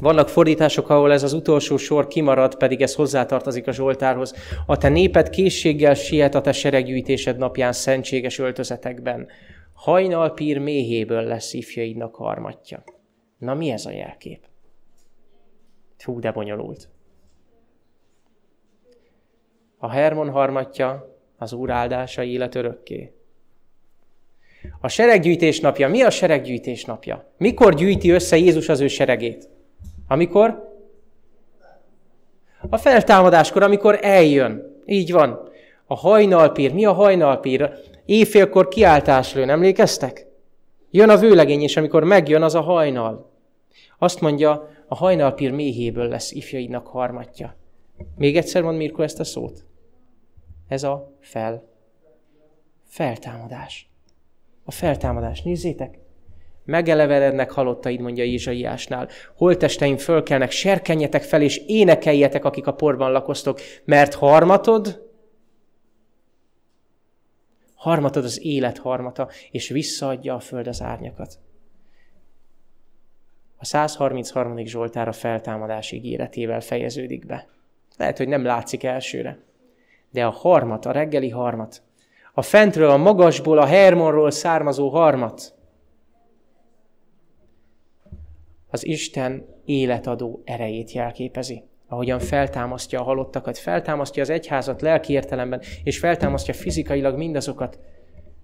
Vannak 0.00 0.28
fordítások, 0.28 0.90
ahol 0.90 1.12
ez 1.12 1.22
az 1.22 1.32
utolsó 1.32 1.76
sor 1.76 2.06
kimarad, 2.06 2.56
pedig 2.56 2.82
ez 2.82 2.94
hozzátartozik 2.94 3.66
a 3.66 3.72
Zsoltárhoz. 3.72 4.34
A 4.66 4.76
te 4.76 4.88
néped 4.88 5.30
készséggel 5.30 5.94
siet 5.94 6.34
a 6.34 6.40
te 6.40 6.52
sereggyűjtésed 6.52 7.38
napján 7.38 7.72
szentséges 7.72 8.38
öltözetekben. 8.38 9.28
Hajnalpír 9.72 10.58
méhéből 10.58 11.22
lesz 11.22 11.52
ifjaidnak 11.52 12.14
harmatja. 12.14 12.84
Na 13.38 13.54
mi 13.54 13.70
ez 13.70 13.86
a 13.86 13.90
jelkép? 13.90 14.46
Hú, 16.04 16.20
de 16.20 16.32
bonyolult. 16.32 16.88
A 19.78 19.90
Hermon 19.90 20.30
harmatja, 20.30 21.16
az 21.38 21.52
Úr 21.52 21.70
áldása 21.70 22.22
élet 22.22 22.54
örökké. 22.54 23.12
A 24.80 24.88
sereggyűjtés 24.88 25.60
napja. 25.60 25.88
Mi 25.88 26.02
a 26.02 26.10
sereggyűjtés 26.10 26.84
napja? 26.84 27.32
Mikor 27.36 27.74
gyűjti 27.74 28.10
össze 28.10 28.36
Jézus 28.36 28.68
az 28.68 28.80
ő 28.80 28.88
seregét? 28.88 29.48
Amikor? 30.08 30.76
A 32.70 32.76
feltámadáskor, 32.76 33.62
amikor 33.62 33.98
eljön. 34.02 34.82
Így 34.86 35.12
van. 35.12 35.50
A 35.86 35.94
hajnalpír. 35.94 36.72
Mi 36.72 36.84
a 36.84 36.92
hajnalpír? 36.92 37.70
Éjfélkor 38.04 38.68
kiáltás 38.68 39.34
lőn, 39.34 39.48
emlékeztek? 39.48 40.26
Jön 40.90 41.08
a 41.08 41.16
vőlegény, 41.16 41.62
és 41.62 41.76
amikor 41.76 42.04
megjön, 42.04 42.42
az 42.42 42.54
a 42.54 42.60
hajnal. 42.60 43.30
Azt 43.98 44.20
mondja, 44.20 44.68
a 44.86 44.94
hajnalpír 44.94 45.50
méhéből 45.50 46.08
lesz 46.08 46.32
ifjaidnak 46.32 46.86
harmatja. 46.86 47.56
Még 48.16 48.36
egyszer 48.36 48.62
mond 48.62 48.76
Mirko 48.76 49.02
ezt 49.02 49.20
a 49.20 49.24
szót. 49.24 49.67
Ez 50.68 50.82
a 50.82 51.16
fel. 51.20 51.68
Feltámadás. 52.84 53.90
A 54.64 54.70
feltámadás. 54.70 55.42
Nézzétek! 55.42 55.98
Megeleverednek 56.64 57.50
halottaid, 57.50 58.00
mondja 58.00 58.24
Ézsaiásnál. 58.24 59.08
Holtesteim 59.36 59.96
fölkelnek, 59.96 60.50
serkenjetek 60.50 61.22
fel, 61.22 61.42
és 61.42 61.56
énekeljetek, 61.66 62.44
akik 62.44 62.66
a 62.66 62.74
porban 62.74 63.12
lakoztok, 63.12 63.60
mert 63.84 64.14
harmatod, 64.14 65.06
harmatod 67.74 68.24
az 68.24 68.44
élet 68.44 68.78
harmata, 68.78 69.28
és 69.50 69.68
visszaadja 69.68 70.34
a 70.34 70.40
föld 70.40 70.66
az 70.66 70.82
árnyakat. 70.82 71.38
A 73.56 73.64
133. 73.64 74.64
Zsoltár 74.64 75.08
a 75.08 75.12
feltámadás 75.12 75.92
ígéretével 75.92 76.60
fejeződik 76.60 77.26
be. 77.26 77.48
Lehet, 77.96 78.16
hogy 78.16 78.28
nem 78.28 78.44
látszik 78.44 78.84
elsőre. 78.84 79.38
De 80.10 80.26
a 80.26 80.30
harmat, 80.30 80.86
a 80.86 80.90
reggeli 80.92 81.30
harmat, 81.30 81.82
a 82.34 82.42
fentről, 82.42 82.90
a 82.90 82.96
magasból, 82.96 83.58
a 83.58 83.66
Hermonról 83.66 84.30
származó 84.30 84.88
harmat, 84.88 85.54
az 88.70 88.86
Isten 88.86 89.46
életadó 89.64 90.42
erejét 90.44 90.92
jelképezi. 90.92 91.62
Ahogyan 91.86 92.18
feltámasztja 92.18 93.00
a 93.00 93.02
halottakat, 93.02 93.58
feltámasztja 93.58 94.22
az 94.22 94.30
egyházat 94.30 94.80
lelki 94.80 95.12
értelemben, 95.12 95.60
és 95.84 95.98
feltámasztja 95.98 96.54
fizikailag 96.54 97.16
mindazokat, 97.16 97.78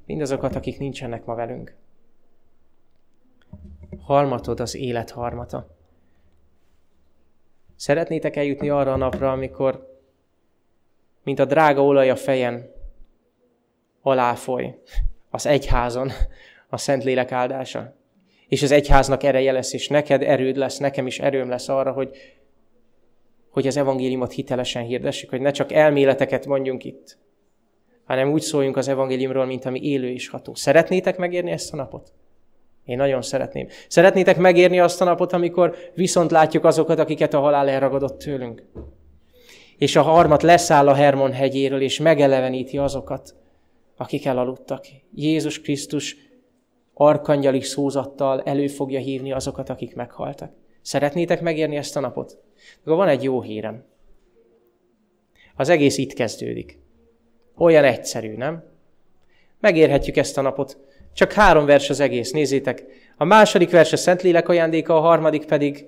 mindazokat, 0.07 0.55
akik 0.57 0.79
nincsenek 0.79 1.25
ma 1.25 1.35
velünk. 1.35 1.77
Harmatod 4.01 4.61
az 4.61 4.75
élet 4.77 5.11
harmata. 5.11 5.77
Szeretnétek 7.77 8.37
eljutni 8.37 8.69
arra 8.69 8.93
a 8.93 8.97
napra, 8.97 9.33
amikor, 9.33 9.94
mint 11.25 11.39
a 11.39 11.45
drága 11.45 11.85
olaj 11.85 12.11
a 12.11 12.17
fejen, 12.17 12.71
aláfoly 14.03 14.79
az 15.31 15.47
egyházon 15.47 16.11
a 16.69 16.77
Szentlélek 16.77 17.33
áldása? 17.33 17.95
és 18.49 18.63
az 18.63 18.71
egyháznak 18.71 19.23
ereje 19.23 19.53
lesz, 19.53 19.73
és 19.73 19.89
neked 19.89 20.23
erőd 20.23 20.57
lesz, 20.57 20.79
nekem 20.79 21.07
is 21.07 21.21
erőm 21.21 21.49
lesz 21.49 21.69
arra, 21.69 21.93
hogy, 21.93 22.17
hogy 23.51 23.67
az 23.67 23.77
evangéliumot 23.77 24.33
hitelesen 24.33 24.85
hirdessük, 24.85 25.31
hogy 25.31 25.41
ne 25.41 25.51
csak 25.51 25.73
elméleteket 25.73 26.47
mondjunk 26.47 26.85
itt, 26.85 27.19
hanem 28.05 28.33
úgy 28.33 28.41
szóljunk 28.41 28.77
az 28.77 28.89
evangéliumról, 28.89 29.45
mint 29.45 29.65
ami 29.65 29.81
élő 29.83 30.09
és 30.09 30.29
ható. 30.29 30.55
Szeretnétek 30.55 31.17
megérni 31.17 31.51
ezt 31.51 31.73
a 31.73 31.77
napot? 31.77 32.13
Én 32.85 32.97
nagyon 32.97 33.23
szeretném. 33.23 33.69
Szeretnétek 33.89 34.37
megérni 34.37 34.81
azt 34.81 35.01
a 35.01 35.05
napot, 35.05 35.33
amikor 35.33 35.77
viszont 35.95 36.31
látjuk 36.31 36.65
azokat, 36.65 36.99
akiket 36.99 37.35
a 37.35 37.41
halál 37.41 37.69
elragadott 37.69 38.19
tőlünk? 38.19 38.63
És 39.79 39.97
a 39.97 40.03
harmat 40.03 40.43
leszáll 40.43 40.89
a 40.89 40.95
Hermon 40.95 41.33
hegyéről, 41.33 41.81
és 41.81 41.99
megeleveníti 41.99 42.79
azokat, 42.79 43.35
akik 43.97 44.27
elaludtak. 44.27 44.85
Jézus 45.15 45.61
Krisztus 45.61 46.17
arkangyali 46.95 47.61
szózattal 47.61 48.43
elő 48.43 48.67
fogja 48.67 48.99
hívni 48.99 49.33
azokat, 49.33 49.69
akik 49.69 49.95
meghaltak. 49.95 50.53
Szeretnétek 50.83 51.41
megérni 51.41 51.77
ezt 51.77 51.97
a 51.97 52.01
napot? 52.01 52.39
De 52.85 52.93
van 52.93 53.09
egy 53.09 53.23
jó 53.23 53.43
hírem. 53.43 53.85
Az 55.57 55.69
egész 55.69 55.99
itt 55.99 56.13
kezdődik. 56.13 56.79
Olyan 57.57 57.85
egyszerű, 57.85 58.37
nem? 58.37 58.65
Megérhetjük 59.61 60.17
ezt 60.17 60.39
a 60.39 60.41
napot. 60.41 60.79
Csak 61.13 61.33
három 61.33 61.67
vers 61.67 61.91
az 61.91 62.01
egész, 62.01 62.31
nézzétek. 62.31 62.85
A 63.17 63.25
második 63.25 63.71
vers 63.71 63.93
a 63.93 63.97
Szentlélek 63.97 64.49
ajándéka, 64.49 64.97
a 64.97 65.01
harmadik 65.01 65.45
pedig 65.45 65.87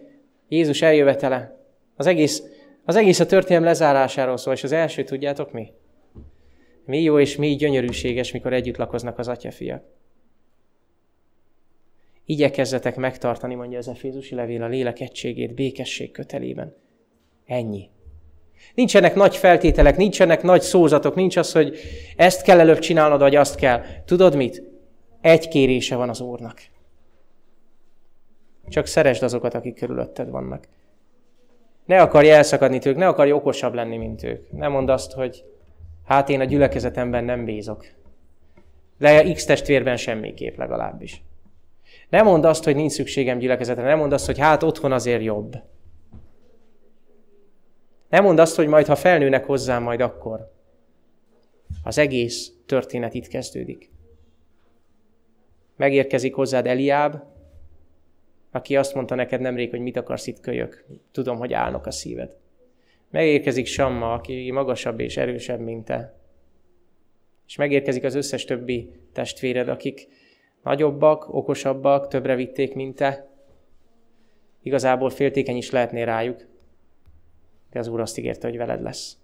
Jézus 0.48 0.82
eljövetele. 0.82 1.58
Az 1.96 2.06
egész, 2.06 2.42
az 2.86 2.96
egész 2.96 3.20
a 3.20 3.26
történelem 3.26 3.64
lezárásáról 3.64 4.36
szól, 4.36 4.54
és 4.54 4.64
az 4.64 4.72
első 4.72 5.04
tudjátok 5.04 5.52
mi? 5.52 5.72
Mi 6.84 7.02
jó 7.02 7.18
és 7.18 7.36
mi 7.36 7.56
gyönyörűséges, 7.56 8.32
mikor 8.32 8.52
együtt 8.52 8.76
lakoznak 8.76 9.18
az 9.18 9.28
atyafiak. 9.28 9.84
Igyekezzetek 12.24 12.96
megtartani, 12.96 13.54
mondja 13.54 13.78
az 13.78 13.88
Efézusi 13.88 14.34
levél, 14.34 14.62
a 14.62 14.66
lélek 14.66 15.00
egységét 15.00 15.54
békesség 15.54 16.10
kötelében. 16.10 16.74
Ennyi. 17.46 17.88
Nincsenek 18.74 19.14
nagy 19.14 19.36
feltételek, 19.36 19.96
nincsenek 19.96 20.42
nagy 20.42 20.62
szózatok, 20.62 21.14
nincs 21.14 21.36
az, 21.36 21.52
hogy 21.52 21.78
ezt 22.16 22.42
kell 22.42 22.60
előbb 22.60 22.78
csinálnod, 22.78 23.20
vagy 23.20 23.36
azt 23.36 23.56
kell. 23.56 23.82
Tudod 24.04 24.36
mit? 24.36 24.62
Egy 25.20 25.48
kérése 25.48 25.96
van 25.96 26.08
az 26.08 26.20
Úrnak. 26.20 26.62
Csak 28.68 28.86
szeresd 28.86 29.22
azokat, 29.22 29.54
akik 29.54 29.74
körülötted 29.74 30.30
vannak. 30.30 30.68
Ne 31.86 32.00
akarj 32.00 32.30
elszakadni 32.30 32.78
tőlük, 32.78 32.98
ne 32.98 33.08
akarj 33.08 33.32
okosabb 33.32 33.74
lenni, 33.74 33.96
mint 33.96 34.22
ők. 34.22 34.50
Ne 34.52 34.68
mondd 34.68 34.90
azt, 34.90 35.12
hogy 35.12 35.44
hát 36.04 36.28
én 36.28 36.40
a 36.40 36.44
gyülekezetemben 36.44 37.24
nem 37.24 37.44
bízok. 37.44 37.86
De 38.98 39.32
X 39.32 39.44
testvérben 39.44 39.96
semmiképp 39.96 40.56
legalábbis. 40.56 41.22
Nem 42.08 42.24
mondd 42.24 42.46
azt, 42.46 42.64
hogy 42.64 42.74
nincs 42.74 42.92
szükségem 42.92 43.38
gyülekezetre, 43.38 43.82
nem 43.82 43.98
mondd 43.98 44.12
azt, 44.12 44.26
hogy 44.26 44.38
hát 44.38 44.62
otthon 44.62 44.92
azért 44.92 45.22
jobb. 45.22 45.56
Nem 48.08 48.24
mondd 48.24 48.40
azt, 48.40 48.56
hogy 48.56 48.66
majd, 48.66 48.86
ha 48.86 48.96
felnőnek 48.96 49.44
hozzám, 49.44 49.82
majd 49.82 50.00
akkor. 50.00 50.52
Az 51.82 51.98
egész 51.98 52.52
történet 52.66 53.14
itt 53.14 53.28
kezdődik. 53.28 53.90
Megérkezik 55.76 56.34
hozzád 56.34 56.66
Eliáb, 56.66 57.16
aki 58.56 58.76
azt 58.76 58.94
mondta 58.94 59.14
neked 59.14 59.40
nemrég, 59.40 59.70
hogy 59.70 59.80
mit 59.80 59.96
akarsz 59.96 60.26
itt 60.26 60.40
kölyök. 60.40 60.84
Tudom, 61.12 61.38
hogy 61.38 61.52
állnak 61.52 61.86
a 61.86 61.90
szíved. 61.90 62.36
Megérkezik 63.10 63.66
Samma, 63.66 64.12
aki 64.12 64.50
magasabb 64.50 65.00
és 65.00 65.16
erősebb, 65.16 65.60
mint 65.60 65.84
te. 65.84 66.14
És 67.46 67.56
megérkezik 67.56 68.04
az 68.04 68.14
összes 68.14 68.44
többi 68.44 68.90
testvéred, 69.12 69.68
akik 69.68 70.08
Nagyobbak, 70.62 71.34
okosabbak, 71.34 72.08
többre 72.08 72.34
vitték, 72.34 72.74
mint 72.74 72.96
te. 72.96 73.28
Igazából 74.62 75.10
féltékeny 75.10 75.56
is 75.56 75.70
lehetnél 75.70 76.04
rájuk, 76.04 76.46
de 77.70 77.78
az 77.78 77.88
Úr 77.88 78.00
azt 78.00 78.18
ígérte, 78.18 78.48
hogy 78.48 78.56
veled 78.56 78.82
lesz. 78.82 79.16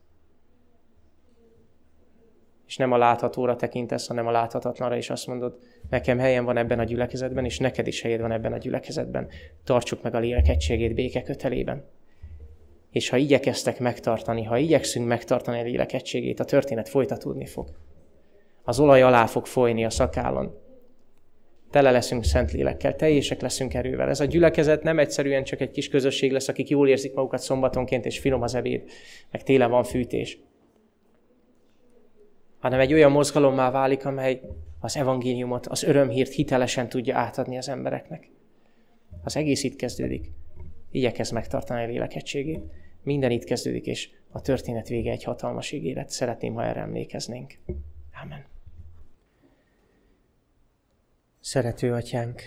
És 2.67 2.77
nem 2.77 2.93
a 2.93 2.97
láthatóra 2.97 3.57
tekintesz, 3.57 4.07
hanem 4.07 4.27
a 4.27 4.31
láthatatlanra, 4.31 4.97
és 4.97 5.11
azt 5.11 5.27
mondod, 5.27 5.59
nekem 5.93 6.19
helyem 6.19 6.45
van 6.45 6.57
ebben 6.57 6.79
a 6.79 6.85
gyülekezetben, 6.85 7.45
és 7.45 7.59
neked 7.59 7.87
is 7.87 8.03
helyed 8.03 8.21
van 8.21 8.33
ebben 8.33 8.53
a 8.53 8.59
gyülekezetben. 8.59 9.29
Tartsuk 9.65 10.03
meg 10.03 10.15
a 10.15 10.19
lélek 10.19 10.49
egységét 10.49 10.95
béke 10.95 11.23
kötelében. 11.23 11.85
És 12.91 13.09
ha 13.09 13.17
igyekeztek 13.17 13.79
megtartani, 13.79 14.45
ha 14.45 14.57
igyekszünk 14.57 15.07
megtartani 15.07 15.59
a 15.59 15.63
lélek 15.63 15.93
egységét, 15.93 16.41
a 16.41 16.45
történet 16.45 16.89
folytatódni 16.89 17.47
fog. 17.47 17.69
Az 18.63 18.81
olaj 18.81 19.03
alá 19.03 19.27
fog 19.27 19.47
folyni 19.47 19.85
a 19.85 19.91
szakállon. 19.91 20.61
Tele 21.71 21.91
leszünk 21.91 22.25
szent 22.25 22.53
lélekkel, 22.53 22.97
teljesek 22.97 23.41
leszünk 23.41 23.75
erővel. 23.75 24.09
Ez 24.09 24.21
a 24.21 24.25
gyülekezet 24.25 24.83
nem 24.83 24.99
egyszerűen 24.99 25.45
csak 25.45 25.61
egy 25.61 25.71
kis 25.71 25.89
közösség 25.89 26.33
lesz, 26.33 26.49
akik 26.49 26.69
jól 26.69 26.89
érzik 26.89 27.15
magukat 27.15 27.41
szombatonként, 27.41 28.07
és 28.07 28.19
finom 28.19 28.43
az 28.43 28.55
ebéd, 28.55 28.83
meg 29.31 29.43
télen 29.43 29.71
van 29.71 29.85
fűtés. 29.85 30.39
Hanem 32.59 32.81
egy 32.81 32.93
olyan 32.93 33.11
mozgalommá 33.11 33.71
válik, 33.71 34.07
amely 34.07 34.41
az 34.83 34.97
evangéliumot, 34.97 35.67
az 35.67 35.83
örömhírt 35.83 36.33
hitelesen 36.33 36.89
tudja 36.89 37.17
átadni 37.17 37.57
az 37.57 37.69
embereknek. 37.69 38.31
Az 39.23 39.37
egész 39.37 39.63
itt 39.63 39.77
kezdődik. 39.77 40.31
Igyekezz 40.91 41.31
megtartani 41.31 41.83
a 41.83 41.87
lélekegységét. 41.87 42.65
Minden 43.03 43.31
itt 43.31 43.45
kezdődik, 43.45 43.87
és 43.87 44.11
a 44.31 44.41
történet 44.41 44.89
vége 44.89 45.11
egy 45.11 45.25
hatalmas 45.25 45.73
ígéret. 45.73 46.11
Szeretném, 46.11 46.55
ha 46.55 46.65
erre 46.65 46.81
emlékeznénk. 46.81 47.59
Amen. 48.23 48.45
Szerető 51.41 51.93
atyánk, 51.93 52.43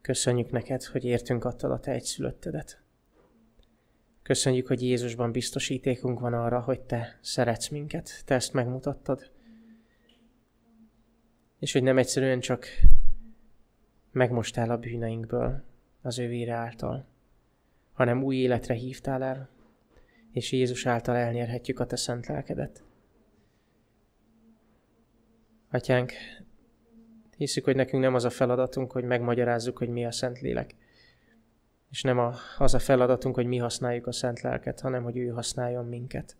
köszönjük 0.00 0.50
neked, 0.50 0.82
hogy 0.82 1.04
értünk 1.04 1.44
attól 1.44 1.70
a 1.70 1.80
te 1.80 1.92
egyszülöttedet. 1.92 2.82
Köszönjük, 4.22 4.66
hogy 4.66 4.82
Jézusban 4.82 5.32
biztosítékunk 5.32 6.20
van 6.20 6.34
arra, 6.34 6.60
hogy 6.60 6.80
te 6.80 7.18
szeretsz 7.20 7.68
minket, 7.68 8.22
te 8.24 8.34
ezt 8.34 8.52
megmutattad. 8.52 9.32
És 11.64 11.72
hogy 11.72 11.82
nem 11.82 11.98
egyszerűen 11.98 12.40
csak 12.40 12.66
megmostál 14.10 14.70
a 14.70 14.78
bűneinkből 14.78 15.62
az 16.02 16.18
ő 16.18 16.28
vére 16.28 16.52
által, 16.52 17.06
hanem 17.92 18.22
új 18.22 18.36
életre 18.36 18.74
hívtál 18.74 19.22
el, 19.22 19.48
és 20.32 20.52
Jézus 20.52 20.86
által 20.86 21.16
elnyerhetjük 21.16 21.80
a 21.80 21.86
te 21.86 21.96
szent 21.96 22.26
lelkedet. 22.26 22.82
Atyánk, 25.70 26.12
Hiszük, 27.36 27.64
hogy 27.64 27.76
nekünk 27.76 28.02
nem 28.02 28.14
az 28.14 28.24
a 28.24 28.30
feladatunk, 28.30 28.92
hogy 28.92 29.04
megmagyarázzuk, 29.04 29.78
hogy 29.78 29.88
mi 29.88 30.04
a 30.04 30.12
Szentlélek. 30.12 30.74
És 31.90 32.02
nem 32.02 32.18
a, 32.18 32.34
az 32.58 32.74
a 32.74 32.78
feladatunk, 32.78 33.34
hogy 33.34 33.46
mi 33.46 33.56
használjuk 33.56 34.06
a 34.06 34.12
szent 34.12 34.40
lelket, 34.40 34.80
hanem 34.80 35.02
hogy 35.02 35.16
ő 35.16 35.28
használjon 35.28 35.86
minket. 35.86 36.36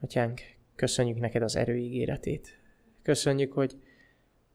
Atyánk, 0.00 0.40
köszönjük 0.74 1.18
neked 1.18 1.42
az 1.42 1.56
erőígéretét. 1.56 2.64
Köszönjük, 3.06 3.52
hogy 3.52 3.78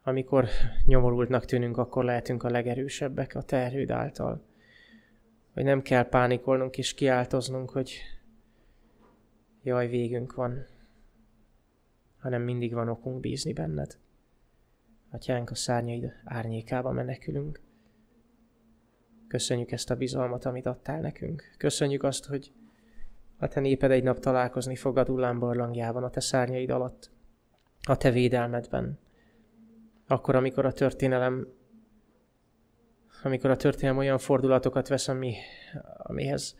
amikor 0.04 0.47
nyomorultnak 0.86 1.45
tűnünk, 1.45 1.78
akkor 1.78 2.04
lehetünk 2.04 2.43
a 2.43 2.49
legerősebbek 2.49 3.36
a 3.36 3.41
te 3.41 3.58
erőd 3.58 3.91
által. 3.91 4.41
Hogy 5.54 5.64
nem 5.64 5.82
kell 5.82 6.04
pánikolnunk 6.10 6.78
és 6.78 6.93
kiáltoznunk, 6.93 7.70
hogy 7.70 8.02
jaj, 9.64 9.88
végünk 9.88 10.34
van, 10.34 10.66
hanem 12.20 12.41
mindig 12.41 12.74
van 12.74 12.89
okunk 12.89 13.20
bízni 13.20 13.54
benned. 13.54 13.97
Atyánk, 15.10 15.49
a 15.49 15.56
szárnyaid 15.56 16.12
árnyékába 16.24 16.91
menekülünk. 16.91 17.62
Köszönjük 19.28 19.72
ezt 19.72 19.89
a 19.89 19.95
bizalmat, 19.95 20.45
amit 20.45 20.66
adtál 20.66 20.99
nekünk. 20.99 21.43
Köszönjük 21.58 22.04
azt, 22.04 22.26
hogy 22.26 22.52
a 23.38 23.47
te 23.47 23.60
néped 23.60 23.91
egy 23.91 24.04
nap 24.04 24.20
találkozni 24.20 24.76
fog 24.76 24.97
a 24.97 25.04
Dullán 25.04 25.39
barlangjában, 25.39 26.04
a 26.04 26.10
te 26.10 26.20
szárnyaid 26.20 26.70
alatt, 26.70 27.12
a 27.84 27.97
te 27.97 28.11
védelmedben. 28.11 28.99
Akkor, 30.07 30.36
amikor 30.36 30.65
a 30.65 30.73
történelem 30.73 31.47
amikor 33.23 33.49
a 33.49 33.55
történelem 33.55 33.97
olyan 33.97 34.17
fordulatokat 34.17 34.88
vesz, 34.88 35.07
ami, 35.07 35.36
amihez 35.97 36.57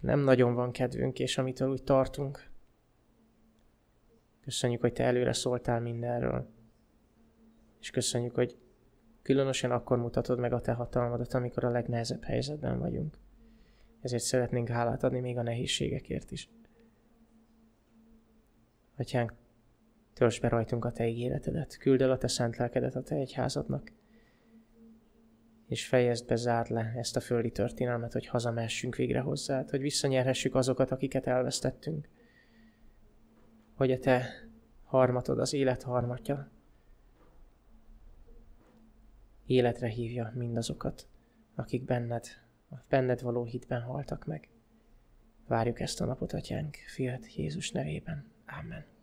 nem 0.00 0.20
nagyon 0.20 0.54
van 0.54 0.72
kedvünk, 0.72 1.18
és 1.18 1.38
amitől 1.38 1.70
úgy 1.70 1.82
tartunk. 1.82 2.50
Köszönjük, 4.40 4.80
hogy 4.80 4.92
Te 4.92 5.04
előre 5.04 5.32
szóltál 5.32 5.80
mindenről. 5.80 6.48
És 7.80 7.90
köszönjük, 7.90 8.34
hogy 8.34 8.58
különösen 9.22 9.70
akkor 9.70 9.98
mutatod 9.98 10.38
meg 10.38 10.52
a 10.52 10.60
Te 10.60 10.72
hatalmadat, 10.72 11.34
amikor 11.34 11.64
a 11.64 11.70
legnehezebb 11.70 12.24
helyzetben 12.24 12.78
vagyunk. 12.78 13.18
Ezért 14.00 14.22
szeretnénk 14.22 14.68
hálát 14.68 15.02
adni 15.02 15.20
még 15.20 15.36
a 15.36 15.42
nehézségekért 15.42 16.30
is. 16.30 16.48
Atyánk, 18.96 19.32
törzs 20.14 20.38
be 20.38 20.48
rajtunk 20.48 20.84
a 20.84 20.92
Te 20.92 21.08
ígéretedet, 21.08 21.76
küld 21.76 22.02
el 22.02 22.10
a 22.10 22.18
Te 22.18 22.28
szent 22.28 22.56
lelkedet 22.56 22.94
a 22.94 23.02
Te 23.02 23.14
egyházadnak, 23.14 23.92
és 25.66 25.86
fejezd 25.86 26.26
be, 26.26 26.36
zárd 26.36 26.70
le 26.70 26.92
ezt 26.96 27.16
a 27.16 27.20
földi 27.20 27.50
történelmet, 27.50 28.12
hogy 28.12 28.26
hazamessünk 28.26 28.96
végre 28.96 29.20
hozzád, 29.20 29.70
hogy 29.70 29.80
visszanyerhessük 29.80 30.54
azokat, 30.54 30.90
akiket 30.90 31.26
elvesztettünk. 31.26 32.08
Hogy 33.74 33.90
a 33.90 33.98
te 33.98 34.26
harmatod, 34.84 35.38
az 35.38 35.52
élet 35.52 35.82
harmatja, 35.82 36.50
életre 39.46 39.88
hívja 39.88 40.32
mindazokat, 40.34 41.08
akik 41.54 41.84
benned, 41.84 42.26
a 42.70 42.74
benned 42.88 43.22
való 43.22 43.44
hitben 43.44 43.80
haltak 43.80 44.26
meg. 44.26 44.48
Várjuk 45.46 45.80
ezt 45.80 46.00
a 46.00 46.04
napot, 46.04 46.32
Atyánk, 46.32 46.76
fiat 46.86 47.34
Jézus 47.34 47.70
nevében. 47.70 48.32
Amen. 48.46 48.93